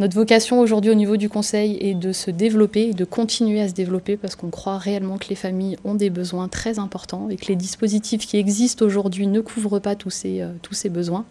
notre 0.00 0.14
vocation 0.14 0.60
aujourd'hui 0.60 0.90
au 0.90 0.94
niveau 0.94 1.16
du 1.16 1.28
Conseil 1.28 1.78
est 1.80 1.94
de 1.94 2.12
se 2.12 2.32
développer, 2.32 2.92
de 2.92 3.04
continuer 3.04 3.60
à 3.60 3.68
se 3.68 3.74
développer 3.74 4.16
parce 4.16 4.34
qu'on 4.34 4.50
croit 4.50 4.78
réellement 4.78 5.18
que 5.18 5.28
les 5.28 5.36
familles 5.36 5.76
ont 5.84 5.94
des 5.94 6.10
besoins 6.10 6.48
très 6.48 6.78
importants 6.78 7.28
et 7.30 7.36
que 7.36 7.46
les 7.46 7.56
dispositifs 7.56 8.26
qui 8.26 8.38
existent 8.38 8.84
aujourd'hui 8.84 9.28
ne 9.28 9.40
couvrent 9.40 9.78
pas 9.78 9.94
tous 9.94 10.10
ces, 10.10 10.42
tous 10.62 10.74
ces 10.74 10.88
besoins. 10.88 11.26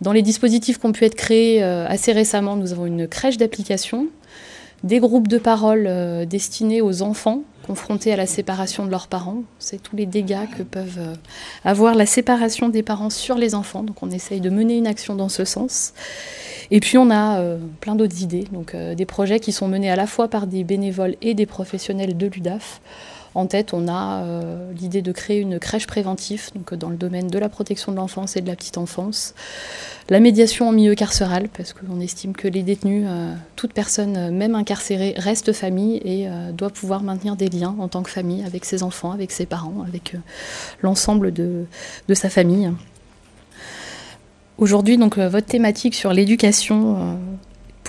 Dans 0.00 0.12
les 0.12 0.22
dispositifs 0.22 0.78
qui 0.78 0.86
ont 0.86 0.92
pu 0.92 1.04
être 1.04 1.14
créés 1.14 1.62
euh, 1.62 1.86
assez 1.86 2.12
récemment, 2.12 2.56
nous 2.56 2.72
avons 2.72 2.86
une 2.86 3.06
crèche 3.06 3.36
d'application, 3.36 4.08
des 4.84 4.98
groupes 4.98 5.28
de 5.28 5.38
parole 5.38 5.86
euh, 5.86 6.24
destinés 6.24 6.80
aux 6.80 7.02
enfants 7.02 7.42
confrontés 7.66 8.12
à 8.12 8.16
la 8.16 8.26
séparation 8.26 8.84
de 8.84 8.90
leurs 8.90 9.06
parents. 9.06 9.42
C'est 9.58 9.82
tous 9.82 9.94
les 9.94 10.06
dégâts 10.06 10.48
que 10.56 10.62
peuvent 10.62 10.98
euh, 10.98 11.14
avoir 11.64 11.94
la 11.94 12.06
séparation 12.06 12.68
des 12.68 12.82
parents 12.82 13.10
sur 13.10 13.36
les 13.36 13.54
enfants. 13.54 13.82
Donc 13.82 14.02
on 14.02 14.10
essaye 14.10 14.40
de 14.40 14.50
mener 14.50 14.76
une 14.76 14.86
action 14.86 15.14
dans 15.14 15.28
ce 15.28 15.44
sens. 15.44 15.92
Et 16.70 16.80
puis 16.80 16.98
on 16.98 17.10
a 17.10 17.42
plein 17.80 17.96
d'autres 17.96 18.22
idées, 18.22 18.44
donc 18.52 18.76
des 18.76 19.04
projets 19.04 19.40
qui 19.40 19.50
sont 19.50 19.66
menés 19.66 19.90
à 19.90 19.96
la 19.96 20.06
fois 20.06 20.28
par 20.28 20.46
des 20.46 20.62
bénévoles 20.62 21.16
et 21.20 21.34
des 21.34 21.44
professionnels 21.44 22.16
de 22.16 22.26
l'UDAF 22.28 22.80
En 23.34 23.46
tête, 23.46 23.74
on 23.74 23.86
a 23.86 24.24
euh, 24.24 24.72
l'idée 24.72 25.02
de 25.02 25.12
créer 25.12 25.38
une 25.38 25.60
crèche 25.60 25.86
préventive 25.86 26.50
donc 26.54 26.74
dans 26.74 26.88
le 26.88 26.96
domaine 26.96 27.28
de 27.28 27.38
la 27.38 27.48
protection 27.48 27.92
de 27.92 27.96
l'enfance 27.96 28.36
et 28.36 28.40
de 28.40 28.48
la 28.48 28.56
petite 28.56 28.76
enfance, 28.76 29.34
la 30.08 30.18
médiation 30.18 30.68
en 30.68 30.72
milieu 30.72 30.96
carcéral, 30.96 31.48
parce 31.48 31.72
qu'on 31.72 32.00
estime 32.00 32.32
que 32.32 32.48
les 32.48 32.62
détenus, 32.62 33.06
euh, 33.08 33.32
toute 33.54 33.72
personne, 33.72 34.16
euh, 34.16 34.30
même 34.32 34.56
incarcérée, 34.56 35.14
reste 35.16 35.52
famille 35.52 36.00
et 36.04 36.28
doit 36.52 36.70
pouvoir 36.70 37.02
maintenir 37.02 37.36
des 37.36 37.48
liens 37.48 37.76
en 37.78 37.88
tant 37.88 38.02
que 38.02 38.10
famille 38.10 38.42
avec 38.44 38.64
ses 38.64 38.82
enfants, 38.82 39.12
avec 39.12 39.30
ses 39.30 39.46
parents, 39.46 39.84
avec 39.86 40.14
l'ensemble 40.82 41.32
de, 41.32 41.66
de, 42.08 42.14
sa 42.14 42.28
famille. 42.28 42.70
Aujourd'hui, 44.58 44.96
donc, 44.98 45.18
votre 45.18 45.46
thématique 45.46 45.94
sur 45.94 46.12
l'éducation 46.12 47.18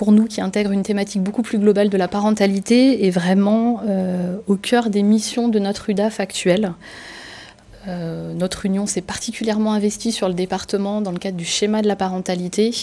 pour 0.02 0.10
nous 0.10 0.26
qui 0.26 0.40
intègre 0.40 0.72
une 0.72 0.82
thématique 0.82 1.22
beaucoup 1.22 1.42
plus 1.42 1.60
globale 1.60 1.88
de 1.88 1.96
la 1.96 2.08
parentalité 2.08 3.06
est 3.06 3.10
vraiment 3.10 3.82
euh, 3.86 4.36
au 4.48 4.56
cœur 4.56 4.90
des 4.90 5.04
missions 5.04 5.46
de 5.46 5.60
notre 5.60 5.90
UDAF 5.90 6.18
actuelle. 6.18 6.72
Euh, 7.86 8.34
notre 8.34 8.66
union 8.66 8.86
s'est 8.86 9.00
particulièrement 9.00 9.72
investie 9.72 10.10
sur 10.10 10.26
le 10.26 10.34
département 10.34 11.02
dans 11.02 11.12
le 11.12 11.20
cadre 11.20 11.36
du 11.36 11.44
schéma 11.44 11.82
de 11.82 11.86
la 11.86 11.94
parentalité. 11.94 12.74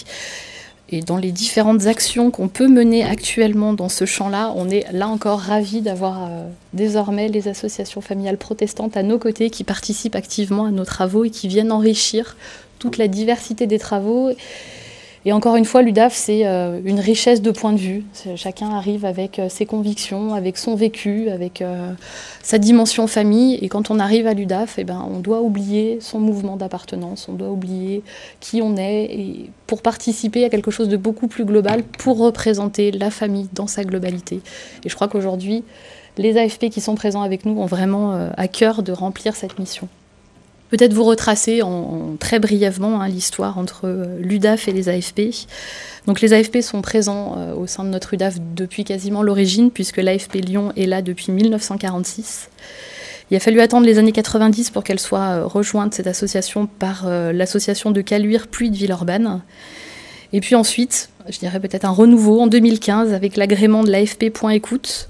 Et 0.87 1.01
dans 1.01 1.17
les 1.17 1.33
différentes 1.33 1.87
actions 1.87 2.31
qu'on 2.31 2.47
peut 2.47 2.69
mener 2.69 3.03
actuellement 3.03 3.73
dans 3.73 3.89
ce 3.89 4.05
champ-là, 4.05 4.53
on 4.55 4.69
est 4.69 4.89
là 4.93 5.09
encore 5.09 5.39
ravis 5.41 5.81
d'avoir 5.81 6.23
euh, 6.23 6.47
désormais 6.71 7.27
les 7.27 7.49
associations 7.49 7.99
familiales 7.99 8.37
protestantes 8.37 8.95
à 8.95 9.03
nos 9.03 9.19
côtés 9.19 9.49
qui 9.49 9.65
participent 9.65 10.15
activement 10.15 10.67
à 10.67 10.71
nos 10.71 10.85
travaux 10.85 11.25
et 11.25 11.31
qui 11.31 11.49
viennent 11.49 11.73
enrichir 11.73 12.37
toute 12.79 12.97
la 12.97 13.09
diversité 13.09 13.67
des 13.67 13.77
travaux 13.77 14.31
et 15.25 15.33
encore 15.33 15.57
une 15.57 15.65
fois, 15.65 15.81
l'UDAF, 15.81 16.13
c'est 16.13 16.45
euh, 16.45 16.79
une 16.85 16.99
richesse 16.99 17.41
de 17.41 17.51
points 17.51 17.73
de 17.73 17.77
vue. 17.77 18.05
Chacun 18.35 18.69
arrive 18.69 19.03
avec 19.03 19.37
euh, 19.37 19.49
ses 19.49 19.65
convictions, 19.65 20.33
avec 20.33 20.57
son 20.57 20.75
vécu, 20.75 21.29
avec 21.29 21.61
euh, 21.61 21.91
sa 22.41 22.57
dimension 22.57 23.05
famille. 23.05 23.55
Et 23.55 23.67
quand 23.67 23.91
on 23.91 23.99
arrive 23.99 24.27
à 24.27 24.33
l'UDAF, 24.33 24.75
eh 24.77 24.85
ben, 24.85 25.05
on 25.13 25.19
doit 25.19 25.41
oublier 25.41 25.97
son 25.99 26.19
mouvement 26.19 26.55
d'appartenance, 26.55 27.27
on 27.27 27.33
doit 27.33 27.49
oublier 27.49 28.01
qui 28.39 28.61
on 28.61 28.77
est 28.77 29.05
et 29.05 29.49
pour 29.67 29.81
participer 29.81 30.45
à 30.45 30.49
quelque 30.49 30.71
chose 30.71 30.87
de 30.87 30.97
beaucoup 30.97 31.27
plus 31.27 31.43
global, 31.43 31.83
pour 31.83 32.17
représenter 32.17 32.91
la 32.91 33.11
famille 33.11 33.49
dans 33.53 33.67
sa 33.67 33.83
globalité. 33.83 34.41
Et 34.85 34.89
je 34.89 34.95
crois 34.95 35.09
qu'aujourd'hui, 35.09 35.63
les 36.17 36.37
AFP 36.37 36.69
qui 36.69 36.79
sont 36.79 36.95
présents 36.95 37.21
avec 37.21 37.45
nous 37.45 37.59
ont 37.59 37.65
vraiment 37.65 38.29
à 38.35 38.47
cœur 38.47 38.83
de 38.83 38.91
remplir 38.91 39.35
cette 39.35 39.59
mission. 39.59 39.87
Peut-être 40.69 40.93
vous 40.93 41.03
retracer 41.03 41.61
très 42.19 42.39
brièvement 42.39 43.01
hein, 43.01 43.07
l'histoire 43.07 43.57
entre 43.57 43.81
euh, 43.85 44.17
l'UDAF 44.19 44.67
et 44.67 44.71
les 44.71 44.87
AFP. 44.87 45.47
Donc 46.05 46.21
les 46.21 46.31
AFP 46.33 46.61
sont 46.61 46.81
présents 46.81 47.35
euh, 47.37 47.55
au 47.55 47.65
sein 47.65 47.83
de 47.83 47.89
notre 47.89 48.13
UDAF 48.13 48.35
depuis 48.55 48.83
quasiment 48.83 49.23
l'origine, 49.23 49.71
puisque 49.71 49.97
l'AFP 49.97 50.35
Lyon 50.35 50.71
est 50.77 50.85
là 50.85 51.01
depuis 51.01 51.31
1946. 51.31 52.49
Il 53.31 53.37
a 53.37 53.39
fallu 53.39 53.61
attendre 53.61 53.85
les 53.85 53.97
années 53.97 54.11
90 54.11 54.69
pour 54.69 54.83
qu'elle 54.83 54.99
soit 54.99 55.19
euh, 55.19 55.45
rejointe, 55.45 55.95
cette 55.95 56.07
association, 56.07 56.67
par 56.67 57.07
l'association 57.07 57.89
de 57.89 58.01
Caluire 58.01 58.47
puis 58.47 58.69
de 58.69 58.75
Villeurbanne. 58.75 59.41
Et 60.33 60.41
puis 60.41 60.53
ensuite, 60.53 61.09
je 61.27 61.39
dirais 61.39 61.59
peut-être 61.59 61.85
un 61.85 61.91
renouveau 61.91 62.41
en 62.41 62.47
2015 62.47 63.13
avec 63.13 63.35
l'agrément 63.35 63.83
de 63.83 63.89
l'AFP 63.89 64.29
Point 64.31 64.51
Écoute, 64.51 65.09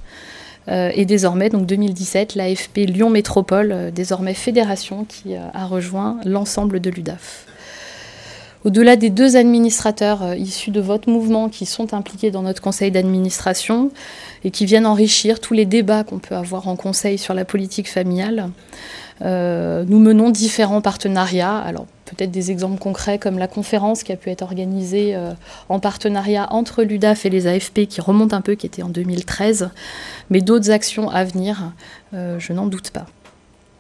et 0.94 1.06
désormais, 1.06 1.50
donc 1.50 1.66
2017, 1.66 2.36
l'AFP 2.36 2.78
Lyon 2.86 3.10
Métropole, 3.10 3.72
euh, 3.72 3.92
désormais 3.92 4.34
fédération, 4.34 5.06
qui 5.06 5.36
euh, 5.36 5.40
a 5.54 5.66
rejoint 5.66 6.20
l'ensemble 6.26 6.80
de 6.80 6.90
l'UDAF. 6.90 7.46
Au-delà 8.66 8.98
des 8.98 9.10
deux 9.10 9.38
administrateurs 9.38 10.36
issus 10.36 10.72
de 10.72 10.82
votre 10.82 11.10
mouvement 11.10 11.48
qui 11.48 11.66
sont 11.66 11.94
impliqués 11.94 12.30
dans 12.30 12.42
notre 12.42 12.62
conseil 12.62 12.92
d'administration 12.92 13.90
et 14.44 14.52
qui 14.52 14.66
viennent 14.66 14.86
enrichir 14.86 15.40
tous 15.40 15.54
les 15.54 15.66
débats 15.66 16.04
qu'on 16.04 16.20
peut 16.20 16.36
avoir 16.36 16.68
en 16.68 16.76
conseil 16.76 17.18
sur 17.18 17.34
la 17.34 17.46
politique 17.46 17.90
familiale, 17.90 18.50
nous 19.22 20.00
menons 20.00 20.30
différents 20.30 20.82
partenariats. 20.82 21.58
Alors 21.58 21.86
peut-être 22.10 22.32
des 22.32 22.52
exemples 22.52 22.80
concrets 22.80 23.20
comme 23.20 23.38
la 23.38 23.48
conférence 23.48 24.04
qui 24.04 24.12
a 24.12 24.16
pu 24.16 24.30
être 24.30 24.42
organisée 24.42 25.16
euh, 25.16 25.32
en 25.70 25.80
partenariat 25.80 26.52
entre 26.52 26.84
l'UDAF 26.84 27.26
et 27.26 27.30
les 27.30 27.48
AFP 27.48 27.88
qui 27.88 28.02
remonte 28.02 28.34
un 28.34 28.42
peu, 28.42 28.56
qui 28.56 28.66
était 28.66 28.84
en 28.84 28.90
2013, 28.90 29.70
mais 30.30 30.42
d'autres 30.42 30.72
actions 30.72 31.10
à 31.10 31.24
venir, 31.24 31.72
euh, 32.14 32.40
je 32.40 32.54
n'en 32.54 32.68
doute 32.68 32.92
pas. 32.92 33.06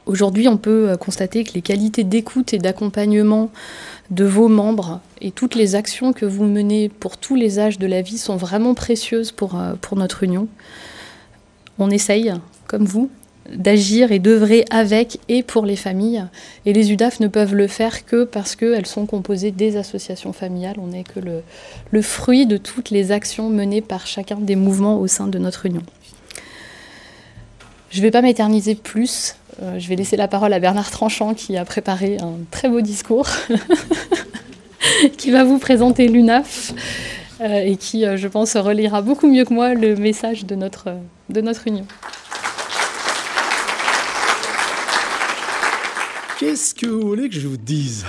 Aujourd'hui, 0.05 0.47
on 0.47 0.57
peut 0.57 0.89
euh, 0.89 0.97
constater 0.97 1.43
que 1.43 1.53
les 1.53 1.61
qualités 1.61 2.03
d'écoute 2.03 2.53
et 2.53 2.57
d'accompagnement 2.57 3.51
de 4.11 4.25
vos 4.25 4.47
membres 4.47 5.01
et 5.21 5.31
toutes 5.31 5.55
les 5.55 5.75
actions 5.75 6.13
que 6.13 6.25
vous 6.25 6.45
menez 6.45 6.89
pour 6.89 7.17
tous 7.17 7.35
les 7.35 7.59
âges 7.59 7.77
de 7.77 7.87
la 7.87 8.01
vie 8.01 8.17
sont 8.17 8.37
vraiment 8.37 8.73
précieuses 8.73 9.31
pour, 9.31 9.61
pour 9.81 9.97
notre 9.97 10.23
union. 10.23 10.47
On 11.77 11.91
essaye, 11.91 12.33
comme 12.67 12.85
vous, 12.85 13.11
d'agir 13.53 14.11
et 14.11 14.19
d'œuvrer 14.19 14.65
avec 14.69 15.19
et 15.27 15.43
pour 15.43 15.65
les 15.65 15.75
familles. 15.75 16.25
Et 16.65 16.73
les 16.73 16.91
UDAF 16.91 17.19
ne 17.19 17.27
peuvent 17.27 17.55
le 17.55 17.67
faire 17.67 18.05
que 18.05 18.23
parce 18.23 18.55
qu'elles 18.55 18.85
sont 18.85 19.05
composées 19.05 19.51
des 19.51 19.77
associations 19.77 20.33
familiales. 20.33 20.77
On 20.79 20.87
n'est 20.87 21.03
que 21.03 21.19
le, 21.19 22.01
fruit 22.01 22.45
de 22.45 22.57
toutes 22.57 22.89
les 22.89 23.11
actions 23.11 23.49
menées 23.49 23.81
par 23.81 24.07
chacun 24.07 24.37
des 24.37 24.55
mouvements 24.55 24.99
au 24.99 25.07
sein 25.07 25.27
de 25.27 25.37
notre 25.37 25.65
union. 25.65 25.83
Je 27.91 27.97
ne 27.97 28.03
vais 28.03 28.11
pas 28.11 28.21
m'éterniser 28.21 28.75
plus. 28.75 29.35
Euh, 29.61 29.79
je 29.79 29.87
vais 29.89 29.95
laisser 29.95 30.15
la 30.15 30.27
parole 30.27 30.53
à 30.53 30.59
Bernard 30.59 30.91
Tranchant 30.91 31.33
qui 31.33 31.57
a 31.57 31.65
préparé 31.65 32.17
un 32.21 32.33
très 32.51 32.69
beau 32.69 32.81
discours 32.81 33.27
qui 35.17 35.31
va 35.31 35.43
vous 35.43 35.57
présenter 35.57 36.07
l'UNAF 36.07 36.73
euh, 37.41 37.59
et 37.59 37.77
qui, 37.77 38.05
euh, 38.05 38.17
je 38.17 38.27
pense, 38.27 38.55
relira 38.57 39.01
beaucoup 39.01 39.27
mieux 39.27 39.45
que 39.45 39.53
moi 39.53 39.73
le 39.73 39.95
message 39.95 40.45
de 40.45 40.55
notre, 40.55 40.89
de 41.29 41.41
notre 41.41 41.67
union. 41.67 41.85
Qu'est-ce 46.39 46.73
que 46.73 46.87
vous 46.87 47.05
voulez 47.05 47.27
que 47.27 47.35
je 47.35 47.49
vous 47.49 47.57
dise 47.57 48.05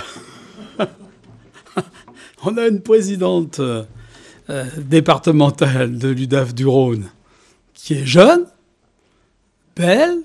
On 2.43 2.55
a 2.55 2.65
une 2.65 2.81
présidente 2.81 3.59
euh, 3.59 3.83
départementale 4.77 5.97
de 5.97 6.07
l'UDAF 6.07 6.55
du 6.55 6.65
Rhône 6.65 7.09
qui 7.73 7.95
est 7.95 8.05
jeune, 8.05 8.45
belle, 9.75 10.19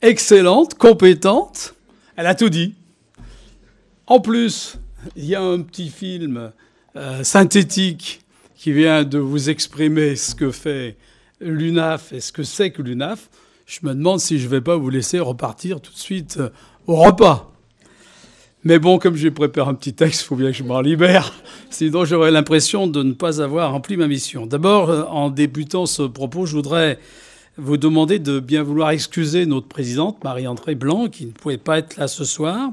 excellente, 0.00 0.74
compétente. 0.74 1.74
Elle 2.14 2.26
a 2.26 2.36
tout 2.36 2.50
dit. 2.50 2.76
En 4.06 4.20
plus, 4.20 4.78
il 5.16 5.24
y 5.24 5.34
a 5.34 5.42
un 5.42 5.62
petit 5.62 5.88
film 5.88 6.52
euh, 6.94 7.24
synthétique 7.24 8.20
qui 8.54 8.70
vient 8.70 9.02
de 9.02 9.18
vous 9.18 9.50
exprimer 9.50 10.14
ce 10.14 10.36
que 10.36 10.52
fait 10.52 10.96
l'UNAF 11.40 12.12
et 12.12 12.20
ce 12.20 12.30
que 12.30 12.44
c'est 12.44 12.70
que 12.70 12.80
l'UNAF. 12.80 13.28
Je 13.66 13.80
me 13.82 13.92
demande 13.92 14.20
si 14.20 14.38
je 14.38 14.44
ne 14.44 14.50
vais 14.50 14.60
pas 14.60 14.76
vous 14.76 14.88
laisser 14.88 15.18
repartir 15.18 15.80
tout 15.80 15.92
de 15.92 15.98
suite 15.98 16.36
euh, 16.38 16.50
au 16.88 16.96
repas. 16.96 17.52
Mais 18.64 18.80
bon, 18.80 18.98
comme 18.98 19.14
j'ai 19.14 19.30
préparé 19.30 19.70
un 19.70 19.74
petit 19.74 19.92
texte, 19.92 20.22
il 20.22 20.24
faut 20.24 20.36
bien 20.36 20.50
que 20.50 20.56
je 20.56 20.64
m'en 20.64 20.80
libère. 20.80 21.32
Sinon, 21.70 22.04
j'aurais 22.04 22.32
l'impression 22.32 22.88
de 22.88 23.02
ne 23.04 23.12
pas 23.12 23.40
avoir 23.40 23.70
rempli 23.70 23.96
ma 23.96 24.08
mission. 24.08 24.46
D'abord, 24.46 24.90
euh, 24.90 25.04
en 25.04 25.30
débutant 25.30 25.86
ce 25.86 26.02
propos, 26.02 26.44
je 26.46 26.56
voudrais 26.56 26.98
vous 27.56 27.76
demander 27.76 28.18
de 28.18 28.40
bien 28.40 28.62
vouloir 28.62 28.90
excuser 28.90 29.46
notre 29.46 29.68
présidente, 29.68 30.22
Marie-André 30.24 30.74
Blanc, 30.74 31.08
qui 31.08 31.26
ne 31.26 31.30
pouvait 31.30 31.58
pas 31.58 31.78
être 31.78 31.96
là 31.98 32.08
ce 32.08 32.24
soir. 32.24 32.70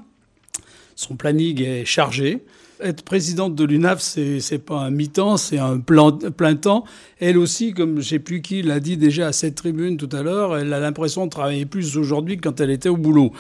Son 0.95 1.15
planning 1.15 1.61
est 1.61 1.85
chargé 1.85 2.43
être 2.81 3.03
présidente 3.03 3.55
de 3.55 3.63
l'UNAF, 3.63 4.01
c'est 4.01 4.39
c'est 4.39 4.59
pas 4.59 4.79
un 4.79 4.89
mi-temps, 4.89 5.37
c'est 5.37 5.57
un 5.57 5.79
plein 5.79 6.55
temps. 6.55 6.85
Elle 7.19 7.37
aussi, 7.37 7.73
comme 7.73 8.01
j'ai 8.01 8.19
plus 8.19 8.41
qui 8.41 8.61
l'a 8.61 8.79
dit 8.79 8.97
déjà 8.97 9.27
à 9.27 9.31
cette 9.31 9.55
tribune 9.55 9.97
tout 9.97 10.09
à 10.11 10.21
l'heure, 10.21 10.57
elle 10.57 10.73
a 10.73 10.79
l'impression 10.79 11.25
de 11.25 11.31
travailler 11.31 11.65
plus 11.65 11.97
aujourd'hui 11.97 12.37
que 12.37 12.47
quand 12.47 12.59
elle 12.59 12.71
était 12.71 12.89
au 12.89 12.97
boulot. 12.97 13.31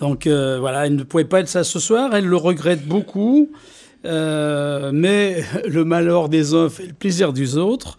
Donc 0.00 0.26
euh, 0.26 0.58
voilà, 0.58 0.86
elle 0.86 0.96
ne 0.96 1.02
pouvait 1.02 1.24
pas 1.24 1.40
être 1.40 1.48
ça 1.48 1.64
ce 1.64 1.78
soir. 1.78 2.14
Elle 2.14 2.26
le 2.26 2.36
regrette 2.36 2.86
beaucoup, 2.86 3.50
euh, 4.04 4.90
mais 4.92 5.42
le 5.68 5.84
malheur 5.84 6.28
des 6.28 6.54
uns 6.54 6.68
fait 6.68 6.86
le 6.86 6.94
plaisir 6.94 7.32
des 7.32 7.56
autres. 7.56 7.98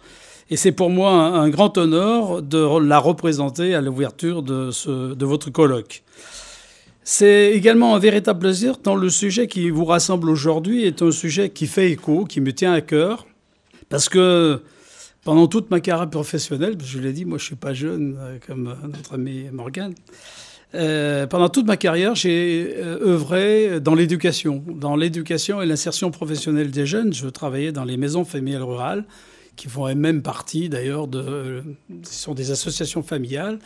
Et 0.52 0.56
c'est 0.56 0.72
pour 0.72 0.90
moi 0.90 1.12
un, 1.12 1.48
grand 1.48 1.78
honneur 1.78 2.42
de 2.42 2.78
la 2.80 2.98
représenter 2.98 3.76
à 3.76 3.80
l'ouverture 3.80 4.42
de, 4.42 4.72
ce, 4.72 5.14
de 5.14 5.24
votre 5.24 5.50
colloque. 5.50 6.02
C'est 7.02 7.52
également 7.52 7.94
un 7.94 7.98
véritable 7.98 8.40
plaisir 8.40 8.78
tant 8.78 8.94
le 8.94 9.08
sujet 9.08 9.46
qui 9.46 9.70
vous 9.70 9.84
rassemble 9.84 10.28
aujourd'hui 10.28 10.84
est 10.84 11.02
un 11.02 11.10
sujet 11.10 11.50
qui 11.50 11.66
fait 11.66 11.90
écho, 11.90 12.24
qui 12.24 12.40
me 12.40 12.52
tient 12.52 12.72
à 12.72 12.82
cœur, 12.82 13.26
parce 13.88 14.08
que 14.08 14.60
pendant 15.24 15.46
toute 15.46 15.70
ma 15.70 15.80
carrière 15.80 16.08
professionnelle, 16.08 16.76
je 16.82 16.98
l'ai 16.98 17.12
dit, 17.12 17.24
moi 17.24 17.38
je 17.38 17.44
suis 17.44 17.56
pas 17.56 17.72
jeune 17.72 18.16
euh, 18.20 18.38
comme 18.46 18.68
euh, 18.68 18.86
notre 18.86 19.14
ami 19.14 19.44
Morgan, 19.50 19.94
euh, 20.74 21.26
pendant 21.26 21.48
toute 21.48 21.66
ma 21.66 21.76
carrière, 21.76 22.14
j'ai 22.14 22.76
œuvré 22.78 23.80
dans 23.80 23.94
l'éducation, 23.94 24.62
dans 24.68 24.94
l'éducation 24.94 25.60
et 25.60 25.66
l'insertion 25.66 26.12
professionnelle 26.12 26.70
des 26.70 26.86
jeunes. 26.86 27.12
Je 27.12 27.26
travaillais 27.26 27.72
dans 27.72 27.82
les 27.82 27.96
maisons 27.96 28.24
familiales 28.24 28.62
rurales, 28.62 29.04
qui 29.56 29.68
font 29.68 29.92
même 29.96 30.22
partie 30.22 30.68
d'ailleurs 30.68 31.08
de, 31.08 31.64
ce 32.04 32.14
sont 32.14 32.34
des 32.34 32.52
associations 32.52 33.02
familiales 33.02 33.58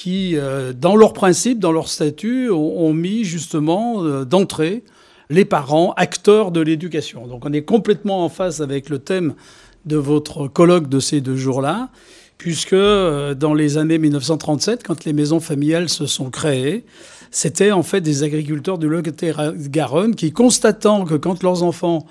qui, 0.00 0.38
euh, 0.38 0.72
dans 0.72 0.96
leurs 0.96 1.12
principes, 1.12 1.58
dans 1.58 1.72
leur 1.72 1.86
statut, 1.86 2.48
ont, 2.48 2.94
mis 2.94 3.22
justement 3.24 4.02
euh, 4.02 4.24
d'entrée 4.24 4.82
les 5.28 5.44
parents 5.44 5.92
acteurs 5.98 6.52
de 6.52 6.62
l'éducation. 6.62 7.26
Donc 7.26 7.44
on 7.44 7.52
est 7.52 7.64
complètement 7.64 8.24
en 8.24 8.30
face 8.30 8.62
avec 8.62 8.88
le 8.88 8.98
thème 8.98 9.34
de 9.84 9.98
votre 9.98 10.48
colloque 10.48 10.88
de 10.88 11.00
ces 11.00 11.20
deux 11.20 11.36
jours-là, 11.36 11.90
puisque 12.38 12.72
euh, 12.72 13.34
dans 13.34 13.52
les 13.52 13.76
années 13.76 13.98
1937, 13.98 14.84
quand 14.86 15.04
les 15.04 15.12
maisons 15.12 15.38
familiales 15.38 15.90
se 15.90 16.06
sont 16.06 16.30
créées, 16.30 16.86
c'était 17.30 17.70
en 17.70 17.82
fait 17.82 18.00
des 18.00 18.22
agriculteurs 18.22 18.78
de 18.78 18.86
Lot-et-Garonne 18.86 20.14
qui, 20.14 20.32
constatant 20.32 21.04
que 21.04 21.14
quand 21.16 21.42
leurs 21.42 21.62
enfants 21.62 22.06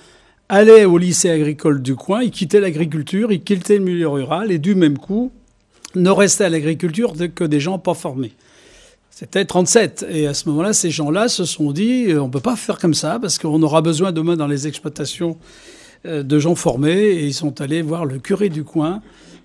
allaient 0.48 0.86
au 0.86 1.00
lycée 1.00 1.32
agricole 1.32 1.82
du 1.82 1.96
coin, 1.96 2.22
ils 2.22 2.30
quittaient 2.30 2.62
l'agriculture, 2.62 3.32
ils 3.32 3.44
quittaient 3.44 3.80
le 3.80 3.84
milieu 3.84 4.10
rural, 4.10 4.52
et 4.52 4.60
du 4.60 4.76
même 4.76 5.00
coup, 5.00 5.32
ne 5.96 6.10
restaient 6.10 6.46
à 6.46 6.50
l'agriculture 6.50 7.14
que 7.36 7.44
des 7.44 7.60
gens 7.60 7.80
pas 7.80 7.94
formés. 7.94 8.34
C'était 9.20 9.44
37. 9.44 10.06
Et 10.10 10.28
à 10.28 10.34
ce 10.34 10.48
moment-là, 10.48 10.72
ces 10.72 10.92
gens-là 10.92 11.28
se 11.28 11.44
sont 11.44 11.72
dit, 11.72 12.06
euh, 12.08 12.22
on 12.22 12.28
ne 12.28 12.32
peut 12.32 12.40
pas 12.40 12.56
faire 12.56 12.78
comme 12.78 12.94
ça, 12.94 13.20
parce 13.20 13.38
qu'on 13.38 13.62
aura 13.64 13.82
besoin 13.82 14.12
demain 14.12 14.38
dans 14.38 14.48
les 14.48 14.66
exploitations 14.66 15.38
euh, 16.06 16.24
de 16.24 16.40
gens 16.40 16.56
formés. 16.56 17.02
Et 17.02 17.26
ils 17.26 17.34
sont 17.34 17.60
allés 17.60 17.82
voir 17.82 18.06
le 18.06 18.20
curé 18.20 18.48
du 18.48 18.64
coin. 18.64 19.02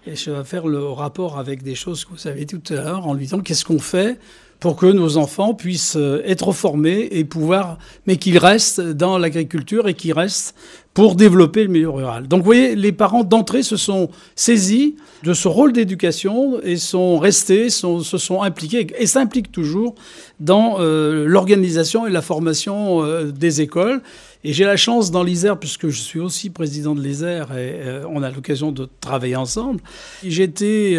Et 0.06 0.14
je 0.14 0.30
vais 0.30 0.44
faire 0.44 0.68
le 0.68 0.84
rapport 0.84 1.38
avec 1.38 1.62
des 1.62 1.74
choses 1.74 2.04
que 2.04 2.12
vous 2.12 2.28
avez 2.28 2.46
tout 2.46 2.62
à 2.70 2.74
l'heure, 2.74 3.08
en 3.08 3.14
lui 3.14 3.24
disant 3.24 3.40
qu'est-ce 3.40 3.64
qu'on 3.64 3.80
fait 3.80 4.18
pour 4.60 4.76
que 4.76 4.86
nos 4.86 5.16
enfants 5.16 5.54
puissent 5.54 5.96
euh, 5.96 6.22
être 6.24 6.52
formés 6.52 7.08
et 7.10 7.24
pouvoir, 7.24 7.78
mais 8.06 8.16
qu'ils 8.16 8.38
restent 8.38 8.80
dans 8.80 9.18
l'agriculture 9.18 9.88
et 9.88 9.94
qu'ils 9.94 10.12
restent 10.12 10.54
pour 10.94 11.16
développer 11.16 11.64
le 11.64 11.68
milieu 11.68 11.90
rural. 11.90 12.28
Donc 12.28 12.40
vous 12.40 12.44
voyez, 12.46 12.76
les 12.76 12.92
parents 12.92 13.24
d'entrée 13.24 13.64
se 13.64 13.76
sont 13.76 14.10
saisis 14.36 14.94
de 15.24 15.34
ce 15.34 15.48
rôle 15.48 15.72
d'éducation 15.72 16.60
et 16.62 16.76
sont 16.76 17.18
restés, 17.18 17.68
se 17.68 18.02
sont 18.02 18.42
impliqués 18.42 18.86
et 18.96 19.06
s'impliquent 19.06 19.50
toujours 19.50 19.96
dans 20.38 20.76
euh, 20.78 21.26
l'organisation 21.26 22.06
et 22.06 22.10
la 22.10 22.22
formation 22.22 23.04
euh, 23.04 23.24
des 23.32 23.60
écoles. 23.60 24.02
Et 24.44 24.52
j'ai 24.52 24.64
la 24.64 24.76
chance 24.76 25.10
dans 25.10 25.24
l'Isère, 25.24 25.58
puisque 25.58 25.88
je 25.88 25.98
suis 25.98 26.20
aussi 26.20 26.50
président 26.50 26.94
de 26.94 27.02
l'Isère 27.02 27.56
et 27.56 27.80
on 28.08 28.22
a 28.22 28.30
l'occasion 28.30 28.72
de 28.72 28.88
travailler 29.00 29.36
ensemble, 29.36 29.80
j'étais 30.22 30.98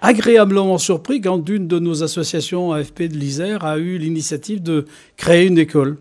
agréablement 0.00 0.78
surpris 0.78 1.20
quand 1.20 1.48
une 1.48 1.66
de 1.66 1.78
nos 1.78 2.02
associations 2.02 2.72
AFP 2.72 3.04
de 3.04 3.16
l'Isère 3.16 3.64
a 3.64 3.78
eu 3.78 3.98
l'initiative 3.98 4.62
de 4.62 4.84
créer 5.16 5.46
une 5.46 5.58
école. 5.58 5.96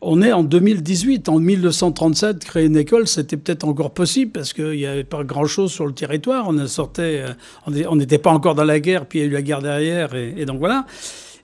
On 0.00 0.22
est 0.22 0.32
en 0.32 0.44
2018. 0.44 1.28
En 1.28 1.40
1937, 1.40 2.44
créer 2.44 2.66
une 2.66 2.76
école, 2.76 3.08
c'était 3.08 3.36
peut-être 3.36 3.64
encore 3.64 3.90
possible 3.90 4.30
parce 4.30 4.52
qu'il 4.52 4.70
n'y 4.72 4.86
avait 4.86 5.02
pas 5.04 5.24
grand-chose 5.24 5.72
sur 5.72 5.86
le 5.86 5.92
territoire. 5.92 6.46
On 6.48 6.66
sortait, 6.68 7.24
euh, 7.26 7.84
on 7.88 7.96
n'était 7.96 8.18
pas 8.18 8.30
encore 8.30 8.54
dans 8.54 8.64
la 8.64 8.78
guerre, 8.78 9.06
puis 9.06 9.18
il 9.18 9.22
y 9.22 9.24
a 9.24 9.28
eu 9.28 9.32
la 9.32 9.42
guerre 9.42 9.60
derrière, 9.60 10.14
et, 10.14 10.44
donc 10.44 10.58
voilà. 10.58 10.86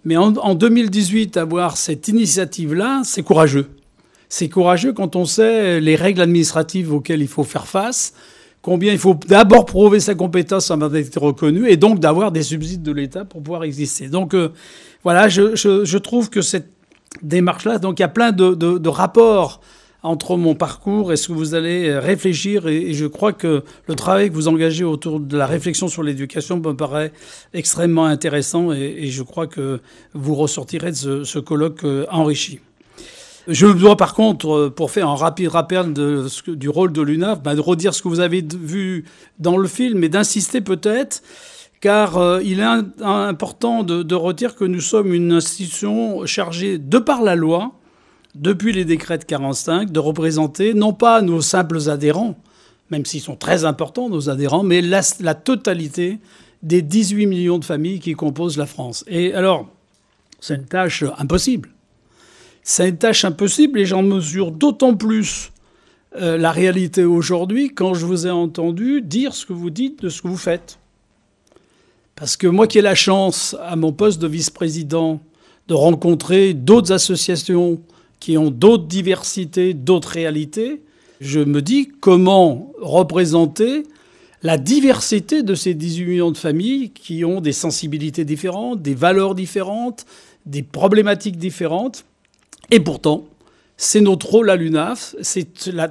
Mais 0.04 0.16
en, 0.16 0.36
en 0.36 0.54
2018, 0.54 1.36
avoir 1.36 1.76
cette 1.76 2.06
initiative-là, 2.08 3.02
c'est 3.04 3.22
courageux. 3.22 3.70
C'est 4.28 4.48
courageux 4.48 4.92
quand 4.92 5.16
on 5.16 5.24
sait 5.24 5.80
les 5.80 5.96
règles 5.96 6.20
administratives 6.20 6.92
auxquelles 6.92 7.22
il 7.22 7.28
faut 7.28 7.44
faire 7.44 7.66
face, 7.66 8.14
combien 8.64 8.92
il 8.92 8.98
faut 8.98 9.14
d'abord 9.28 9.66
prouver 9.66 10.00
sa 10.00 10.14
compétence 10.14 10.70
avant 10.70 10.88
d'être 10.88 11.20
reconnu 11.20 11.68
et 11.68 11.76
donc 11.76 12.00
d'avoir 12.00 12.32
des 12.32 12.42
subsides 12.42 12.82
de 12.82 12.92
l'État 12.92 13.24
pour 13.24 13.42
pouvoir 13.42 13.62
exister. 13.62 14.08
Donc 14.08 14.34
euh, 14.34 14.48
voilà, 15.04 15.28
je, 15.28 15.96
trouve 15.98 16.30
que 16.30 16.40
cette 16.40 16.73
démarche-là, 17.22 17.78
donc 17.78 17.98
il 17.98 18.02
y 18.02 18.04
a 18.04 18.08
plein 18.08 18.32
de, 18.32 18.88
rapports 18.88 19.60
entre 20.02 20.36
mon 20.36 20.54
parcours 20.54 21.12
et 21.12 21.16
ce 21.16 21.28
que 21.28 21.32
vous 21.32 21.54
allez 21.54 21.98
réfléchir 21.98 22.68
et, 22.68 22.92
je 22.92 23.06
crois 23.06 23.32
que 23.32 23.64
le 23.86 23.94
travail 23.94 24.28
que 24.28 24.34
vous 24.34 24.48
engagez 24.48 24.84
autour 24.84 25.18
de 25.18 25.36
la 25.36 25.46
réflexion 25.46 25.88
sur 25.88 26.02
l'éducation 26.02 26.58
me 26.58 26.72
paraît 26.72 27.12
extrêmement 27.54 28.04
intéressant 28.04 28.72
et, 28.72 29.06
je 29.06 29.22
crois 29.22 29.46
que 29.46 29.80
vous 30.12 30.34
ressortirez 30.34 30.90
de 30.90 31.24
ce, 31.24 31.38
colloque 31.38 31.84
euh, 31.84 32.06
enrichi. 32.10 32.60
Je 33.48 33.66
dois 33.66 33.96
par 33.96 34.14
contre, 34.14 34.50
euh, 34.50 34.70
pour 34.70 34.90
faire 34.90 35.08
un 35.08 35.16
rapide 35.16 35.48
rappel 35.48 35.94
du 35.94 36.68
rôle 36.68 36.92
de 36.92 37.02
l'UNAF, 37.02 37.42
bah, 37.42 37.54
de 37.54 37.60
redire 37.60 37.94
ce 37.94 38.02
que 38.02 38.08
vous 38.08 38.20
avez 38.20 38.42
vu 38.42 39.04
dans 39.38 39.56
le 39.56 39.68
film 39.68 40.04
et 40.04 40.08
d'insister 40.08 40.60
peut-être, 40.60 41.22
car 41.84 42.16
euh, 42.16 42.40
il 42.42 42.60
est 42.60 43.02
important 43.02 43.82
de, 43.82 44.02
de 44.02 44.46
que 44.48 44.64
nous 44.64 44.80
sommes 44.80 45.12
une 45.12 45.32
institution 45.32 46.24
chargée, 46.24 46.78
de 46.78 46.98
par 46.98 47.20
la 47.20 47.34
loi, 47.34 47.72
depuis 48.34 48.72
les 48.72 48.86
décrets 48.86 49.18
de 49.18 49.24
45, 49.24 49.92
de 49.92 50.00
représenter 50.00 50.72
non 50.72 50.94
pas 50.94 51.20
nos 51.20 51.42
simples 51.42 51.90
adhérents, 51.90 52.38
même 52.88 53.04
s'ils 53.04 53.20
sont 53.20 53.36
très 53.36 53.66
importants, 53.66 54.08
nos 54.08 54.30
adhérents, 54.30 54.62
mais 54.62 54.80
la, 54.80 55.02
la 55.20 55.34
totalité 55.34 56.20
des 56.62 56.80
18 56.80 57.26
millions 57.26 57.58
de 57.58 57.66
familles 57.66 58.00
qui 58.00 58.14
composent 58.14 58.56
la 58.56 58.64
France. 58.64 59.04
Et 59.06 59.34
alors, 59.34 59.68
c'est 60.40 60.54
une 60.54 60.64
tâche 60.64 61.04
impossible 61.18 61.68
c'est 62.66 62.88
une 62.88 62.96
tâche 62.96 63.26
impossible 63.26 63.78
et 63.78 63.84
j'en 63.84 64.02
mesure 64.02 64.50
d'autant 64.50 64.94
plus 64.94 65.52
euh, 66.16 66.38
la 66.38 66.50
réalité 66.50 67.04
aujourd'hui 67.04 67.74
quand 67.74 67.92
je 67.92 68.06
vous 68.06 68.26
ai 68.26 68.30
entendu 68.30 69.02
dire 69.02 69.34
ce 69.34 69.44
que 69.44 69.52
vous 69.52 69.68
dites 69.68 70.02
de 70.02 70.08
ce 70.08 70.22
que 70.22 70.28
vous 70.28 70.38
faites. 70.38 70.78
Parce 72.16 72.36
que 72.36 72.46
moi 72.46 72.66
qui 72.66 72.78
ai 72.78 72.82
la 72.82 72.94
chance, 72.94 73.56
à 73.62 73.76
mon 73.76 73.92
poste 73.92 74.20
de 74.20 74.28
vice-président, 74.28 75.20
de 75.68 75.74
rencontrer 75.74 76.54
d'autres 76.54 76.92
associations 76.92 77.80
qui 78.20 78.38
ont 78.38 78.50
d'autres 78.50 78.86
diversités, 78.86 79.74
d'autres 79.74 80.10
réalités, 80.10 80.82
je 81.20 81.40
me 81.40 81.60
dis 81.60 81.88
comment 82.00 82.72
représenter 82.80 83.84
la 84.42 84.58
diversité 84.58 85.42
de 85.42 85.54
ces 85.54 85.74
18 85.74 86.04
millions 86.04 86.30
de 86.30 86.36
familles 86.36 86.90
qui 86.90 87.24
ont 87.24 87.40
des 87.40 87.52
sensibilités 87.52 88.24
différentes, 88.24 88.82
des 88.82 88.94
valeurs 88.94 89.34
différentes, 89.34 90.04
des 90.46 90.62
problématiques 90.62 91.38
différentes. 91.38 92.04
Et 92.70 92.78
pourtant, 92.78 93.24
c'est 93.76 94.02
notre 94.02 94.28
rôle 94.28 94.50
à 94.50 94.56
l'UNAF, 94.56 95.16
c'est 95.20 95.48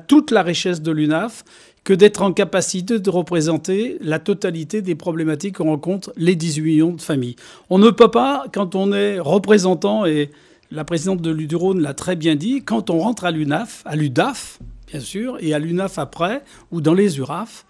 toute 0.07 0.31
la 0.31 0.43
richesse 0.43 0.81
de 0.81 0.91
l'UNAF 0.91 1.43
que 1.83 1.93
d'être 1.93 2.21
en 2.21 2.31
capacité 2.31 2.99
de 2.99 3.09
représenter 3.09 3.97
la 4.01 4.19
totalité 4.19 4.81
des 4.81 4.95
problématiques 4.95 5.55
que 5.55 5.63
rencontrent 5.63 6.13
les 6.15 6.35
18 6.35 6.61
millions 6.61 6.93
de 6.93 7.01
familles. 7.01 7.35
On 7.69 7.77
ne 7.77 7.89
peut 7.89 8.11
pas, 8.11 8.45
quand 8.53 8.75
on 8.75 8.93
est 8.93 9.19
représentant, 9.19 10.05
et 10.05 10.31
la 10.71 10.85
présidente 10.85 11.21
de 11.21 11.31
l'UDRONE 11.31 11.81
l'a 11.81 11.93
très 11.93 12.15
bien 12.15 12.35
dit, 12.35 12.63
quand 12.63 12.89
on 12.89 12.99
rentre 12.99 13.25
à 13.25 13.31
l'UNAF, 13.31 13.83
à 13.85 13.95
l'UDAF, 13.95 14.59
bien 14.87 15.01
sûr, 15.01 15.37
et 15.41 15.53
à 15.53 15.59
l'UNAF 15.59 15.97
après, 15.97 16.43
ou 16.71 16.79
dans 16.79 16.93
les 16.93 17.17
URAF, 17.17 17.65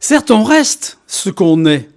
certes, 0.00 0.30
on 0.30 0.44
reste 0.44 0.98
ce 1.06 1.30
qu'on 1.30 1.64
est, 1.64 1.88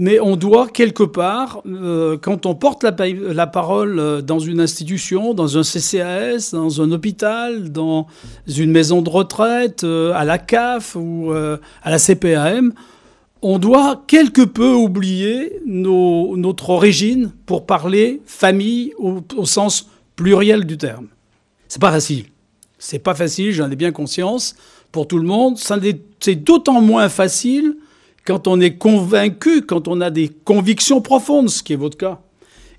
mais 0.00 0.18
on 0.18 0.36
doit 0.36 0.66
quelque 0.66 1.02
part, 1.02 1.60
euh, 1.66 2.16
quand 2.16 2.46
on 2.46 2.54
porte 2.54 2.84
la, 2.84 3.46
parole 3.46 3.98
euh, 3.98 4.22
dans 4.22 4.38
une 4.38 4.58
institution, 4.58 5.34
dans 5.34 5.58
un 5.58 5.62
CCAS, 5.62 6.52
dans 6.52 6.80
un 6.80 6.90
hôpital, 6.90 7.70
dans 7.70 8.06
une 8.48 8.70
maison 8.70 9.02
de 9.02 9.10
retraite, 9.10 9.84
euh, 9.84 10.14
à 10.14 10.24
la 10.24 10.38
CAF 10.38 10.96
ou 10.96 11.32
à 11.32 11.90
la 11.90 11.98
CPAM, 11.98 12.72
on 13.42 13.58
doit 13.58 14.02
quelque 14.06 14.40
peu 14.40 14.72
oublier 14.72 15.60
notre 15.66 16.70
origine 16.70 17.32
pour 17.44 17.66
parler 17.66 18.22
famille 18.24 18.94
au, 18.96 19.18
au 19.36 19.44
sens 19.44 19.90
pluriel 20.16 20.64
du 20.64 20.78
terme. 20.78 21.08
C'est 21.68 21.80
pas 21.80 21.92
facile. 21.92 22.24
C'est 22.78 23.00
pas 23.00 23.14
facile, 23.14 23.52
j'en 23.52 23.70
ai 23.70 23.76
bien 23.76 23.92
conscience 23.92 24.56
pour 24.92 25.06
tout 25.06 25.18
le 25.18 25.26
monde. 25.26 25.58
C'est 25.58 26.36
d'autant 26.36 26.80
moins 26.80 27.10
facile 27.10 27.76
quand 28.30 28.46
on 28.46 28.60
est 28.60 28.76
convaincu, 28.76 29.62
quand 29.62 29.88
on 29.88 30.00
a 30.00 30.08
des 30.08 30.28
convictions 30.28 31.00
profondes, 31.00 31.50
ce 31.50 31.64
qui 31.64 31.72
est 31.72 31.76
votre 31.76 31.96
cas. 31.96 32.20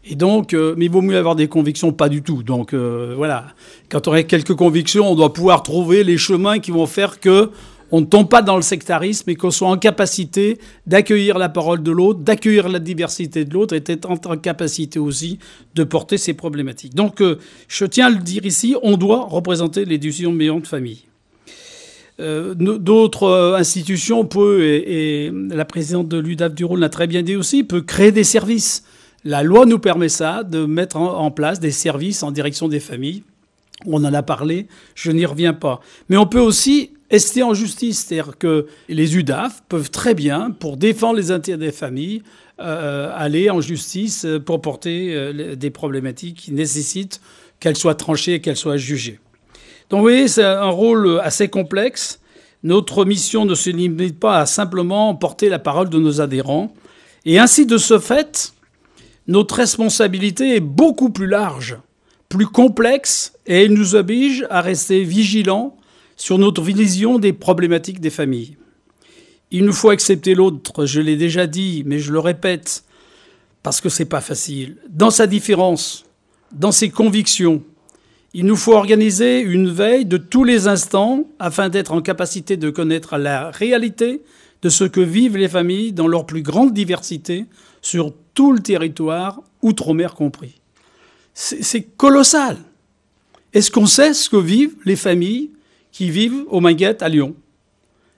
Et 0.05 0.15
donc, 0.15 0.53
euh, 0.53 0.75
mais 0.77 0.85
il 0.85 0.91
vaut 0.91 1.01
mieux 1.01 1.17
avoir 1.17 1.35
des 1.35 1.49
convictions, 1.49 1.91
pas 1.91 2.07
du 2.07 2.21
tout. 2.21 2.41
Donc 2.41 2.73
euh, 2.73 3.15
voilà, 3.17 3.47
quand 3.89 4.07
on 4.07 4.13
a 4.13 4.23
quelques 4.23 4.55
convictions, 4.55 5.11
on 5.11 5.15
doit 5.15 5.33
pouvoir 5.33 5.61
trouver 5.61 6.05
les 6.05 6.17
chemins 6.17 6.59
qui 6.59 6.71
vont 6.71 6.85
faire 6.85 7.19
que 7.19 7.49
on 7.91 7.99
ne 7.99 8.05
tombe 8.05 8.29
pas 8.29 8.41
dans 8.41 8.55
le 8.55 8.61
sectarisme 8.61 9.29
et 9.29 9.35
qu'on 9.35 9.51
soit 9.51 9.67
en 9.67 9.77
capacité 9.77 10.57
d'accueillir 10.87 11.37
la 11.37 11.49
parole 11.49 11.83
de 11.83 11.91
l'autre, 11.91 12.21
d'accueillir 12.21 12.69
la 12.69 12.79
diversité 12.79 13.43
de 13.43 13.53
l'autre 13.53 13.75
et 13.75 13.81
d'être 13.81 14.09
en 14.09 14.15
capacité 14.37 14.99
aussi 14.99 15.37
de 15.75 15.83
porter 15.83 16.17
ces 16.17 16.33
problématiques. 16.33 16.95
Donc, 16.95 17.21
euh, 17.21 17.39
je 17.67 17.83
tiens 17.83 18.07
à 18.07 18.09
le 18.09 18.19
dire 18.19 18.45
ici, 18.45 18.77
on 18.83 18.95
doit 18.95 19.25
représenter 19.25 19.83
les 19.83 19.97
décisions 19.97 20.31
de 20.31 20.65
famille. 20.65 21.10
Euh, 22.19 22.53
d'autres 22.53 23.23
euh, 23.23 23.55
institutions 23.55 24.25
peuvent, 24.25 24.61
et, 24.61 25.31
la 25.31 25.65
présidente 25.65 26.07
de 26.07 26.17
l'UDAF 26.17 26.53
du 26.53 26.65
Rhône 26.65 26.81
l'a 26.81 26.89
très 26.89 27.07
bien 27.07 27.23
dit 27.23 27.35
aussi, 27.35 27.63
peut 27.63 27.81
créer 27.81 28.11
des 28.11 28.23
services. 28.23 28.83
La 29.23 29.43
loi 29.43 29.65
nous 29.65 29.79
permet 29.79 30.09
ça, 30.09 30.43
de 30.43 30.65
mettre 30.65 30.97
en, 30.97 31.31
place 31.31 31.59
des 31.59 31.71
services 31.71 32.23
en 32.23 32.31
direction 32.31 32.67
des 32.67 32.79
familles. 32.79 33.23
On 33.85 34.03
en 34.03 34.13
a 34.13 34.23
parlé, 34.23 34.67
je 34.95 35.11
n'y 35.11 35.25
reviens 35.25 35.53
pas. 35.53 35.79
Mais 36.09 36.17
on 36.17 36.25
peut 36.25 36.39
aussi 36.39 36.91
ester 37.09 37.43
en 37.43 37.53
justice, 37.53 38.05
c'est-à-dire 38.05 38.37
que 38.37 38.67
les 38.89 39.17
UDAF 39.17 39.63
peuvent 39.69 39.91
très 39.91 40.13
bien, 40.13 40.51
pour 40.51 40.77
défendre 40.77 41.17
les 41.17 41.31
intérêts 41.31 41.57
des 41.57 41.71
familles, 41.71 42.23
euh, 42.59 43.11
aller 43.15 43.49
en 43.49 43.61
justice 43.61 44.25
pour 44.45 44.61
porter 44.61 45.55
des 45.55 45.69
problématiques 45.69 46.37
qui 46.37 46.51
nécessitent 46.51 47.21
qu'elles 47.59 47.77
soient 47.77 47.95
tranchées 47.95 48.35
et 48.35 48.41
qu'elles 48.41 48.57
soient 48.57 48.77
jugées. 48.77 49.19
Donc 49.91 49.97
vous 49.97 50.05
voyez, 50.05 50.29
c'est 50.29 50.45
un 50.45 50.69
rôle 50.69 51.19
assez 51.21 51.49
complexe. 51.49 52.21
Notre 52.63 53.03
mission 53.03 53.43
ne 53.43 53.55
se 53.55 53.69
limite 53.69 54.17
pas 54.17 54.39
à 54.39 54.45
simplement 54.45 55.13
porter 55.15 55.49
la 55.49 55.59
parole 55.59 55.89
de 55.89 55.99
nos 55.99 56.21
adhérents. 56.21 56.73
Et 57.25 57.39
ainsi, 57.39 57.65
de 57.65 57.77
ce 57.77 57.99
fait, 57.99 58.53
notre 59.27 59.55
responsabilité 59.55 60.55
est 60.55 60.61
beaucoup 60.61 61.09
plus 61.09 61.27
large, 61.27 61.77
plus 62.29 62.47
complexe, 62.47 63.33
et 63.45 63.65
elle 63.65 63.73
nous 63.73 63.95
oblige 63.95 64.47
à 64.49 64.61
rester 64.61 65.03
vigilants 65.03 65.75
sur 66.15 66.37
notre 66.37 66.61
vision 66.61 67.19
des 67.19 67.33
problématiques 67.33 67.99
des 67.99 68.09
familles. 68.09 68.55
Il 69.51 69.65
nous 69.65 69.73
faut 69.73 69.89
accepter 69.89 70.35
l'autre, 70.35 70.85
je 70.85 71.01
l'ai 71.01 71.17
déjà 71.17 71.47
dit, 71.47 71.83
mais 71.85 71.99
je 71.99 72.13
le 72.13 72.19
répète, 72.19 72.85
parce 73.61 73.81
que 73.81 73.89
c'est 73.89 74.05
pas 74.05 74.21
facile. 74.21 74.77
Dans 74.89 75.11
sa 75.11 75.27
différence, 75.27 76.05
dans 76.53 76.71
ses 76.71 76.89
convictions, 76.89 77.61
il 78.33 78.45
nous 78.45 78.55
faut 78.55 78.73
organiser 78.73 79.41
une 79.41 79.69
veille 79.69 80.05
de 80.05 80.17
tous 80.17 80.43
les 80.43 80.67
instants 80.67 81.25
afin 81.39 81.69
d'être 81.69 81.91
en 81.91 82.01
capacité 82.01 82.55
de 82.55 82.69
connaître 82.69 83.17
la 83.17 83.51
réalité 83.51 84.21
de 84.61 84.69
ce 84.69 84.83
que 84.83 85.01
vivent 85.01 85.37
les 85.37 85.49
familles 85.49 85.91
dans 85.91 86.07
leur 86.07 86.25
plus 86.25 86.41
grande 86.41 86.73
diversité 86.73 87.45
sur 87.81 88.13
tout 88.33 88.53
le 88.53 88.59
territoire, 88.59 89.41
outre-mer 89.61 90.13
compris. 90.13 90.61
C'est 91.33 91.83
colossal. 91.97 92.57
Est-ce 93.53 93.71
qu'on 93.71 93.85
sait 93.85 94.13
ce 94.13 94.29
que 94.29 94.37
vivent 94.37 94.75
les 94.85 94.95
familles 94.95 95.49
qui 95.91 96.09
vivent 96.09 96.45
au 96.49 96.61
Minguette 96.61 97.01
à 97.01 97.09
Lyon? 97.09 97.35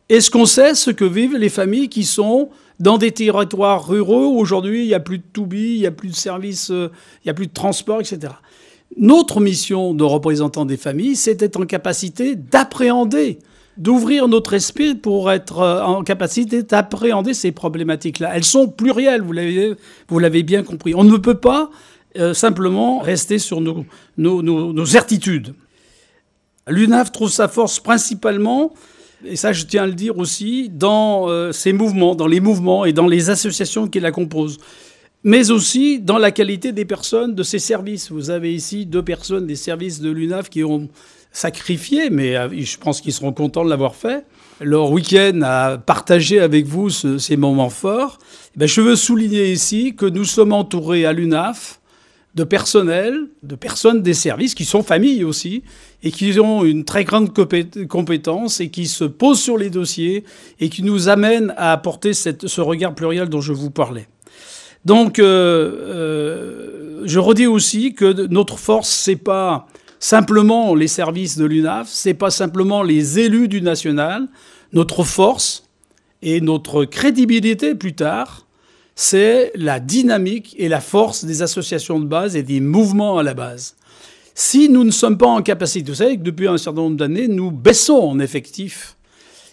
Est-ce 0.09 0.29
qu'on 0.29 0.45
sait 0.45 0.75
ce 0.75 0.91
que 0.91 1.05
vivent 1.05 1.37
les 1.37 1.49
familles 1.49 1.89
qui 1.89 2.03
sont 2.03 2.49
dans 2.79 2.97
des 2.97 3.11
territoires 3.11 3.87
ruraux? 3.87 4.27
Où 4.27 4.39
aujourd'hui 4.39 4.83
il 4.83 4.87
n'y 4.87 4.93
a 4.93 4.99
plus 4.99 5.17
de 5.17 5.23
toubis, 5.31 5.75
il 5.75 5.79
n'y 5.79 5.87
a 5.87 5.91
plus 5.91 6.09
de 6.09 6.15
services, 6.15 6.69
euh, 6.69 6.91
il 7.23 7.27
n'y 7.27 7.31
a 7.31 7.33
plus 7.33 7.47
de 7.47 7.53
transport, 7.53 8.01
etc. 8.01 8.33
Notre 8.97 9.39
mission 9.39 9.93
de 9.93 10.03
représentants 10.03 10.65
des 10.65 10.77
familles, 10.77 11.15
c'est 11.15 11.35
d'être 11.35 11.59
en 11.59 11.65
capacité 11.65 12.35
d'appréhender, 12.35 13.39
d'ouvrir 13.77 14.27
notre 14.27 14.53
esprit 14.53 14.95
pour 14.95 15.31
être 15.31 15.59
euh, 15.59 15.81
en 15.81 16.03
capacité 16.03 16.63
d'appréhender 16.63 17.33
ces 17.33 17.51
problématiques-là. 17.51 18.31
Elles 18.35 18.43
sont 18.43 18.67
plurielles, 18.67 19.21
vous 19.21 19.31
l'avez, 19.31 19.75
vous 20.09 20.19
l'avez 20.19 20.43
bien 20.43 20.63
compris. 20.63 20.93
On 20.95 21.03
ne 21.03 21.17
peut 21.17 21.39
pas 21.39 21.71
euh, 22.17 22.33
simplement 22.33 22.99
rester 22.99 23.39
sur 23.39 23.61
nos, 23.61 23.85
nos, 24.17 24.85
certitudes. 24.85 25.55
L'UNAF 26.67 27.11
trouve 27.11 27.31
sa 27.31 27.47
force 27.47 27.79
principalement, 27.79 28.73
et 29.25 29.35
ça 29.35 29.53
je 29.53 29.65
tiens 29.65 29.83
à 29.83 29.87
le 29.87 29.93
dire 29.93 30.17
aussi, 30.19 30.69
dans 30.69 31.27
euh, 31.27 31.51
ses 31.51 31.73
mouvements, 31.73 32.13
dans 32.13 32.27
les 32.27 32.39
mouvements 32.39 32.85
et 32.85 32.93
dans 32.93 33.07
les 33.07 33.31
associations 33.31 33.87
qui 33.87 33.99
la 33.99 34.11
composent 34.11 34.59
mais 35.23 35.51
aussi 35.51 35.99
dans 35.99 36.17
la 36.17 36.31
qualité 36.31 36.71
des 36.71 36.85
personnes 36.85 37.33
de 37.33 37.43
ses 37.43 37.59
services. 37.59 38.11
Vous 38.11 38.29
avez 38.29 38.53
ici 38.53 38.85
deux 38.85 39.03
personnes 39.03 39.47
des 39.47 39.55
services 39.55 40.01
de 40.01 40.11
l'UNAF 40.11 40.49
qui 40.49 40.63
ont 40.63 40.89
sacrifié, 41.31 42.09
mais 42.09 42.35
euh, 42.35 42.49
je 42.51 42.77
pense 42.77 43.01
qu'ils 43.01 43.13
seront 43.13 43.33
contents 43.33 43.65
de 43.65 43.69
l'avoir 43.69 43.95
fait, 43.95 44.25
leur 44.61 44.91
week-end 44.91 45.39
à 45.43 45.77
partager 45.77 46.39
avec 46.39 46.65
vous 46.65 46.89
ces 46.89 47.37
moments 47.37 47.69
forts. 47.69 48.19
Eh 48.55 48.59
ben, 48.59 48.67
je 48.67 48.81
veux 48.81 48.95
souligner 48.95 49.51
ici 49.51 49.95
que 49.95 50.05
nous 50.05 50.25
sommes 50.25 50.53
entourés 50.53 51.05
à 51.05 51.13
l'UNAF 51.13 51.79
de 52.35 52.43
personnel, 52.43 53.27
de 53.43 53.55
personnes 53.55 54.01
des 54.01 54.13
services 54.15 54.55
qui 54.55 54.65
sont 54.65 54.81
familles 54.81 55.23
aussi, 55.23 55.63
et 56.01 56.11
qui 56.11 56.39
ont 56.39 56.65
une 56.65 56.83
très 56.83 57.03
grande 57.03 57.31
compétence 57.87 58.59
et 58.59 58.69
qui 58.69 58.87
se 58.87 59.03
posent 59.03 59.39
sur 59.39 59.57
les 59.57 59.69
dossiers 59.69 60.23
et 60.59 60.69
qui 60.69 60.83
nous 60.83 61.09
amènent 61.09 61.53
à 61.57 61.71
apporter 61.71 62.13
ce 62.13 62.61
regard 62.61 62.95
pluriel 62.95 63.29
dont 63.29 63.41
je 63.41 63.53
vous 63.53 63.69
parlais. 63.69 64.07
Donc, 64.85 65.19
euh, 65.19 65.25
euh, 65.25 67.01
je 67.05 67.19
redis 67.19 67.47
aussi 67.47 67.93
que 67.93 68.27
notre 68.27 68.57
force, 68.57 68.89
c'est 68.89 69.15
pas 69.15 69.67
simplement 69.99 70.75
les 70.75 70.87
services 70.87 71.37
de 71.37 71.45
l'UNAF, 71.45 71.87
c'est 71.89 72.13
pas 72.13 72.29
simplement 72.29 72.83
les 72.83 73.19
élus 73.19 73.47
du 73.47 73.61
national. 73.61 74.27
Notre 74.73 75.03
force 75.03 75.69
et 76.21 76.41
notre 76.41 76.85
crédibilité 76.85 77.75
plus 77.75 77.93
tard, 77.93 78.45
c'est 78.95 79.51
la 79.55 79.79
dynamique 79.79 80.55
et 80.57 80.67
la 80.67 80.81
force 80.81 81.25
des 81.25 81.41
associations 81.41 81.99
de 81.99 82.05
base 82.05 82.35
et 82.35 82.43
des 82.43 82.59
mouvements 82.59 83.17
à 83.17 83.23
la 83.23 83.33
base. 83.33 83.75
Si 84.35 84.67
nous 84.67 84.83
ne 84.83 84.91
sommes 84.91 85.17
pas 85.17 85.27
en 85.27 85.41
capacité, 85.41 85.91
vous 85.91 85.97
savez 85.97 86.17
que 86.17 86.23
depuis 86.23 86.47
un 86.47 86.57
certain 86.57 86.81
nombre 86.81 86.97
d'années, 86.97 87.27
nous 87.27 87.51
baissons 87.51 87.99
en 87.99 88.19
effectif. 88.19 88.97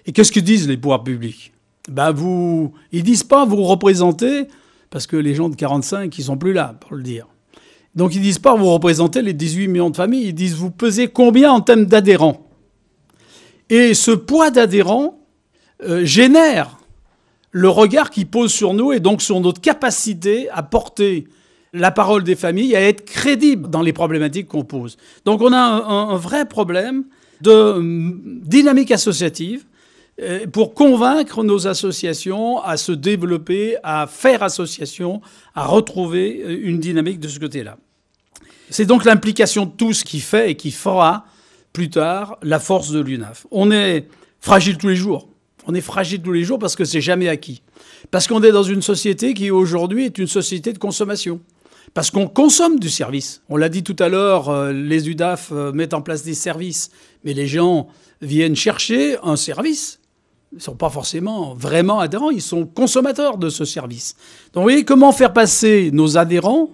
Et 0.06 0.12
qu'est-ce 0.12 0.32
que 0.32 0.40
disent 0.40 0.66
les 0.66 0.76
pouvoirs 0.76 1.04
publics? 1.04 1.52
Ben 1.88 2.12
vous, 2.12 2.72
Ils 2.92 3.02
disent 3.02 3.24
pas 3.24 3.44
vous 3.44 3.62
représentez, 3.62 4.48
parce 4.90 5.06
que 5.06 5.16
les 5.16 5.34
gens 5.34 5.48
de 5.48 5.56
45, 5.56 6.16
ils 6.18 6.24
sont 6.24 6.36
plus 6.36 6.52
là, 6.52 6.74
pour 6.80 6.94
le 6.94 7.02
dire. 7.02 7.26
Donc 7.94 8.14
ils 8.14 8.20
disent 8.20 8.38
pas 8.38 8.54
vous 8.54 8.70
représentez 8.70 9.22
les 9.22 9.32
18 9.32 9.68
millions 9.68 9.90
de 9.90 9.96
familles, 9.96 10.28
ils 10.28 10.34
disent 10.34 10.54
vous 10.54 10.70
pesez 10.70 11.08
combien 11.08 11.52
en 11.52 11.60
termes 11.60 11.86
d'adhérents? 11.86 12.48
Et 13.68 13.94
ce 13.94 14.10
poids 14.10 14.50
d'adhérents 14.50 15.20
euh, 15.82 16.04
génère 16.04 16.78
le 17.52 17.68
regard 17.68 18.10
qui 18.10 18.24
pose 18.24 18.52
sur 18.52 18.74
nous 18.74 18.92
et 18.92 19.00
donc 19.00 19.22
sur 19.22 19.40
notre 19.40 19.60
capacité 19.60 20.48
à 20.50 20.62
porter 20.62 21.26
la 21.72 21.90
parole 21.90 22.24
des 22.24 22.36
familles, 22.36 22.74
à 22.76 22.80
être 22.80 23.04
crédible 23.04 23.68
dans 23.68 23.82
les 23.82 23.92
problématiques 23.92 24.48
qu'on 24.48 24.64
pose. 24.64 24.96
Donc 25.24 25.40
on 25.40 25.52
a 25.52 25.58
un, 25.58 26.16
vrai 26.16 26.46
problème 26.46 27.04
de 27.40 27.52
hum, 27.52 28.40
dynamique 28.44 28.90
associative 28.90 29.64
pour 30.52 30.74
convaincre 30.74 31.42
nos 31.42 31.66
associations 31.66 32.60
à 32.62 32.76
se 32.76 32.92
développer, 32.92 33.76
à 33.82 34.06
faire 34.06 34.42
association, 34.42 35.20
à 35.54 35.66
retrouver 35.66 36.42
euh, 36.44 36.60
une 36.62 36.78
dynamique 36.78 37.20
de 37.20 37.28
ce 37.28 37.38
côté-là. 37.38 37.78
C'est 38.68 38.86
donc 38.86 39.04
l'implication 39.04 39.66
de 39.66 39.70
tous 39.70 40.04
qui 40.04 40.20
fait 40.20 40.50
et 40.50 40.54
qui 40.56 40.70
fera 40.70 41.24
plus 41.72 41.90
tard 41.90 42.38
la 42.42 42.58
force 42.58 42.90
de 42.90 43.00
l'UNAF. 43.00 43.46
On 43.50 43.70
est 43.70 44.06
fragile 44.40 44.76
tous 44.76 44.88
les 44.88 44.96
jours. 44.96 45.28
On 45.66 45.74
est 45.74 45.80
fragile 45.80 46.22
tous 46.22 46.32
les 46.32 46.44
jours 46.44 46.58
parce 46.58 46.76
que 46.76 46.84
c'est 46.84 47.00
jamais 47.00 47.28
acquis. 47.28 47.62
Parce 48.10 48.26
qu'on 48.26 48.42
est 48.42 48.52
dans 48.52 48.62
une 48.62 48.82
société 48.82 49.34
qui 49.34 49.50
aujourd'hui 49.50 50.06
est 50.06 50.18
une 50.18 50.26
société 50.26 50.72
de 50.72 50.78
consommation. 50.78 51.40
Parce 51.94 52.10
qu'on 52.10 52.28
consomme 52.28 52.78
du 52.78 52.88
service. 52.88 53.42
On 53.48 53.56
l'a 53.56 53.68
dit 53.68 53.82
tout 53.82 53.96
à 53.98 54.08
l'heure, 54.08 54.48
euh, 54.48 54.72
les 54.72 55.08
UDAF 55.08 55.50
mettent 55.50 55.94
en 55.94 56.02
place 56.02 56.22
des 56.22 56.34
services, 56.34 56.90
mais 57.24 57.34
les 57.34 57.46
gens 57.46 57.88
viennent 58.20 58.54
chercher 58.54 59.16
un 59.24 59.36
service 59.36 59.99
ne 60.52 60.60
sont 60.60 60.74
pas 60.74 60.90
forcément 60.90 61.54
vraiment 61.54 62.00
adhérents, 62.00 62.30
ils 62.30 62.42
sont 62.42 62.66
consommateurs 62.66 63.38
de 63.38 63.48
ce 63.48 63.64
service. 63.64 64.16
Donc 64.52 64.62
vous 64.62 64.70
voyez 64.70 64.84
comment 64.84 65.12
faire 65.12 65.32
passer 65.32 65.90
nos 65.92 66.18
adhérents 66.18 66.70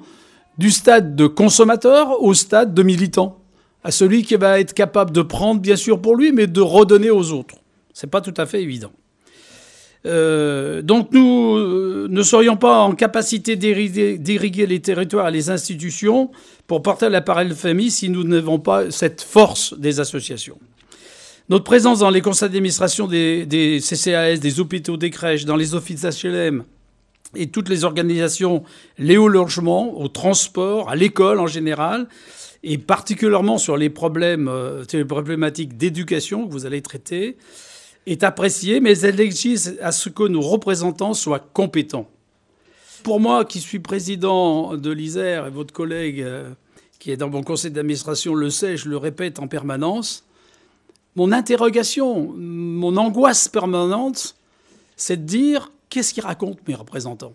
du 0.57 0.71
stade 0.71 1.15
de 1.15 1.27
consommateur 1.27 2.23
au 2.23 2.33
stade 2.33 2.73
de 2.73 2.83
militant, 2.83 3.39
à 3.85 3.91
celui 3.91 4.23
qui 4.23 4.37
va 4.37 4.59
être 4.61 4.73
capable 4.73 5.11
de 5.11 5.23
prendre 5.23 5.61
bien 5.61 5.77
sûr 5.77 6.01
pour 6.01 6.17
lui, 6.17 6.33
mais 6.33 6.47
de 6.47 6.61
redonner 6.61 7.11
aux 7.11 7.33
autres. 7.33 7.57
Ce 7.93 8.07
n'est 8.07 8.11
pas 8.11 8.21
tout 8.21 8.35
à 8.37 8.47
fait 8.47 8.63
évident. 8.63 8.93
Euh, 10.07 10.83
donc 10.83 11.09
nous 11.13 11.57
euh, 11.57 12.07
ne 12.09 12.23
serions 12.23 12.57
pas 12.57 12.83
en 12.83 12.93
capacité 12.93 13.57
d'irriguer 13.57 14.67
les 14.67 14.81
territoires 14.81 15.29
et 15.29 15.33
les 15.33 15.51
institutions 15.51 16.31
pour 16.67 16.83
porter 16.83 17.09
l'appareil 17.09 17.49
de 17.49 17.55
famille 17.55 17.91
si 17.91 18.09
nous 18.09 18.23
n'avons 18.23 18.61
pas 18.61 18.91
cette 18.91 19.21
force 19.21 19.77
des 19.79 19.99
associations. 19.99 20.59
Notre 21.49 21.63
présence 21.63 22.01
dans 22.01 22.11
les 22.11 22.23
conseils 22.23 22.49
d'administration 22.49 23.07
des, 23.07 23.79
CCAS, 23.81 24.39
des 24.39 24.59
hôpitaux, 24.59 24.97
des 24.97 25.11
crèches, 25.11 25.45
dans 25.45 25.55
les 25.55 25.77
offices 25.77 26.03
HLM 26.03 26.65
et 27.37 27.47
toutes 27.49 27.69
les 27.69 27.85
organisations 27.85 28.65
liées 28.99 29.17
au 29.17 29.29
logement, 29.29 29.97
au 29.97 30.09
transport, 30.09 30.91
à 30.91 30.97
l'école 30.97 31.39
en 31.39 31.47
général, 31.47 32.09
et 32.65 32.79
particulièrement 32.79 33.59
sur 33.59 33.77
les 33.77 33.91
problèmes, 33.91 34.49
euh, 34.49 34.85
les 34.93 35.05
problématiques 35.05 35.77
d'éducation 35.77 36.49
que 36.49 36.53
vous 36.53 36.67
allez 36.67 36.83
traiter, 36.83 37.37
est 38.07 38.25
appréciée, 38.25 38.81
mais 38.81 38.99
elle 39.01 39.21
exige 39.21 39.75
à 39.81 39.93
ce 39.93 40.09
que 40.09 40.25
nos 40.25 40.41
représentants 40.41 41.15
soient 41.15 41.39
compétents. 41.53 42.09
Pour 43.05 43.21
moi, 43.21 43.45
qui 43.45 43.61
suis 43.61 43.79
président 43.79 44.77
de 44.77 44.91
l'ISER, 44.91 45.45
et 45.47 45.51
votre 45.51 45.73
collègue 45.73 46.23
euh, 46.23 46.51
qui 46.99 47.13
est 47.13 47.17
dans 47.17 47.29
mon 47.29 47.45
conseil 47.45 47.71
d'administration 47.71 48.35
le 48.35 48.51
sait, 48.51 48.77
je 48.77 48.89
le 48.89 48.97
répète 48.97 49.39
en 49.39 49.47
permanence, 49.47 50.26
mon 51.17 51.33
interrogation, 51.33 52.35
mon 52.37 52.97
angoisse 52.99 53.49
permanente, 53.49 54.37
c'est 54.97 55.17
de 55.17 55.27
dire 55.27 55.73
qu'est-ce 55.89 56.13
qu'ils 56.15 56.23
racontent 56.23 56.61
mes 56.69 56.75
représentants? 56.75 57.33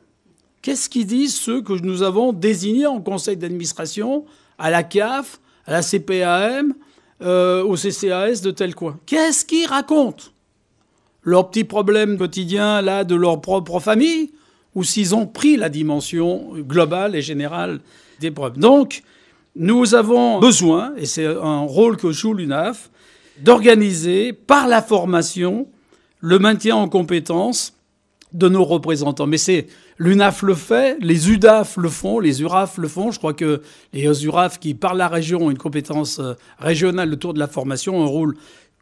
Qu'est-ce 0.61 0.87
qu'ils 0.87 1.07
disent 1.07 1.35
ceux 1.35 1.63
que 1.63 1.73
nous 1.73 2.03
avons 2.03 2.31
désignés 2.31 2.85
en 2.85 3.01
conseil 3.01 3.35
d'administration, 3.35 4.25
à 4.59 4.69
la 4.69 4.83
CAF, 4.83 5.41
à 5.65 5.71
la 5.71 5.81
CPAM, 5.81 6.75
euh, 7.23 7.63
au 7.63 7.75
CCAS 7.75 8.41
de 8.41 8.51
tel 8.51 8.75
quoi 8.75 8.97
Qu'est-ce 9.07 9.43
qu'ils 9.43 9.67
racontent? 9.67 10.25
Leurs 11.23 11.49
petits 11.49 11.63
problèmes 11.63 12.17
quotidiens, 12.17 12.81
là, 12.81 13.03
de 13.03 13.15
leur 13.15 13.41
propre 13.41 13.79
famille 13.79 14.31
Ou 14.75 14.83
s'ils 14.83 15.13
ont 15.15 15.27
pris 15.27 15.57
la 15.57 15.69
dimension 15.69 16.53
globale 16.57 17.15
et 17.15 17.21
générale 17.21 17.79
des 18.19 18.29
problèmes? 18.29 18.61
Donc, 18.61 19.01
nous 19.55 19.95
avons 19.95 20.39
besoin, 20.39 20.93
et 20.97 21.05
c'est 21.05 21.25
un 21.25 21.61
rôle 21.61 21.97
que 21.97 22.11
joue 22.11 22.33
l'UNAF, 22.33 22.91
d'organiser 23.43 24.33
par 24.33 24.67
la 24.67 24.81
formation 24.81 25.67
le 26.19 26.39
maintien 26.39 26.75
en 26.75 26.87
compétence 26.87 27.73
de 28.33 28.47
nos 28.47 28.63
représentants. 28.63 29.27
Mais 29.27 29.37
c'est 29.37 29.67
l'UNAF 29.97 30.41
le 30.41 30.53
fait, 30.53 30.97
les 31.01 31.29
UDAF 31.29 31.77
le 31.77 31.89
font, 31.89 32.19
les 32.19 32.41
URAF 32.41 32.77
le 32.77 32.87
font. 32.87 33.11
Je 33.11 33.17
crois 33.17 33.33
que 33.33 33.61
les 33.93 34.25
URAF 34.25 34.59
qui, 34.59 34.73
par 34.73 34.93
la 34.93 35.07
région, 35.07 35.45
ont 35.47 35.51
une 35.51 35.57
compétence 35.57 36.19
euh, 36.19 36.33
régionale 36.59 37.11
autour 37.11 37.33
de 37.33 37.39
la 37.39 37.47
formation, 37.47 37.97
ont 37.97 38.03
un 38.03 38.07
rôle 38.07 38.35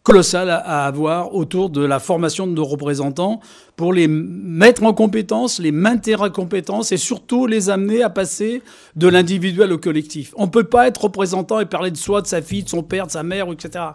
colossal 0.10 0.50
à 0.50 0.86
avoir 0.88 1.36
autour 1.36 1.70
de 1.70 1.86
la 1.86 2.00
formation 2.00 2.48
de 2.48 2.52
nos 2.54 2.66
représentants 2.66 3.42
pour 3.76 3.94
les 3.94 4.08
mettre 4.08 4.84
en 4.84 4.94
compétence, 4.94 5.60
les 5.60 5.72
maintenir 5.72 6.24
en 6.24 6.32
compétence 6.32 6.92
et 6.92 6.98
surtout 6.98 7.46
les 7.46 7.70
amener 7.70 8.02
à 8.02 8.10
passer 8.10 8.64
de 8.96 9.08
l'individuel 9.08 9.72
au 9.72 9.78
collectif. 9.78 10.34
On 10.36 10.48
ne 10.48 10.52
peut 10.52 10.64
pas 10.64 10.88
être 10.88 11.04
représentant 11.04 11.60
et 11.60 11.68
parler 11.68 11.92
de 11.92 11.98
soi, 11.98 12.24
de 12.24 12.28
sa 12.28 12.42
fille, 12.42 12.64
de 12.64 12.70
son 12.70 12.82
père, 12.82 13.06
de 13.06 13.12
sa 13.12 13.22
mère, 13.22 13.52
etc. 13.52 13.86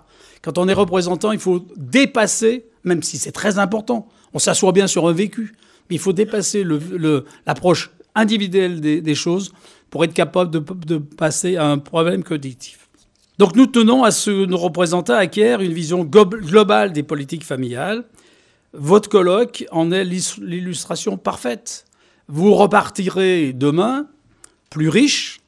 Quand 0.41 0.57
on 0.57 0.69
est 0.69 0.73
représentant, 0.73 1.33
il 1.33 1.41
faut 1.41 1.67
dépasser 1.77 2.67
même 2.85 3.03
si 3.03 3.19
c'est 3.19 3.33
très 3.33 3.59
important. 3.59 4.07
On 4.35 4.39
s'assoit 4.39 4.71
bien 4.71 4.87
sur 4.87 5.09
un 5.09 5.13
vécu, 5.13 5.57
mais 5.91 5.97
il 5.97 5.99
faut 5.99 6.13
dépasser 6.13 6.65
l'approche 7.47 7.91
individuelle 8.15 8.81
des, 8.81 9.15
choses 9.17 9.53
pour 9.91 10.05
être 10.05 10.15
capable 10.15 10.51
de, 10.53 10.99
passer 10.99 11.57
à 11.57 11.67
un 11.67 11.79
problème 11.79 12.23
collectif. 12.23 12.84
Donc 13.39 13.57
nous 13.57 13.67
tenons 13.67 14.05
à 14.05 14.11
ce 14.11 14.31
que 14.31 14.45
nos 14.47 14.59
représentants 14.59 15.15
acquièrent 15.15 15.61
une 15.61 15.73
vision 15.73 16.05
globale 16.05 16.93
des 16.93 17.03
politiques 17.03 17.45
familiales. 17.45 18.05
Votre 18.73 19.09
colloque 19.09 19.65
en 19.71 19.91
est 19.93 20.05
l'illustration 20.05 21.17
parfaite. 21.17 21.85
Vous 22.29 22.55
repartirez 22.55 23.53
demain 23.53 24.07
plus 24.71 24.89
riche, 24.89 25.41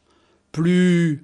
plus 0.52 1.22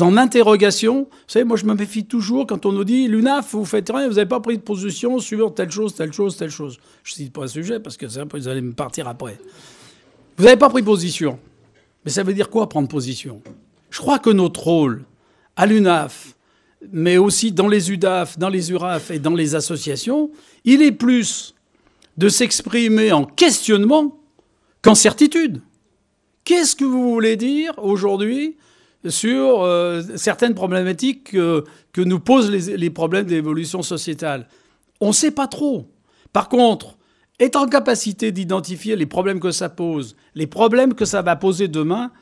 en 0.00 0.16
interrogation. 0.16 1.04
Vous 1.10 1.24
savez, 1.26 1.44
moi, 1.44 1.56
je 1.56 1.64
me 1.64 1.74
méfie 1.74 2.04
toujours 2.04 2.46
quand 2.46 2.66
on 2.66 2.72
nous 2.72 2.84
dit 2.84 3.08
l'UNAF, 3.08 3.52
vous 3.52 3.64
faites 3.64 3.88
rien, 3.88 4.08
vous 4.08 4.14
n'avez 4.14 4.28
pas 4.28 4.40
pris 4.40 4.58
de 4.58 4.62
position 4.62 5.18
sur 5.18 5.54
telle 5.54 5.70
chose, 5.70 5.94
telle 5.94 6.12
chose, 6.12 6.36
telle 6.36 6.50
chose. 6.50 6.78
Je 7.04 7.12
ne 7.12 7.16
cite 7.16 7.32
pas 7.32 7.44
un 7.44 7.48
sujet 7.48 7.80
parce 7.80 7.96
que 7.96 8.06
vous 8.06 8.48
allez 8.48 8.60
me 8.60 8.72
partir 8.72 9.08
après. 9.08 9.38
Vous 10.36 10.44
n'avez 10.44 10.58
pas 10.58 10.68
pris 10.68 10.82
position. 10.82 11.38
Mais 12.04 12.10
ça 12.10 12.22
veut 12.22 12.34
dire 12.34 12.50
quoi 12.50 12.68
prendre 12.68 12.88
position? 12.88 13.40
Je 13.90 13.98
crois 13.98 14.18
que 14.18 14.30
notre 14.30 14.62
rôle 14.62 15.04
à 15.58 15.66
l'UNAF, 15.66 16.36
mais 16.92 17.18
aussi 17.18 17.50
dans 17.50 17.66
les 17.66 17.90
UDAF, 17.90 18.38
dans 18.38 18.48
les 18.48 18.70
URAF 18.70 19.10
et 19.10 19.18
dans 19.18 19.34
les 19.34 19.56
associations, 19.56 20.30
il 20.64 20.82
est 20.82 20.92
plus 20.92 21.56
de 22.16 22.28
s'exprimer 22.28 23.10
en 23.10 23.24
questionnement 23.24 24.20
qu'en 24.82 24.94
certitude. 24.94 25.60
Qu'est-ce 26.44 26.76
que 26.76 26.84
vous 26.84 27.10
voulez 27.12 27.36
dire 27.36 27.74
aujourd'hui 27.78 28.56
sur 29.08 29.62
euh, 29.62 30.00
certaines 30.14 30.54
problématiques 30.54 31.32
que, 31.32 31.64
nous 31.96 32.20
posent 32.20 32.50
les, 32.50 32.90
problèmes 32.90 33.26
d'évolution 33.26 33.82
sociétale? 33.82 34.46
On 35.00 35.08
ne 35.08 35.12
sait 35.12 35.32
pas 35.32 35.48
trop. 35.48 35.90
Par 36.32 36.48
contre, 36.48 36.98
être 37.40 37.56
en 37.56 37.66
capacité 37.66 38.30
d'identifier 38.30 38.94
les 38.94 39.06
problèmes 39.06 39.40
que 39.40 39.50
ça 39.50 39.68
pose, 39.68 40.14
les 40.36 40.46
problèmes 40.46 40.94
que 40.94 41.04
ça 41.04 41.20
va 41.20 41.34
poser 41.34 41.66
demain, 41.66 42.12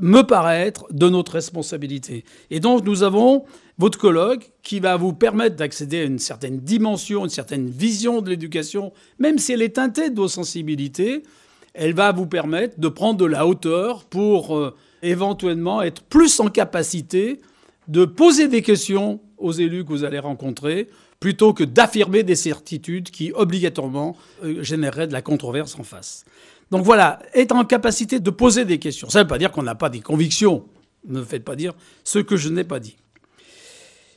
me 0.00 0.22
paraît 0.22 0.66
être 0.66 0.86
de 0.90 1.08
notre 1.08 1.32
responsabilité. 1.32 2.24
Et 2.50 2.60
donc 2.60 2.84
nous 2.84 3.02
avons 3.02 3.44
votre 3.78 3.98
colloque 3.98 4.50
qui 4.62 4.80
va 4.80 4.96
vous 4.96 5.12
permettre 5.12 5.56
d'accéder 5.56 6.00
à 6.00 6.04
une 6.04 6.18
certaine 6.18 6.60
dimension, 6.60 7.24
une 7.24 7.30
certaine 7.30 7.68
vision 7.68 8.22
de 8.22 8.30
l'éducation, 8.30 8.92
même 9.18 9.38
si 9.38 9.52
elle 9.52 9.62
est 9.62 9.76
teintée 9.76 10.10
de 10.10 10.16
vos 10.16 10.28
sensibilités, 10.28 11.22
elle 11.74 11.94
va 11.94 12.12
vous 12.12 12.26
permettre 12.26 12.80
de 12.80 12.88
prendre 12.88 13.18
de 13.18 13.26
la 13.26 13.46
hauteur 13.46 14.04
pour 14.04 14.56
euh, 14.56 14.74
éventuellement 15.02 15.82
être 15.82 16.02
plus 16.02 16.40
en 16.40 16.48
capacité 16.48 17.40
de 17.88 18.04
poser 18.04 18.48
des 18.48 18.62
questions 18.62 19.20
aux 19.38 19.52
élus 19.52 19.84
que 19.84 19.90
vous 19.90 20.04
allez 20.04 20.18
rencontrer, 20.18 20.88
plutôt 21.20 21.52
que 21.52 21.64
d'affirmer 21.64 22.22
des 22.22 22.34
certitudes 22.34 23.10
qui, 23.10 23.32
obligatoirement, 23.32 24.16
euh, 24.42 24.62
généreraient 24.62 25.06
de 25.06 25.12
la 25.12 25.22
controverse 25.22 25.78
en 25.78 25.82
face. 25.82 26.24
Donc 26.70 26.84
voilà, 26.84 27.20
être 27.34 27.54
en 27.54 27.64
capacité 27.64 28.18
de 28.20 28.30
poser 28.30 28.64
des 28.64 28.78
questions. 28.78 29.08
Ça 29.08 29.20
ne 29.20 29.24
veut 29.24 29.28
pas 29.28 29.38
dire 29.38 29.52
qu'on 29.52 29.62
n'a 29.62 29.74
pas 29.74 29.88
des 29.88 30.00
convictions. 30.00 30.64
Ne 31.08 31.22
faites 31.22 31.44
pas 31.44 31.56
dire 31.56 31.74
ce 32.04 32.18
que 32.18 32.36
je 32.36 32.48
n'ai 32.48 32.64
pas 32.64 32.80
dit. 32.80 32.96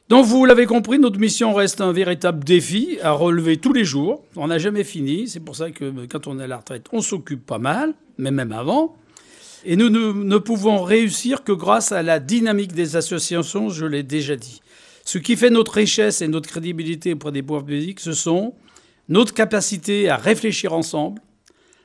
Donc 0.10 0.26
vous 0.26 0.44
l'avez 0.46 0.66
compris, 0.66 0.98
notre 0.98 1.20
mission 1.20 1.54
reste 1.54 1.82
un 1.82 1.92
véritable 1.92 2.44
défi 2.44 2.98
à 3.04 3.12
relever 3.12 3.58
tous 3.58 3.74
les 3.74 3.86
jours. 3.86 4.24
On 4.36 4.48
n'a 4.48 4.58
jamais 4.58 4.84
fini. 4.84 5.28
C'est 5.28 5.40
pour 5.40 5.56
ça 5.56 5.70
que 5.70 6.08
quand 6.08 6.26
on 6.26 6.40
est 6.40 6.46
à 6.46 6.48
la 6.48 6.58
retraite, 6.58 6.88
on 6.92 7.02
s'occupe 7.02 7.46
pas 7.46 7.60
mal, 7.60 7.94
mais 8.18 8.32
même 8.32 8.52
avant. 8.52 8.96
Et 9.66 9.76
nous 9.76 9.90
ne, 9.90 10.38
pouvons 10.38 10.82
réussir 10.82 11.44
que 11.44 11.52
grâce 11.52 11.92
à 11.92 12.02
la 12.02 12.20
dynamique 12.20 12.74
des 12.74 12.96
associations, 12.96 13.70
je 13.70 13.86
l'ai 13.86 14.02
déjà 14.02 14.36
dit. 14.36 14.62
Ce 15.06 15.20
qui 15.20 15.36
fait 15.36 15.52
notre 15.52 15.74
richesse 15.74 16.22
et 16.22 16.28
notre 16.28 16.50
crédibilité 16.50 17.14
auprès 17.14 17.32
des 17.32 17.44
pouvoirs 17.44 17.66
publics, 17.66 18.00
ce 18.00 18.14
sont 18.14 18.56
notre 19.10 19.34
capacité 19.34 20.10
à 20.10 20.18
réfléchir 20.18 20.74
ensemble, 20.74 21.22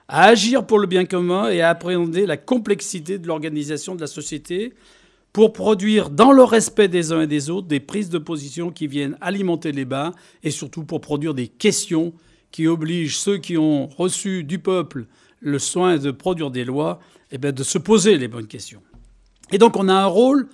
à 0.09 0.25
agir 0.25 0.67
pour 0.67 0.79
le 0.79 0.87
bien 0.87 1.05
commun 1.05 1.49
et 1.49 1.61
à 1.61 1.71
appréhender 1.71 2.27
la 2.27 2.37
complexité 2.37 3.19
de 3.19 3.27
l'organisation 3.27 3.95
de 3.95 4.01
la 4.01 4.07
société 4.07 4.75
pour 5.33 5.53
produire, 5.53 6.11
dans 6.11 6.31
le 6.31 6.45
respect 6.45 6.87
des 6.87 7.11
uns 7.11 7.23
et 7.23 7.27
des 7.27 7.51
autres, 7.51 7.67
des 7.67 7.81
prises 7.81 8.09
de 8.09 8.19
position 8.19 8.71
qui 8.71 8.87
viennent 8.87 9.17
alimenter 9.21 9.73
les 9.73 9.85
bains 9.85 10.13
et 10.45 10.51
surtout 10.53 10.85
pour 10.85 11.01
produire 11.01 11.35
des 11.35 11.49
questions 11.49 12.13
qui 12.53 12.69
obligent 12.69 13.19
ceux 13.19 13.39
qui 13.39 13.59
ont 13.59 13.89
reçu 13.89 14.45
du 14.45 14.61
peuple 14.61 15.07
le 15.41 15.59
soin 15.59 15.97
de 15.99 16.13
produire 16.13 16.53
des 16.53 16.65
lois 16.65 17.01
eh 17.33 17.39
bien, 17.39 17.51
de 17.51 17.65
se 17.65 17.79
poser 17.79 18.17
les 18.17 18.29
bonnes 18.29 18.47
questions. 18.47 18.81
Et 19.51 19.59
donc 19.59 19.77
on 19.77 19.89
a 19.89 19.95
un 19.95 20.07
rôle 20.07 20.47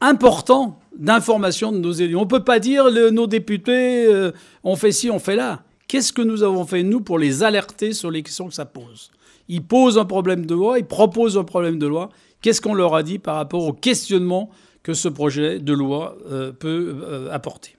important 0.00 0.80
d'information 0.96 1.70
de 1.70 1.78
nos 1.78 1.92
élus. 1.92 2.16
On 2.16 2.22
ne 2.22 2.26
peut 2.26 2.42
pas 2.42 2.58
dire 2.58 2.90
nos 3.12 3.26
députés 3.26 4.06
euh, 4.06 4.32
ont 4.64 4.76
fait 4.76 4.92
ci, 4.92 5.10
ont 5.10 5.18
fait 5.18 5.36
là. 5.36 5.62
Qu'est-ce 5.90 6.12
que 6.12 6.22
nous 6.22 6.44
avons 6.44 6.64
fait, 6.64 6.84
nous, 6.84 7.00
pour 7.00 7.18
les 7.18 7.42
alerter 7.42 7.94
sur 7.94 8.12
les 8.12 8.22
questions 8.22 8.46
que 8.46 8.54
ça 8.54 8.64
pose? 8.64 9.10
Ils 9.48 9.64
posent 9.64 9.98
un 9.98 10.04
problème 10.04 10.46
de 10.46 10.54
loi, 10.54 10.78
ils 10.78 10.84
proposent 10.84 11.36
un 11.36 11.42
problème 11.42 11.80
de 11.80 11.86
loi. 11.88 12.10
Qu'est-ce 12.42 12.60
qu'on 12.60 12.74
leur 12.74 12.94
a 12.94 13.02
dit 13.02 13.18
par 13.18 13.34
rapport 13.34 13.64
au 13.64 13.72
questionnement 13.72 14.50
que 14.84 14.94
ce 14.94 15.08
projet 15.08 15.58
de 15.58 15.72
loi 15.72 16.16
euh, 16.30 16.52
peut 16.52 16.94
euh, 17.02 17.28
apporter? 17.32 17.74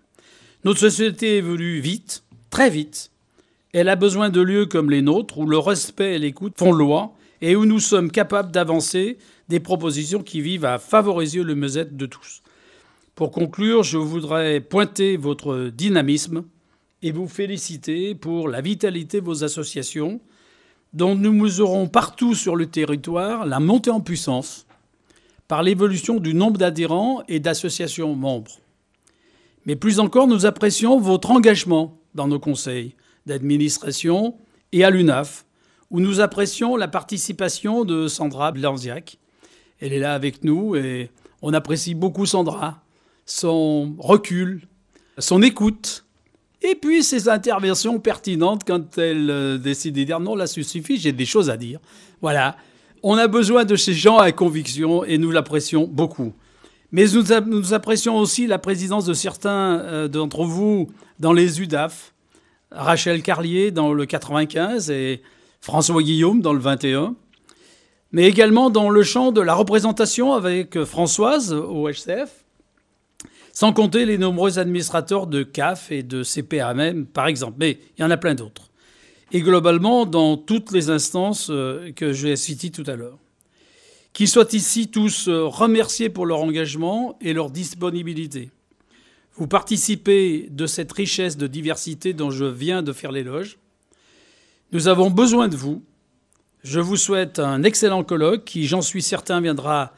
Notre 0.65 0.81
société 0.81 1.37
évolue 1.37 1.79
vite, 1.79 2.25
très 2.49 2.69
vite. 2.69 3.11
Elle 3.71 3.87
a 3.87 3.95
besoin 3.95 4.29
de 4.29 4.41
lieux 4.41 4.65
comme 4.65 4.89
les 4.89 5.01
nôtres, 5.01 5.37
où 5.37 5.45
le 5.45 5.57
respect 5.57 6.15
et 6.15 6.19
l'écoute 6.19 6.55
font 6.57 6.73
loi, 6.73 7.13
et 7.39 7.55
où 7.55 7.65
nous 7.65 7.79
sommes 7.79 8.11
capables 8.11 8.51
d'avancer 8.51 9.19
des 9.47 9.61
propositions 9.61 10.21
qui 10.21 10.41
vivent 10.41 10.65
à 10.65 10.79
favoriser 10.79 11.43
le 11.43 11.55
mieux-être 11.55 11.95
de 11.95 12.07
tous. 12.07 12.41
Pour 13.15 13.31
conclure, 13.31 13.83
je 13.83 13.97
voudrais 13.97 14.59
pointer 14.59 15.15
votre 15.15 15.69
dynamisme 15.69 16.43
et 17.01 17.11
vous 17.11 17.27
féliciter 17.27 18.15
pour 18.15 18.47
la 18.47 18.61
vitalité 18.61 19.21
de 19.21 19.25
vos 19.25 19.43
associations, 19.43 20.21
dont 20.93 21.15
nous 21.15 21.33
mesurons 21.33 21.87
partout 21.87 22.35
sur 22.35 22.55
le 22.55 22.67
territoire 22.67 23.45
la 23.45 23.59
montée 23.59 23.91
en 23.91 24.01
puissance 24.01 24.65
par 25.47 25.63
l'évolution 25.63 26.19
du 26.19 26.33
nombre 26.33 26.57
d'adhérents 26.57 27.23
et 27.27 27.39
d'associations 27.39 28.15
membres. 28.15 28.51
Mais 29.65 29.75
plus 29.75 29.99
encore, 29.99 30.27
nous 30.27 30.45
apprécions 30.45 30.99
votre 30.99 31.31
engagement 31.31 31.97
dans 32.15 32.27
nos 32.27 32.39
conseils 32.39 32.95
d'administration 33.25 34.35
et 34.71 34.83
à 34.83 34.89
l'UNAF, 34.89 35.45
où 35.89 35.99
nous 35.99 36.19
apprécions 36.21 36.75
la 36.75 36.87
participation 36.87 37.83
de 37.83 38.07
Sandra 38.07 38.51
Blanziac. 38.51 39.17
Elle 39.79 39.93
est 39.93 39.99
là 39.99 40.13
avec 40.13 40.43
nous 40.43 40.75
et 40.75 41.11
on 41.41 41.53
apprécie 41.53 41.95
beaucoup 41.95 42.25
Sandra, 42.25 42.81
son 43.25 43.95
recul, 43.99 44.67
son 45.17 45.41
écoute, 45.41 46.05
et 46.61 46.75
puis 46.75 47.03
ses 47.03 47.27
interventions 47.27 47.99
pertinentes 47.99 48.63
quand 48.65 48.97
elle 48.97 49.29
euh, 49.29 49.57
décide 49.57 49.95
de 49.95 50.03
dire 50.03 50.19
non, 50.19 50.35
là, 50.35 50.47
ça 50.47 50.61
suffit, 50.61 50.97
j'ai 50.97 51.11
des 51.11 51.25
choses 51.25 51.49
à 51.49 51.57
dire. 51.57 51.79
Voilà. 52.21 52.55
On 53.03 53.17
a 53.17 53.27
besoin 53.27 53.65
de 53.65 53.75
ces 53.75 53.93
gens 53.93 54.17
à 54.17 54.31
conviction 54.31 55.03
et 55.03 55.17
nous 55.17 55.31
l'apprécions 55.31 55.87
beaucoup. 55.91 56.33
Mais 56.91 57.05
nous, 57.05 57.73
apprécions 57.73 58.17
aussi 58.17 58.45
la 58.45 58.59
présidence 58.59 59.05
de 59.05 59.13
certains 59.13 59.79
euh, 59.79 60.07
d'entre 60.07 60.43
vous 60.43 60.89
dans 61.19 61.33
les 61.33 61.61
UDAF. 61.61 62.13
Rachel 62.71 63.21
Carlier 63.21 63.71
dans 63.71 63.93
le 63.93 64.05
95 64.05 64.91
et 64.91 65.21
François 65.59 66.01
Guillaume 66.01 66.41
dans 66.41 66.53
le 66.53 66.59
21, 66.59 67.15
mais 68.13 68.27
également 68.27 68.69
dans 68.69 68.89
le 68.89 69.03
champ 69.03 69.31
de 69.31 69.41
la 69.41 69.53
représentation 69.53 70.33
avec 70.33 70.81
Françoise 70.85 71.53
au 71.53 71.89
HCF, 71.89 72.40
sans 73.53 73.73
compter 73.73 74.05
les 74.05 74.17
nombreux 74.17 74.59
administrateurs 74.59 75.27
de 75.27 75.43
CAF 75.43 75.91
et 75.91 76.03
de 76.03 76.23
CPA 76.23 76.73
même, 76.73 77.05
par 77.05 77.27
exemple, 77.27 77.57
mais 77.59 77.79
il 77.97 78.01
y 78.01 78.03
en 78.05 78.11
a 78.11 78.17
plein 78.17 78.35
d'autres. 78.35 78.71
Et 79.31 79.41
globalement, 79.41 80.05
dans 80.05 80.35
toutes 80.35 80.71
les 80.71 80.89
instances 80.89 81.49
euh, 81.49 81.91
que 81.93 82.11
j'ai 82.11 82.35
citées 82.35 82.71
tout 82.71 82.83
à 82.87 82.95
l'heure. 82.95 83.17
Qu'ils 84.13 84.27
soient 84.27 84.49
ici 84.51 84.89
tous 84.89 85.29
euh, 85.29 85.45
remerciés 85.45 86.09
pour 86.09 86.25
leur 86.25 86.39
engagement 86.39 87.17
et 87.21 87.31
leur 87.31 87.49
disponibilité. 87.49 88.49
Vous 89.35 89.47
participez 89.47 90.49
de 90.51 90.65
cette 90.65 90.91
richesse 90.91 91.37
de 91.37 91.47
diversité 91.47 92.13
dont 92.13 92.29
je 92.29 92.43
viens 92.43 92.83
de 92.83 92.91
faire 92.91 93.13
l'éloge. 93.13 93.57
Nous 94.73 94.89
avons 94.89 95.09
besoin 95.09 95.47
de 95.47 95.55
vous. 95.55 95.81
Je 96.63 96.81
vous 96.81 96.97
souhaite 96.97 97.39
un 97.39 97.63
excellent 97.63 98.03
colloque 98.03 98.43
qui, 98.43 98.67
j'en 98.67 98.81
suis 98.81 99.01
certain, 99.01 99.39
viendra 99.39 99.93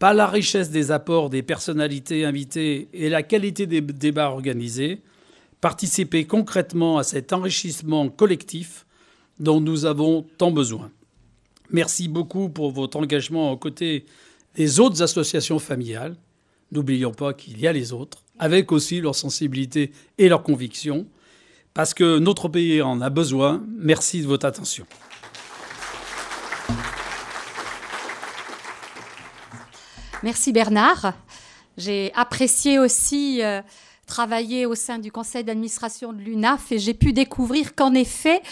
par 0.00 0.14
la 0.14 0.26
richesse 0.26 0.70
des 0.70 0.90
apports 0.90 1.28
des 1.28 1.42
personnalités 1.42 2.24
invitées 2.24 2.88
et 2.94 3.10
la 3.10 3.22
qualité 3.22 3.66
des 3.66 3.82
débats 3.82 4.30
organisés, 4.30 5.02
participer 5.60 6.24
concrètement 6.24 6.96
à 6.96 7.02
cet 7.02 7.34
enrichissement 7.34 8.08
collectif 8.08 8.86
dont 9.38 9.60
nous 9.60 9.84
avons 9.84 10.26
tant 10.38 10.50
besoin. 10.50 10.90
Merci 11.70 12.08
beaucoup 12.08 12.48
pour 12.48 12.72
votre 12.72 12.96
engagement 12.96 13.52
aux 13.52 13.58
côtés 13.58 14.06
des 14.54 14.80
autres 14.80 15.02
associations 15.02 15.58
familiales. 15.58 16.16
N'oublions 16.72 17.12
pas 17.12 17.34
qu'il 17.34 17.60
y 17.60 17.66
a 17.66 17.72
les 17.72 17.92
autres, 17.92 18.24
avec 18.38 18.72
aussi 18.72 19.02
leur 19.02 19.14
sensibilité 19.14 19.92
et 20.16 20.30
leurs 20.30 20.42
convictions 20.42 21.06
parce 21.74 21.92
que 21.92 22.18
notre 22.18 22.48
pays 22.48 22.80
en 22.80 23.02
a 23.02 23.10
besoin. 23.10 23.62
Merci 23.76 24.22
de 24.22 24.26
votre 24.26 24.46
attention. 24.46 24.86
Merci 30.22 30.52
Bernard. 30.52 31.14
J'ai 31.78 32.12
apprécié 32.14 32.78
aussi 32.78 33.42
euh, 33.42 33.62
travaillé 34.06 34.66
au 34.66 34.74
sein 34.74 34.98
du 34.98 35.10
conseil 35.10 35.44
d'administration 35.44 36.12
de 36.12 36.18
l'UNAF 36.18 36.72
et 36.72 36.78
j'ai 36.78 36.92
pu 36.92 37.14
découvrir 37.14 37.74
qu'en 37.74 37.94
effet, 37.94 38.42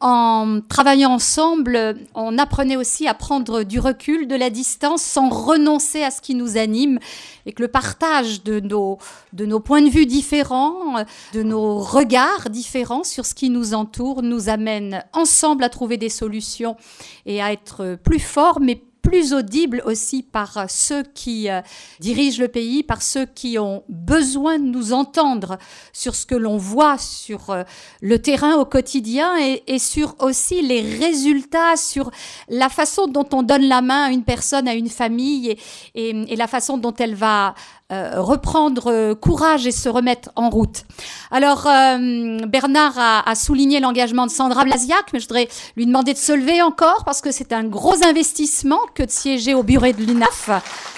en 0.00 0.60
travaillant 0.68 1.12
ensemble, 1.12 1.96
on 2.14 2.36
apprenait 2.36 2.76
aussi 2.76 3.08
à 3.08 3.14
prendre 3.14 3.62
du 3.62 3.80
recul, 3.80 4.28
de 4.28 4.34
la 4.34 4.50
distance, 4.50 5.00
sans 5.00 5.30
renoncer 5.30 6.02
à 6.02 6.10
ce 6.10 6.20
qui 6.20 6.34
nous 6.34 6.58
anime, 6.58 6.98
et 7.46 7.52
que 7.52 7.62
le 7.62 7.68
partage 7.68 8.42
de 8.42 8.60
nos, 8.60 8.98
de 9.32 9.46
nos 9.46 9.60
points 9.60 9.80
de 9.80 9.88
vue 9.88 10.04
différents, 10.04 11.06
de 11.32 11.42
nos 11.42 11.78
regards 11.78 12.50
différents 12.50 13.04
sur 13.04 13.24
ce 13.24 13.34
qui 13.34 13.48
nous 13.48 13.72
entoure, 13.72 14.22
nous 14.22 14.50
amène 14.50 15.02
ensemble 15.14 15.64
à 15.64 15.70
trouver 15.70 15.96
des 15.96 16.10
solutions 16.10 16.76
et 17.24 17.40
à 17.40 17.50
être 17.50 17.96
plus 18.04 18.20
forts, 18.20 18.60
mais 18.60 18.82
plus 19.04 19.34
audible 19.34 19.82
aussi 19.84 20.22
par 20.22 20.68
ceux 20.68 21.02
qui 21.02 21.50
euh, 21.50 21.60
dirigent 22.00 22.40
le 22.40 22.48
pays, 22.48 22.82
par 22.82 23.02
ceux 23.02 23.26
qui 23.26 23.58
ont 23.58 23.84
besoin 23.88 24.58
de 24.58 24.64
nous 24.64 24.92
entendre 24.92 25.58
sur 25.92 26.14
ce 26.14 26.24
que 26.24 26.34
l'on 26.34 26.56
voit 26.56 26.96
sur 26.98 27.50
euh, 27.50 27.62
le 28.00 28.18
terrain 28.18 28.56
au 28.56 28.64
quotidien 28.64 29.36
et, 29.38 29.78
sur 29.78 30.16
aussi 30.20 30.62
les 30.62 30.80
résultats, 30.80 31.76
sur 31.76 32.10
la 32.48 32.68
façon 32.68 33.06
dont 33.06 33.28
on 33.32 33.42
donne 33.42 33.68
la 33.68 33.82
main 33.82 34.06
à 34.06 34.10
une 34.10 34.24
personne, 34.24 34.66
à 34.66 34.74
une 34.74 34.88
famille 34.88 35.56
et 35.94 36.36
la 36.36 36.46
façon 36.46 36.78
dont 36.78 36.94
elle 36.94 37.14
va 37.14 37.54
euh, 37.92 38.14
reprendre 38.16 38.90
euh, 38.90 39.14
courage 39.14 39.66
et 39.66 39.70
se 39.70 39.90
remettre 39.90 40.30
en 40.36 40.48
route. 40.48 40.84
Alors, 41.30 41.66
euh, 41.66 42.38
Bernard 42.46 42.94
a, 42.98 43.34
souligné 43.34 43.78
l'engagement 43.78 44.24
de 44.24 44.30
Sandra 44.30 44.64
Blasiak, 44.64 45.12
mais 45.12 45.20
je 45.20 45.26
voudrais 45.26 45.50
lui 45.76 45.84
demander 45.84 46.14
de 46.14 46.18
se 46.18 46.32
lever 46.32 46.62
encore 46.62 47.04
parce 47.04 47.20
que 47.20 47.30
c'est 47.30 47.52
un 47.52 47.64
gros 47.64 48.02
investissement 48.02 48.80
que 48.94 49.02
de 49.02 49.10
siéger 49.10 49.52
au 49.52 49.62
bureau 49.62 49.92
de 49.92 50.02
l'UNAF. 50.02 50.48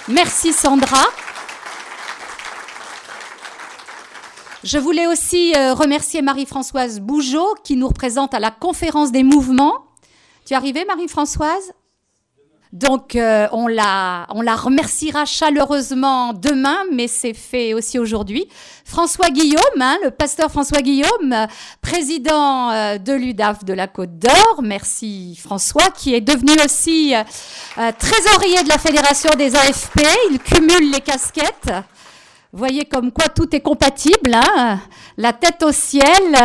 Merci 0.07 0.53
Sandra. 0.53 1.03
Je 4.63 4.77
voulais 4.77 5.07
aussi 5.07 5.53
remercier 5.55 6.21
Marie-Françoise 6.21 7.01
Bougeot 7.01 7.53
qui 7.65 7.75
nous 7.75 7.89
représente 7.89 8.33
à 8.33 8.39
la 8.39 8.51
conférence 8.51 9.11
des 9.11 9.23
mouvements. 9.23 9.73
Tu 10.45 10.53
es 10.53 10.55
arrivée, 10.55 10.85
Marie-Françoise? 10.85 11.73
Donc 12.73 13.15
euh, 13.15 13.47
on, 13.51 13.67
la, 13.67 14.27
on 14.29 14.41
la 14.41 14.55
remerciera 14.55 15.25
chaleureusement 15.25 16.33
demain, 16.33 16.77
mais 16.91 17.07
c'est 17.07 17.33
fait 17.33 17.73
aussi 17.73 17.97
aujourd'hui. 17.97 18.47
François 18.83 19.29
Guillaume, 19.29 19.81
hein, 19.81 19.97
le 20.03 20.11
pasteur 20.11 20.51
François 20.51 20.81
Guillaume, 20.81 21.47
président 21.81 22.71
euh, 22.71 22.97
de 22.97 23.13
l'UDAF 23.13 23.63
de 23.63 23.73
la 23.73 23.87
Côte 23.87 24.19
d'Or. 24.19 24.61
Merci 24.63 25.39
François, 25.41 25.89
qui 25.95 26.13
est 26.13 26.21
devenu 26.21 26.51
aussi 26.63 27.15
euh, 27.15 27.91
trésorier 27.97 28.63
de 28.63 28.69
la 28.69 28.77
Fédération 28.77 29.29
des 29.37 29.55
AFP. 29.55 30.01
Il 30.31 30.39
cumule 30.39 30.91
les 30.91 31.01
casquettes. 31.01 31.71
Voyez 32.53 32.85
comme 32.85 33.11
quoi 33.11 33.27
tout 33.27 33.53
est 33.55 33.61
compatible. 33.61 34.33
Hein 34.33 34.79
la 35.17 35.33
tête 35.33 35.63
au 35.63 35.71
ciel. 35.71 36.37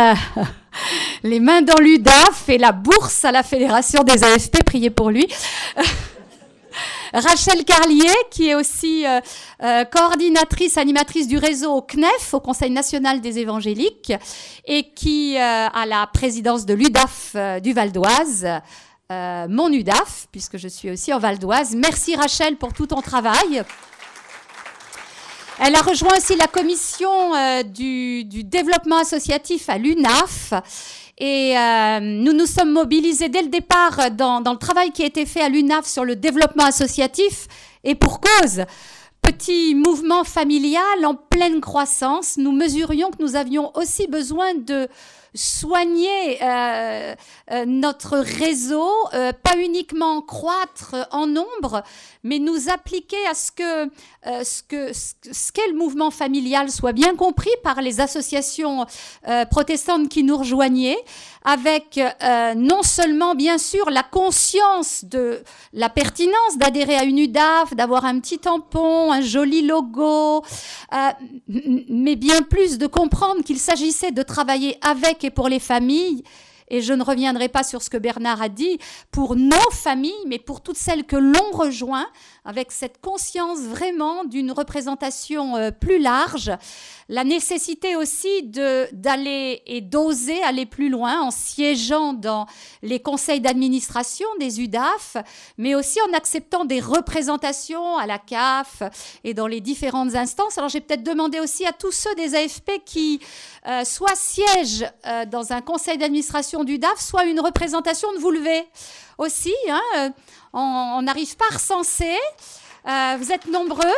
les 1.23 1.39
mains 1.39 1.61
dans 1.61 1.79
l'UDAF 1.79 2.49
et 2.49 2.57
la 2.57 2.71
bourse 2.71 3.23
à 3.25 3.31
la 3.31 3.43
Fédération 3.43 4.03
des 4.03 4.23
AFP, 4.23 4.63
priez 4.63 4.89
pour 4.89 5.09
lui. 5.09 5.27
Rachel 7.13 7.63
Carlier, 7.63 8.11
qui 8.31 8.49
est 8.49 8.55
aussi 8.55 9.05
euh, 9.05 9.19
euh, 9.61 9.85
coordinatrice, 9.85 10.77
animatrice 10.77 11.27
du 11.27 11.37
réseau 11.37 11.71
au 11.71 11.81
CNEF, 11.81 12.33
au 12.33 12.39
Conseil 12.39 12.71
national 12.71 13.21
des 13.21 13.37
évangéliques, 13.37 14.13
et 14.65 14.91
qui 14.93 15.37
euh, 15.37 15.67
a 15.67 15.85
la 15.85 16.07
présidence 16.07 16.65
de 16.65 16.73
l'UDAF 16.73 17.35
du 17.61 17.73
Val 17.73 17.91
d'Oise. 17.91 18.47
Mon 19.11 19.71
UDAF, 19.71 20.25
puisque 20.31 20.57
je 20.57 20.67
suis 20.67 20.89
aussi 20.89 21.13
en 21.13 21.19
Val 21.19 21.37
d'Oise. 21.37 21.75
Merci 21.75 22.15
Rachel 22.15 22.55
pour 22.55 22.73
tout 22.73 22.87
ton 22.87 22.99
travail. 22.99 23.63
Elle 25.59 25.75
a 25.75 25.81
rejoint 25.81 26.17
aussi 26.17 26.35
la 26.35 26.47
commission 26.47 27.35
euh, 27.35 27.63
du, 27.63 28.23
développement 28.43 28.97
associatif 28.97 29.69
à 29.69 29.77
l'UNAF. 29.77 30.53
Et 31.17 31.55
euh, 31.57 31.99
nous 31.99 32.33
nous 32.33 32.47
sommes 32.47 32.71
mobilisés 32.71 33.29
dès 33.29 33.43
le 33.43 33.49
départ 33.49 34.09
dans 34.11 34.39
le 34.39 34.57
travail 34.57 34.91
qui 34.91 35.03
a 35.03 35.05
été 35.05 35.25
fait 35.25 35.41
à 35.41 35.49
l'UNAF 35.49 35.85
sur 35.85 36.05
le 36.05 36.15
développement 36.15 36.65
associatif. 36.65 37.47
Et 37.83 37.93
pour 37.95 38.19
cause, 38.19 38.63
petit 39.23 39.73
mouvement 39.73 40.23
familial 40.23 41.05
en 41.05 41.15
pleine 41.15 41.61
croissance, 41.61 42.37
nous 42.37 42.51
mesurions 42.51 43.09
que 43.09 43.23
nous 43.23 43.35
avions 43.35 43.75
aussi 43.75 44.07
besoin 44.07 44.53
de 44.53 44.87
soigner 45.35 46.43
euh, 46.43 47.15
euh, 47.51 47.65
notre 47.65 48.17
réseau, 48.17 48.87
euh, 49.13 49.31
pas 49.33 49.57
uniquement 49.57 50.21
croître 50.21 50.95
en 51.11 51.25
nombre, 51.25 51.83
mais 52.23 52.39
nous 52.39 52.69
appliquer 52.69 53.17
à 53.29 53.33
ce 53.33 53.51
que 53.51 53.89
ce 54.43 54.63
que 54.63 54.93
ce 54.93 55.51
qu'est 55.51 55.67
le 55.67 55.75
mouvement 55.75 56.11
familial 56.11 56.69
soit 56.69 56.93
bien 56.93 57.15
compris 57.15 57.49
par 57.63 57.81
les 57.81 57.99
associations 57.99 58.85
protestantes 59.49 60.07
qui 60.07 60.23
nous 60.23 60.37
rejoignaient, 60.37 60.97
avec 61.43 61.99
euh, 61.99 62.53
non 62.55 62.83
seulement 62.83 63.35
bien 63.35 63.57
sûr 63.57 63.89
la 63.89 64.03
conscience 64.03 65.05
de 65.05 65.43
la 65.73 65.89
pertinence 65.89 66.57
d'adhérer 66.57 66.95
à 66.95 67.03
une 67.03 67.19
UDAF, 67.19 67.75
d'avoir 67.75 68.05
un 68.05 68.19
petit 68.19 68.39
tampon, 68.39 69.11
un 69.11 69.21
joli 69.21 69.61
logo, 69.61 70.43
mais 71.47 72.15
bien 72.15 72.41
plus 72.41 72.77
de 72.77 72.87
comprendre 72.87 73.43
qu'il 73.43 73.59
s'agissait 73.59 74.11
de 74.11 74.23
travailler 74.23 74.77
avec 74.81 75.23
et 75.23 75.31
pour 75.31 75.49
les 75.49 75.59
familles. 75.59 76.23
Et 76.69 76.81
je 76.81 76.93
ne 76.93 77.03
reviendrai 77.03 77.49
pas 77.49 77.63
sur 77.63 77.81
ce 77.81 77.89
que 77.89 77.97
Bernard 77.97 78.41
a 78.41 78.49
dit 78.49 78.79
pour 79.11 79.35
nos 79.35 79.69
familles, 79.71 80.13
mais 80.27 80.39
pour 80.39 80.61
toutes 80.61 80.77
celles 80.77 81.03
que 81.05 81.15
l'on 81.15 81.51
rejoint, 81.51 82.07
avec 82.45 82.71
cette 82.71 82.99
conscience 82.99 83.59
vraiment 83.59 84.25
d'une 84.25 84.51
représentation 84.51 85.55
euh, 85.55 85.71
plus 85.71 85.99
large, 85.99 86.51
la 87.09 87.23
nécessité 87.23 87.95
aussi 87.95 88.43
d'aller 88.43 89.61
et 89.65 89.81
d'oser 89.81 90.41
aller 90.43 90.65
plus 90.65 90.89
loin 90.89 91.21
en 91.21 91.31
siégeant 91.31 92.13
dans 92.13 92.45
les 92.81 92.99
conseils 92.99 93.41
d'administration 93.41 94.27
des 94.39 94.61
UDAF, 94.61 95.17
mais 95.57 95.75
aussi 95.75 95.99
en 96.09 96.13
acceptant 96.13 96.65
des 96.65 96.79
représentations 96.79 97.97
à 97.97 98.07
la 98.07 98.19
CAF 98.19 98.83
et 99.23 99.33
dans 99.33 99.47
les 99.47 99.61
différentes 99.61 100.15
instances. 100.15 100.57
Alors 100.57 100.69
j'ai 100.69 100.81
peut-être 100.81 101.03
demandé 101.03 101.39
aussi 101.39 101.65
à 101.65 101.71
tous 101.71 101.91
ceux 101.91 102.13
des 102.15 102.35
AFP 102.35 102.83
qui 102.85 103.19
euh, 103.67 103.83
soit 103.83 104.15
siègent 104.15 104.85
euh, 105.05 105.25
dans 105.25 105.53
un 105.53 105.61
conseil 105.61 105.97
d'administration 105.97 106.63
d'UDAF, 106.63 106.99
soit 106.99 107.25
une 107.25 107.39
représentation 107.39 108.11
de 108.13 108.17
vous 108.17 108.31
lever 108.31 108.63
aussi. 109.17 109.53
Hein, 109.69 109.81
euh, 109.97 110.09
on 110.53 111.01
n'arrive 111.01 111.35
pas 111.35 111.45
à 111.51 111.53
recenser. 111.53 112.17
Euh, 112.87 113.15
vous 113.17 113.31
êtes 113.31 113.45
nombreux. 113.47 113.95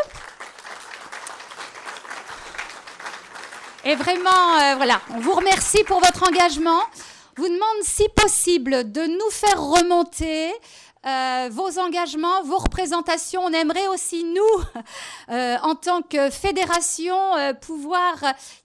Et 3.84 3.96
vraiment, 3.96 4.56
euh, 4.62 4.76
voilà, 4.76 5.02
on 5.14 5.20
vous 5.20 5.34
remercie 5.34 5.84
pour 5.84 6.00
votre 6.00 6.28
engagement. 6.28 6.82
Vous 7.38 7.48
demande 7.48 7.84
si 7.84 8.08
possible 8.10 8.92
de 8.92 9.02
nous 9.02 9.30
faire 9.30 9.62
remonter 9.62 10.54
euh, 11.06 11.50
vos 11.52 11.80
engagements, 11.80 12.44
vos 12.44 12.58
représentations. 12.58 13.42
On 13.44 13.54
aimerait 13.54 13.88
aussi, 13.88 14.24
nous, 14.24 14.82
euh, 15.30 15.58
en 15.62 15.76
tant 15.76 16.02
que 16.02 16.30
fédération, 16.30 17.36
euh, 17.36 17.54
pouvoir 17.54 18.16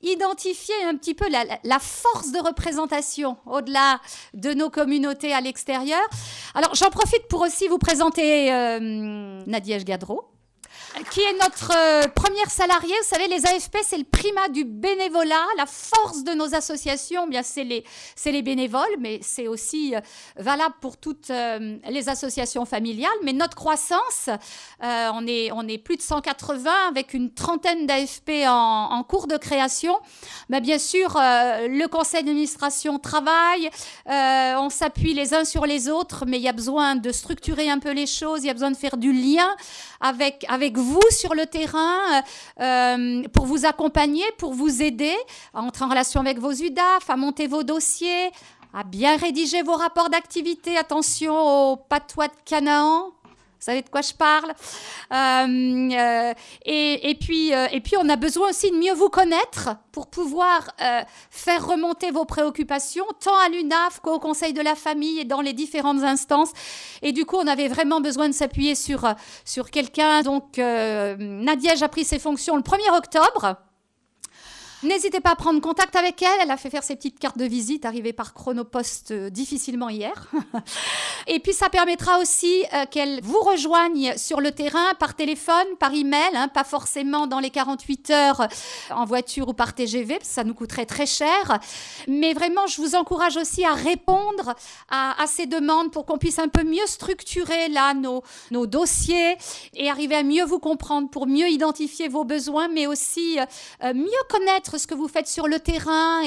identifier 0.02 0.74
un 0.86 0.96
petit 0.96 1.14
peu 1.14 1.26
la, 1.28 1.78
force 1.78 2.32
de 2.32 2.38
représentation 2.38 3.36
au-delà 3.46 4.00
de 4.34 4.54
nos 4.54 4.70
communautés 4.70 5.32
à 5.32 5.40
l'extérieur. 5.40 6.02
Alors, 6.54 6.74
j'en 6.74 6.90
profite 6.90 7.26
pour 7.28 7.42
aussi 7.42 7.68
vous 7.68 7.78
présenter 7.78 8.50
Nadia 9.46 9.78
Gadreau 9.78 10.30
qui 11.10 11.20
est 11.20 11.32
notre 11.34 11.72
euh, 11.74 12.08
première 12.08 12.50
salariée. 12.50 12.94
Vous 13.02 13.08
savez, 13.08 13.28
les 13.28 13.46
AFP, 13.46 13.78
c'est 13.82 13.98
le 13.98 14.04
primat 14.04 14.48
du 14.48 14.64
bénévolat. 14.64 15.46
La 15.56 15.66
force 15.66 16.24
de 16.24 16.32
nos 16.32 16.54
associations, 16.54 17.26
bien, 17.26 17.42
c'est 17.42 17.64
les, 17.64 17.84
les 18.26 18.42
bénévoles, 18.42 18.96
mais 18.98 19.20
c'est 19.22 19.46
aussi 19.46 19.94
euh, 19.94 20.00
valable 20.36 20.74
pour 20.80 20.96
toutes 20.96 21.30
euh, 21.30 21.78
les 21.88 22.08
associations 22.08 22.64
familiales. 22.64 23.10
Mais 23.22 23.32
notre 23.32 23.56
croissance, 23.56 24.28
on, 24.80 25.26
est, 25.26 25.50
on 25.52 25.66
est 25.68 25.78
plus 25.78 25.96
de 25.96 26.02
180 26.02 26.70
avec 26.88 27.14
une 27.14 27.32
trentaine 27.32 27.86
d'AFP 27.86 28.46
en, 28.46 28.90
en, 28.92 29.02
cours 29.04 29.26
de 29.26 29.36
création. 29.36 29.98
Mais 30.48 30.60
bien 30.60 30.78
sûr, 30.78 31.14
le 31.14 31.86
conseil 31.86 32.24
d'administration 32.24 32.98
travaille, 32.98 33.70
on 34.06 34.70
s'appuie 34.70 35.14
les 35.14 35.34
uns 35.34 35.44
sur 35.44 35.66
les 35.66 35.88
autres, 35.88 36.24
mais 36.26 36.38
il 36.38 36.42
y 36.42 36.48
a 36.48 36.52
besoin 36.52 36.96
de 36.96 37.12
structurer 37.12 37.68
un 37.70 37.78
peu 37.78 37.92
les 37.92 38.06
choses, 38.06 38.42
il 38.42 38.46
y 38.46 38.50
a 38.50 38.54
besoin 38.54 38.70
de 38.70 38.76
faire 38.76 38.96
du 38.96 39.12
lien 39.12 39.54
avec, 40.00 40.44
avec 40.48 40.76
vous 40.80 41.00
sur 41.10 41.34
le 41.34 41.46
terrain 41.46 42.22
euh, 42.60 43.22
pour 43.32 43.46
vous 43.46 43.66
accompagner, 43.66 44.24
pour 44.38 44.52
vous 44.54 44.82
aider 44.82 45.14
à 45.54 45.60
entrer 45.60 45.84
en 45.84 45.88
relation 45.88 46.20
avec 46.20 46.38
vos 46.38 46.52
UDAF, 46.52 47.08
à 47.08 47.16
monter 47.16 47.46
vos 47.46 47.62
dossiers, 47.62 48.30
à 48.74 48.84
bien 48.84 49.16
rédiger 49.16 49.62
vos 49.62 49.74
rapports 49.74 50.10
d'activité. 50.10 50.76
Attention 50.76 51.72
aux 51.72 51.76
patois 51.76 52.28
de 52.28 52.34
Canaan. 52.44 53.12
Vous 53.60 53.66
savez 53.66 53.82
de 53.82 53.90
quoi 53.90 54.00
je 54.00 54.14
parle 54.14 54.52
euh, 55.12 55.90
euh, 55.92 56.34
et, 56.64 57.14
puis, 57.20 57.52
euh, 57.52 57.66
et 57.70 57.82
puis, 57.82 57.94
on 57.98 58.08
a 58.08 58.16
besoin 58.16 58.48
aussi 58.48 58.70
de 58.70 58.76
mieux 58.76 58.94
vous 58.94 59.10
connaître 59.10 59.76
pour 59.92 60.06
pouvoir 60.06 60.70
faire 61.30 61.66
remonter 61.66 62.10
vos 62.10 62.24
préoccupations, 62.24 63.04
tant 63.22 63.36
à 63.36 63.50
l'UNAF 63.50 64.00
qu'au 64.00 64.18
Conseil 64.18 64.54
de 64.54 64.62
la 64.62 64.74
famille 64.74 65.20
et 65.20 65.24
dans 65.26 65.42
les 65.42 65.52
différentes 65.52 66.02
instances. 66.02 66.52
Et 67.02 67.12
du 67.12 67.26
coup, 67.26 67.36
on 67.36 67.46
avait 67.46 67.68
vraiment 67.68 68.00
besoin 68.00 68.30
de 68.30 68.34
s'appuyer 68.34 68.74
sur, 68.74 69.06
sur 69.44 69.70
quelqu'un. 69.70 70.22
Donc, 70.22 70.56
Nadia 70.56 71.74
a 71.82 71.88
pris 71.88 72.04
ses 72.04 72.18
fonctions 72.18 72.56
le 72.56 72.62
1er 72.62 72.96
octobre. 72.96 73.56
N'hésitez 74.82 75.20
pas 75.20 75.32
à 75.32 75.36
prendre 75.36 75.60
contact 75.60 75.94
avec 75.94 76.22
elle. 76.22 76.38
Elle 76.40 76.50
a 76.50 76.56
fait 76.56 76.70
faire 76.70 76.82
ses 76.82 76.96
petites 76.96 77.18
cartes 77.18 77.36
de 77.36 77.44
visite 77.44 77.84
arrivées 77.84 78.14
par 78.14 78.32
chronopost 78.32 79.10
euh, 79.10 79.28
difficilement 79.28 79.90
hier. 79.90 80.30
Et 81.26 81.38
puis 81.38 81.52
ça 81.52 81.68
permettra 81.68 82.18
aussi 82.18 82.64
euh, 82.72 82.86
qu'elle 82.90 83.20
vous 83.22 83.40
rejoigne 83.40 84.16
sur 84.16 84.40
le 84.40 84.52
terrain 84.52 84.94
par 84.98 85.14
téléphone, 85.14 85.66
par 85.78 85.92
email, 85.92 86.34
hein, 86.34 86.48
pas 86.48 86.64
forcément 86.64 87.26
dans 87.26 87.40
les 87.40 87.50
48 87.50 88.10
heures 88.10 88.48
en 88.90 89.04
voiture 89.04 89.48
ou 89.48 89.52
par 89.52 89.74
TGV, 89.74 90.14
parce 90.14 90.28
que 90.28 90.34
ça 90.34 90.44
nous 90.44 90.54
coûterait 90.54 90.86
très 90.86 91.06
cher. 91.06 91.58
Mais 92.08 92.32
vraiment, 92.32 92.66
je 92.66 92.80
vous 92.80 92.94
encourage 92.94 93.36
aussi 93.36 93.64
à 93.64 93.74
répondre 93.74 94.54
à, 94.88 95.14
ces 95.26 95.46
demandes 95.46 95.92
pour 95.92 96.06
qu'on 96.06 96.18
puisse 96.18 96.38
un 96.38 96.48
peu 96.48 96.64
mieux 96.64 96.86
structurer 96.86 97.68
là 97.68 97.92
nos, 97.94 98.22
dossiers 98.66 99.36
et 99.74 99.90
arriver 99.90 100.16
à 100.16 100.22
mieux 100.22 100.44
vous 100.44 100.58
comprendre 100.58 101.10
pour 101.10 101.26
mieux 101.26 101.48
identifier 101.48 102.08
vos 102.08 102.24
besoins, 102.24 102.68
mais 102.68 102.86
aussi 102.86 103.38
euh, 103.84 103.94
mieux 103.94 104.08
connaître 104.28 104.69
ce 104.78 104.86
que 104.86 104.94
vous 104.94 105.08
faites 105.08 105.28
sur 105.28 105.48
le 105.48 105.60
terrain 105.60 106.22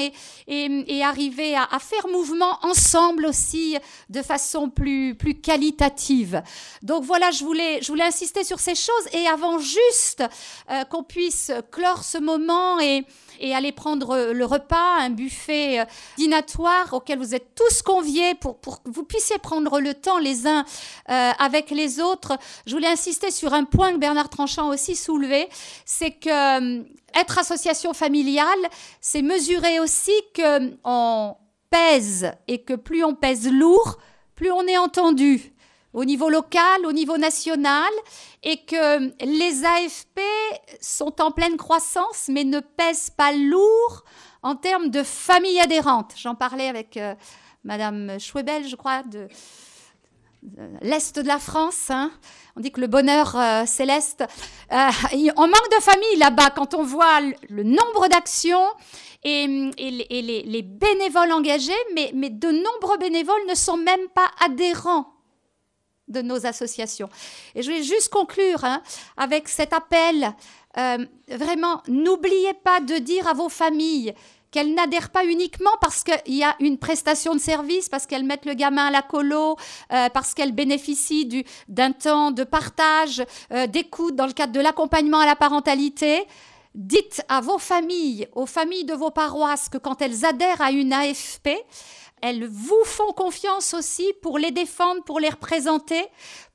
et, 0.46 1.02
arriver 1.02 1.54
à, 1.54 1.64
à, 1.70 1.78
faire 1.78 2.08
mouvement 2.08 2.58
ensemble 2.62 3.26
aussi 3.26 3.76
de 4.08 4.22
façon 4.22 4.70
plus, 4.70 5.14
plus 5.14 5.34
qualitative. 5.34 6.42
Donc 6.82 7.04
voilà, 7.04 7.30
je 7.30 7.44
voulais, 7.44 7.80
je 7.82 7.88
voulais 7.88 8.04
insister 8.04 8.44
sur 8.44 8.60
ces 8.60 8.74
choses 8.74 9.06
et 9.12 9.26
avant 9.26 9.58
juste 9.58 10.24
euh, 10.70 10.84
qu'on 10.84 11.02
puisse 11.02 11.52
clore 11.70 12.04
ce 12.04 12.18
moment 12.18 12.80
et, 12.80 13.04
et 13.40 13.54
aller 13.54 13.72
prendre 13.72 14.32
le 14.32 14.44
repas, 14.44 14.98
un 14.98 15.10
buffet 15.10 15.80
euh, 15.80 15.84
dînatoire 16.16 16.92
auquel 16.92 17.18
vous 17.18 17.34
êtes 17.34 17.54
tous 17.54 17.82
conviés 17.82 18.34
pour, 18.34 18.58
pour 18.58 18.82
que 18.82 18.90
vous 18.90 19.04
puissiez 19.04 19.38
prendre 19.38 19.80
le 19.80 19.94
temps 19.94 20.18
les 20.18 20.46
uns 20.46 20.64
euh, 21.10 21.30
avec 21.38 21.70
les 21.70 22.00
autres. 22.00 22.38
Je 22.66 22.72
voulais 22.74 22.88
insister 22.88 23.30
sur 23.30 23.54
un 23.54 23.64
point 23.64 23.92
que 23.92 23.98
Bernard 23.98 24.28
Tranchant 24.28 24.70
a 24.70 24.74
aussi 24.74 24.96
soulevé, 24.96 25.48
c'est 25.84 26.12
que 26.12 26.80
euh, 26.80 26.82
être 27.14 27.38
association 27.38 27.94
familiale, 27.94 28.48
c'est 29.00 29.22
mesurer 29.22 29.80
aussi 29.80 30.14
que 30.34 30.76
on 30.84 31.36
pèse 31.70 32.32
et 32.48 32.62
que 32.62 32.74
plus 32.74 33.04
on 33.04 33.14
pèse 33.14 33.48
lourd, 33.48 33.98
plus 34.34 34.50
on 34.50 34.66
est 34.66 34.78
entendu 34.78 35.54
au 35.94 36.04
niveau 36.04 36.28
local, 36.28 36.84
au 36.86 36.92
niveau 36.92 37.16
national, 37.16 37.90
et 38.44 38.58
que 38.58 39.24
les 39.24 39.64
AFP 39.64 40.20
sont 40.80 41.20
en 41.20 41.30
pleine 41.30 41.56
croissance, 41.56 42.28
mais 42.28 42.44
ne 42.44 42.60
pèsent 42.60 43.10
pas 43.10 43.32
lourd 43.32 44.04
en 44.42 44.54
termes 44.54 44.90
de 44.90 45.02
famille 45.02 45.58
adhérente. 45.58 46.12
J'en 46.16 46.34
parlais 46.34 46.68
avec 46.68 46.98
euh, 46.98 47.14
Madame 47.64 48.20
Schwebel, 48.20 48.68
je 48.68 48.76
crois, 48.76 49.02
de, 49.02 49.28
l'Est 50.82 51.18
de 51.18 51.26
la 51.26 51.38
France. 51.38 51.88
Hein. 51.88 52.10
On 52.54 52.60
dit 52.60 52.70
que 52.70 52.82
le 52.82 52.86
bonheur 52.86 53.34
euh, 53.34 53.64
céleste. 53.64 54.22
Euh, 54.70 54.90
on 55.36 55.46
manque 55.46 55.70
de 55.76 55.82
famille 55.82 56.16
là-bas 56.18 56.50
quand 56.50 56.74
on 56.74 56.82
voit 56.82 57.20
le, 57.48 57.62
nombre 57.62 58.08
d'actions 58.08 58.66
et, 59.22 59.46
les, 59.78 60.42
les, 60.44 60.62
bénévoles 60.62 61.32
engagés, 61.32 61.72
mais 61.94 62.12
de 62.12 62.50
nombreux 62.50 62.98
bénévoles 62.98 63.46
ne 63.48 63.54
sont 63.54 63.78
même 63.78 64.08
pas 64.14 64.28
adhérents 64.44 65.13
de 66.08 66.22
nos 66.22 66.46
associations. 66.46 67.08
Et 67.54 67.62
je 67.62 67.70
vais 67.70 67.82
juste 67.82 68.08
conclure 68.08 68.64
hein, 68.64 68.82
avec 69.16 69.48
cet 69.48 69.72
appel. 69.72 70.34
Euh, 70.76 70.98
vraiment, 71.28 71.82
n'oubliez 71.88 72.54
pas 72.54 72.80
de 72.80 72.96
dire 72.98 73.28
à 73.28 73.32
vos 73.32 73.48
familles 73.48 74.14
qu'elles 74.54 74.72
n'adhèrent 74.72 75.10
pas 75.10 75.24
uniquement 75.24 75.72
parce 75.80 76.04
qu'il 76.04 76.36
y 76.36 76.44
a 76.44 76.54
une 76.60 76.78
prestation 76.78 77.34
de 77.34 77.40
service, 77.40 77.88
parce 77.88 78.06
qu'elles 78.06 78.22
mettent 78.22 78.46
le 78.46 78.54
gamin 78.54 78.86
à 78.86 78.90
la 78.92 79.02
colo, 79.02 79.56
euh, 79.92 80.08
parce 80.10 80.32
qu'elles 80.32 80.52
bénéficient 80.52 81.44
d'un 81.66 81.90
temps 81.90 82.30
de 82.30 82.44
partage, 82.44 83.24
euh, 83.52 83.66
d'écoute 83.66 84.14
dans 84.14 84.26
le 84.26 84.32
cadre 84.32 84.52
de 84.52 84.60
l'accompagnement 84.60 85.18
à 85.18 85.26
la 85.26 85.34
parentalité. 85.34 86.24
Dites 86.76 87.24
à 87.28 87.40
vos 87.40 87.58
familles, 87.58 88.28
aux 88.32 88.46
familles 88.46 88.84
de 88.84 88.94
vos 88.94 89.10
paroisses, 89.10 89.68
que 89.68 89.78
quand 89.78 90.00
elles 90.00 90.24
adhèrent 90.24 90.60
à 90.60 90.70
une 90.70 90.92
AFP, 90.92 91.50
elles 92.24 92.46
vous 92.46 92.84
font 92.86 93.12
confiance 93.12 93.74
aussi 93.74 94.14
pour 94.22 94.38
les 94.38 94.50
défendre, 94.50 95.04
pour 95.04 95.20
les 95.20 95.28
représenter, 95.28 96.02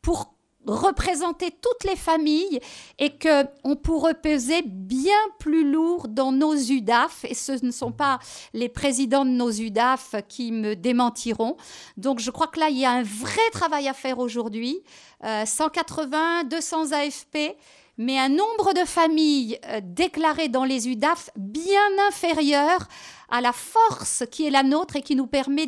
pour 0.01 0.33
représenter 0.65 1.51
toutes 1.51 1.83
les 1.87 1.95
familles 1.95 2.59
et 2.97 3.11
que 3.11 3.45
on 3.63 3.75
pourrait 3.75 4.19
peser 4.19 4.63
bien 4.65 5.19
plus 5.37 5.71
lourd 5.71 6.07
dans 6.07 6.31
nos 6.31 6.55
UDAF 6.55 7.23
et 7.23 7.35
ce 7.35 7.63
ne 7.63 7.69
sont 7.69 7.91
pas 7.91 8.17
les 8.53 8.67
présidents 8.67 9.25
de 9.25 9.29
nos 9.29 9.51
UDAF 9.51 10.15
qui 10.27 10.51
me 10.51 10.75
démentiront. 10.75 11.55
Donc 11.97 12.19
je 12.19 12.31
crois 12.31 12.47
que 12.47 12.59
là 12.59 12.69
il 12.69 12.77
y 12.79 12.85
a 12.85 12.91
un 12.91 13.03
vrai 13.03 13.49
travail 13.51 13.87
à 13.87 13.93
faire 13.93 14.17
aujourd'hui. 14.17 14.81
Euh, 15.23 15.45
180, 15.45 16.45
200 16.45 16.93
AFP 16.93 17.55
mais 17.99 18.17
un 18.17 18.29
nombre 18.29 18.73
de 18.73 18.85
familles 18.85 19.59
euh, 19.65 19.81
déclarées 19.83 20.47
dans 20.47 20.63
les 20.63 20.87
UDAF 20.87 21.29
bien 21.35 22.07
inférieur 22.07 22.87
à 23.31 23.41
la 23.41 23.53
force 23.53 24.23
qui 24.31 24.45
est 24.45 24.49
la 24.49 24.63
nôtre 24.63 24.95
et 24.95 25.01
qui 25.01 25.15
nous 25.15 25.27
permet 25.27 25.67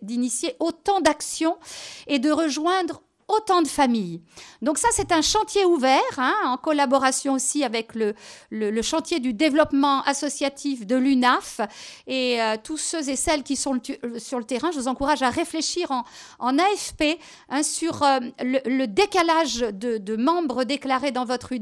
d'initier 0.00 0.56
autant 0.58 1.00
d'actions 1.00 1.56
et 2.06 2.18
de 2.18 2.30
rejoindre 2.30 3.02
autant 3.36 3.62
de 3.62 3.68
familles. 3.68 4.20
Donc 4.62 4.78
ça, 4.78 4.88
c'est 4.92 5.12
un 5.12 5.22
chantier 5.22 5.64
ouvert, 5.64 6.00
hein, 6.16 6.34
en 6.46 6.56
collaboration 6.56 7.34
aussi 7.34 7.62
avec 7.62 7.92
le, 7.94 8.14
chantier 8.82 9.20
du 9.20 9.34
développement 9.34 10.02
associatif 10.02 10.86
de 10.86 10.96
l'UNAF. 10.96 11.60
Et 12.06 12.40
euh, 12.40 12.56
tous 12.62 12.78
ceux 12.78 13.08
et 13.08 13.16
celles 13.16 13.42
qui 13.42 13.56
sont 13.56 13.74
le, 13.74 14.18
sur 14.18 14.38
le 14.38 14.44
terrain, 14.44 14.70
je 14.70 14.78
vous 14.78 14.88
encourage 14.88 15.22
à 15.22 15.30
réfléchir 15.30 15.90
en, 16.38 16.58
AFP 16.58 17.18
hein, 17.50 17.62
sur 17.62 18.02
euh, 18.02 18.18
le, 18.40 18.86
décalage 18.86 19.58
de, 19.58 20.16
membres 20.16 20.64
déclarés 20.64 21.12
dans 21.12 21.24
votre 21.24 21.52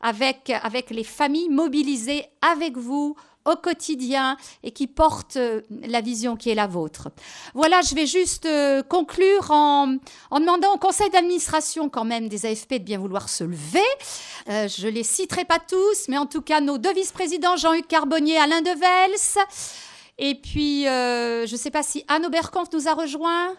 avec, 0.00 0.50
avec 0.50 0.90
les 0.90 1.04
familles 1.04 1.48
mobilisées 1.48 2.26
avec 2.42 2.76
vous 2.76 3.16
au 3.44 3.56
quotidien 3.56 4.36
et 4.62 4.70
qui 4.70 4.86
porte 4.86 5.36
euh, 5.36 5.62
la 5.82 6.00
vision 6.00 6.36
qui 6.36 6.50
est 6.50 6.54
la 6.54 6.66
vôtre. 6.66 7.08
Voilà, 7.54 7.80
je 7.82 7.94
vais 7.94 8.06
juste 8.06 8.46
euh, 8.46 8.82
conclure 8.82 9.50
en, 9.50 9.96
en, 10.30 10.40
demandant 10.40 10.74
au 10.74 10.78
conseil 10.78 11.10
d'administration 11.10 11.88
quand 11.88 12.04
même 12.04 12.28
des 12.28 12.46
AFP 12.46 12.74
de 12.74 12.78
bien 12.78 12.98
vouloir 12.98 13.28
se 13.28 13.44
lever. 13.44 13.80
Euh, 14.48 14.68
je 14.68 14.88
les 14.88 15.02
citerai 15.02 15.44
pas 15.44 15.58
tous, 15.58 16.08
mais 16.08 16.18
en 16.18 16.26
tout 16.26 16.42
cas 16.42 16.60
nos 16.60 16.78
deux 16.78 16.92
vice-présidents, 16.92 17.56
Jean-Hugues 17.56 17.86
Carbonnier, 17.86 18.38
Alain 18.38 18.60
Devels. 18.60 19.46
Et 20.18 20.34
puis, 20.34 20.86
euh, 20.86 21.46
je 21.46 21.52
ne 21.52 21.58
sais 21.58 21.70
pas 21.70 21.82
si 21.82 22.04
Anne 22.06 22.26
Oberkampf 22.26 22.68
nous 22.74 22.88
a 22.88 22.92
rejoint. 22.92 23.54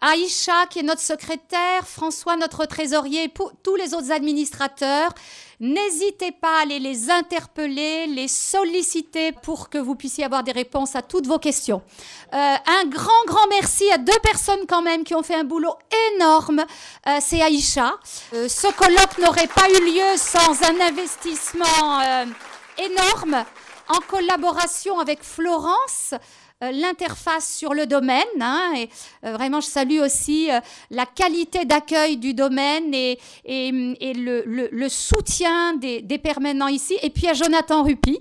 Aïcha, 0.00 0.66
qui 0.70 0.78
est 0.78 0.82
notre 0.84 1.00
secrétaire, 1.00 1.86
François, 1.86 2.36
notre 2.36 2.66
trésorier, 2.66 3.32
tous 3.62 3.74
les 3.74 3.94
autres 3.94 4.12
administrateurs. 4.12 5.12
N'hésitez 5.60 6.30
pas 6.30 6.58
à 6.58 6.62
aller 6.62 6.78
les 6.78 7.10
interpeller, 7.10 8.06
les 8.06 8.28
solliciter 8.28 9.32
pour 9.32 9.68
que 9.68 9.78
vous 9.78 9.96
puissiez 9.96 10.24
avoir 10.24 10.44
des 10.44 10.52
réponses 10.52 10.94
à 10.94 11.02
toutes 11.02 11.26
vos 11.26 11.40
questions. 11.40 11.82
Euh, 12.32 12.36
un 12.36 12.84
grand, 12.86 13.24
grand 13.26 13.48
merci 13.50 13.90
à 13.90 13.98
deux 13.98 14.18
personnes 14.22 14.66
quand 14.68 14.82
même 14.82 15.02
qui 15.02 15.16
ont 15.16 15.24
fait 15.24 15.34
un 15.34 15.42
boulot 15.42 15.74
énorme. 16.14 16.64
Euh, 17.08 17.18
C'est 17.20 17.42
Aïcha. 17.42 17.94
Euh, 18.34 18.48
ce 18.48 18.72
colloque 18.72 19.18
n'aurait 19.18 19.48
pas 19.48 19.68
eu 19.68 19.84
lieu 19.84 20.16
sans 20.16 20.62
un 20.62 20.80
investissement 20.80 22.00
euh, 22.00 22.24
énorme 22.78 23.44
en 23.88 24.00
collaboration 24.06 25.00
avec 25.00 25.24
Florence 25.24 26.14
l'interface 26.60 27.54
sur 27.56 27.74
le 27.74 27.86
domaine. 27.86 28.24
Hein, 28.40 28.72
et 28.76 28.88
euh, 29.24 29.32
vraiment, 29.32 29.60
je 29.60 29.66
salue 29.66 30.00
aussi 30.00 30.50
euh, 30.50 30.60
la 30.90 31.06
qualité 31.06 31.64
d'accueil 31.64 32.16
du 32.16 32.34
domaine 32.34 32.92
et, 32.92 33.18
et, 33.44 33.68
et 34.00 34.14
le, 34.14 34.42
le, 34.44 34.68
le, 34.70 34.88
soutien 34.88 35.74
des, 35.74 36.02
des, 36.02 36.18
permanents 36.18 36.68
ici. 36.68 36.98
Et 37.02 37.10
puis 37.10 37.28
à 37.28 37.34
Jonathan 37.34 37.84
Rupi 37.84 38.20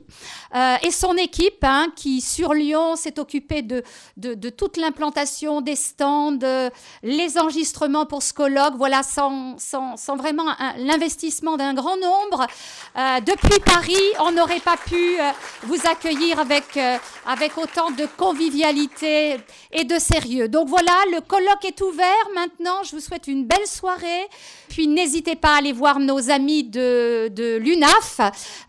et 0.54 0.92
son 0.92 1.16
équipe 1.18 1.64
hein, 1.64 1.88
qui, 1.96 2.22
sur 2.22 2.54
Lyon, 2.54 2.96
s'est 2.96 3.20
occupé 3.20 3.62
de, 3.62 3.84
de, 4.18 4.34
de 4.34 4.50
toute 4.50 4.78
l'implantation 4.78 5.62
des 5.62 5.76
stands, 5.76 6.40
les 7.04 7.38
enregistrements 7.38 8.06
pour 8.06 8.24
ce 8.24 8.34
colloque. 8.34 8.76
Voilà, 8.78 9.04
sans, 9.04 9.58
sans, 9.58 9.98
sans 9.98 10.16
vraiment 10.16 10.46
l'investissement 10.78 11.58
d'un 11.58 11.74
grand 11.74 11.98
nombre. 11.98 12.48
depuis 12.96 13.60
Paris, 13.66 13.96
on 14.20 14.32
n'aurait 14.32 14.60
pas 14.60 14.78
pu 14.78 15.18
vous 15.64 15.80
accueillir 15.90 16.40
avec, 16.40 16.78
avec 17.26 17.58
autant 17.58 17.92
de 17.92 18.06
convivialité 18.18 19.38
et 19.72 19.84
de 19.84 20.00
sérieux. 20.00 20.48
Donc 20.48 20.68
voilà, 20.68 20.94
le 21.12 21.22
colloque 21.22 21.66
est 21.66 21.82
ouvert 21.82 22.08
maintenant. 22.34 22.84
Je 22.84 22.96
vous 22.96 23.02
souhaite 23.02 23.28
une 23.28 23.46
belle 23.46 23.68
soirée. 23.68 24.28
Puis 24.70 24.88
n'hésitez 24.88 25.36
pas 25.36 25.56
à 25.56 25.58
aller 25.58 25.72
voir 25.72 26.00
nos 26.00 26.30
amis 26.30 26.64
de, 26.64 27.30
de 27.34 27.58
l'UNAF 27.58 28.20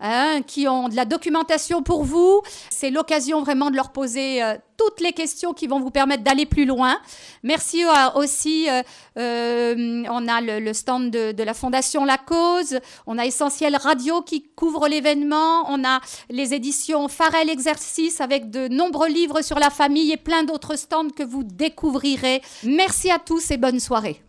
hein, 0.01 0.43
qui 0.47 0.69
ont 0.69 0.89
de 0.89 0.97
la 0.97 1.05
documentation 1.05 1.78
pour 1.83 2.05
vous. 2.05 2.43
C'est 2.71 2.91
l'occasion 2.91 3.43
vraiment 3.43 3.71
de 3.71 3.77
leur 3.77 3.91
poser 3.91 4.43
euh, 4.43 4.55
toutes 4.77 5.01
les 5.01 5.13
questions 5.13 5.53
qui 5.53 5.67
vont 5.67 5.81
vous 5.81 5.91
permettre 5.91 6.23
d'aller 6.23 6.47
plus 6.47 6.65
loin. 6.65 6.99
Merci 7.43 7.85
euh, 7.85 7.91
aussi, 8.15 8.69
euh, 8.69 10.05
on 10.11 10.29
a 10.29 10.41
le, 10.41 10.61
le 10.61 10.73
stand 10.73 11.11
de, 11.11 11.33
de, 11.33 11.43
la 11.43 11.55
Fondation 11.55 12.05
La 12.05 12.19
Cause, 12.19 12.79
on 13.07 13.19
a 13.19 13.27
Essentiel 13.27 13.77
Radio 13.77 14.23
qui 14.23 14.43
couvre 14.55 14.89
l'événement, 14.89 15.65
on 15.69 15.85
a 15.85 16.01
les 16.31 16.55
éditions 16.55 17.09
Farel 17.09 17.51
Exercice 17.51 18.21
avec 18.21 18.51
de 18.51 18.69
nombreux 18.69 19.09
livres 19.09 19.43
sur 19.43 19.59
la 19.59 19.71
famille 19.71 20.13
et 20.13 20.17
plein 20.17 20.45
d'autres 20.45 20.77
stands 20.77 21.11
que 21.11 21.23
vous 21.23 21.43
découvrirez. 21.43 22.43
Merci 22.65 23.11
à 23.11 23.19
tous 23.19 23.51
et 23.51 23.57
bonne 23.57 23.81
soirée. 23.81 24.23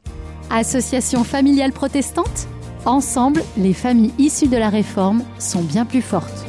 Association 0.49 1.23
familiale 1.23 1.71
protestante 1.71 2.47
Ensemble, 2.85 3.43
les 3.57 3.73
familles 3.73 4.13
issues 4.17 4.47
de 4.47 4.57
la 4.57 4.69
réforme 4.69 5.23
sont 5.37 5.61
bien 5.61 5.85
plus 5.85 6.01
fortes. 6.01 6.45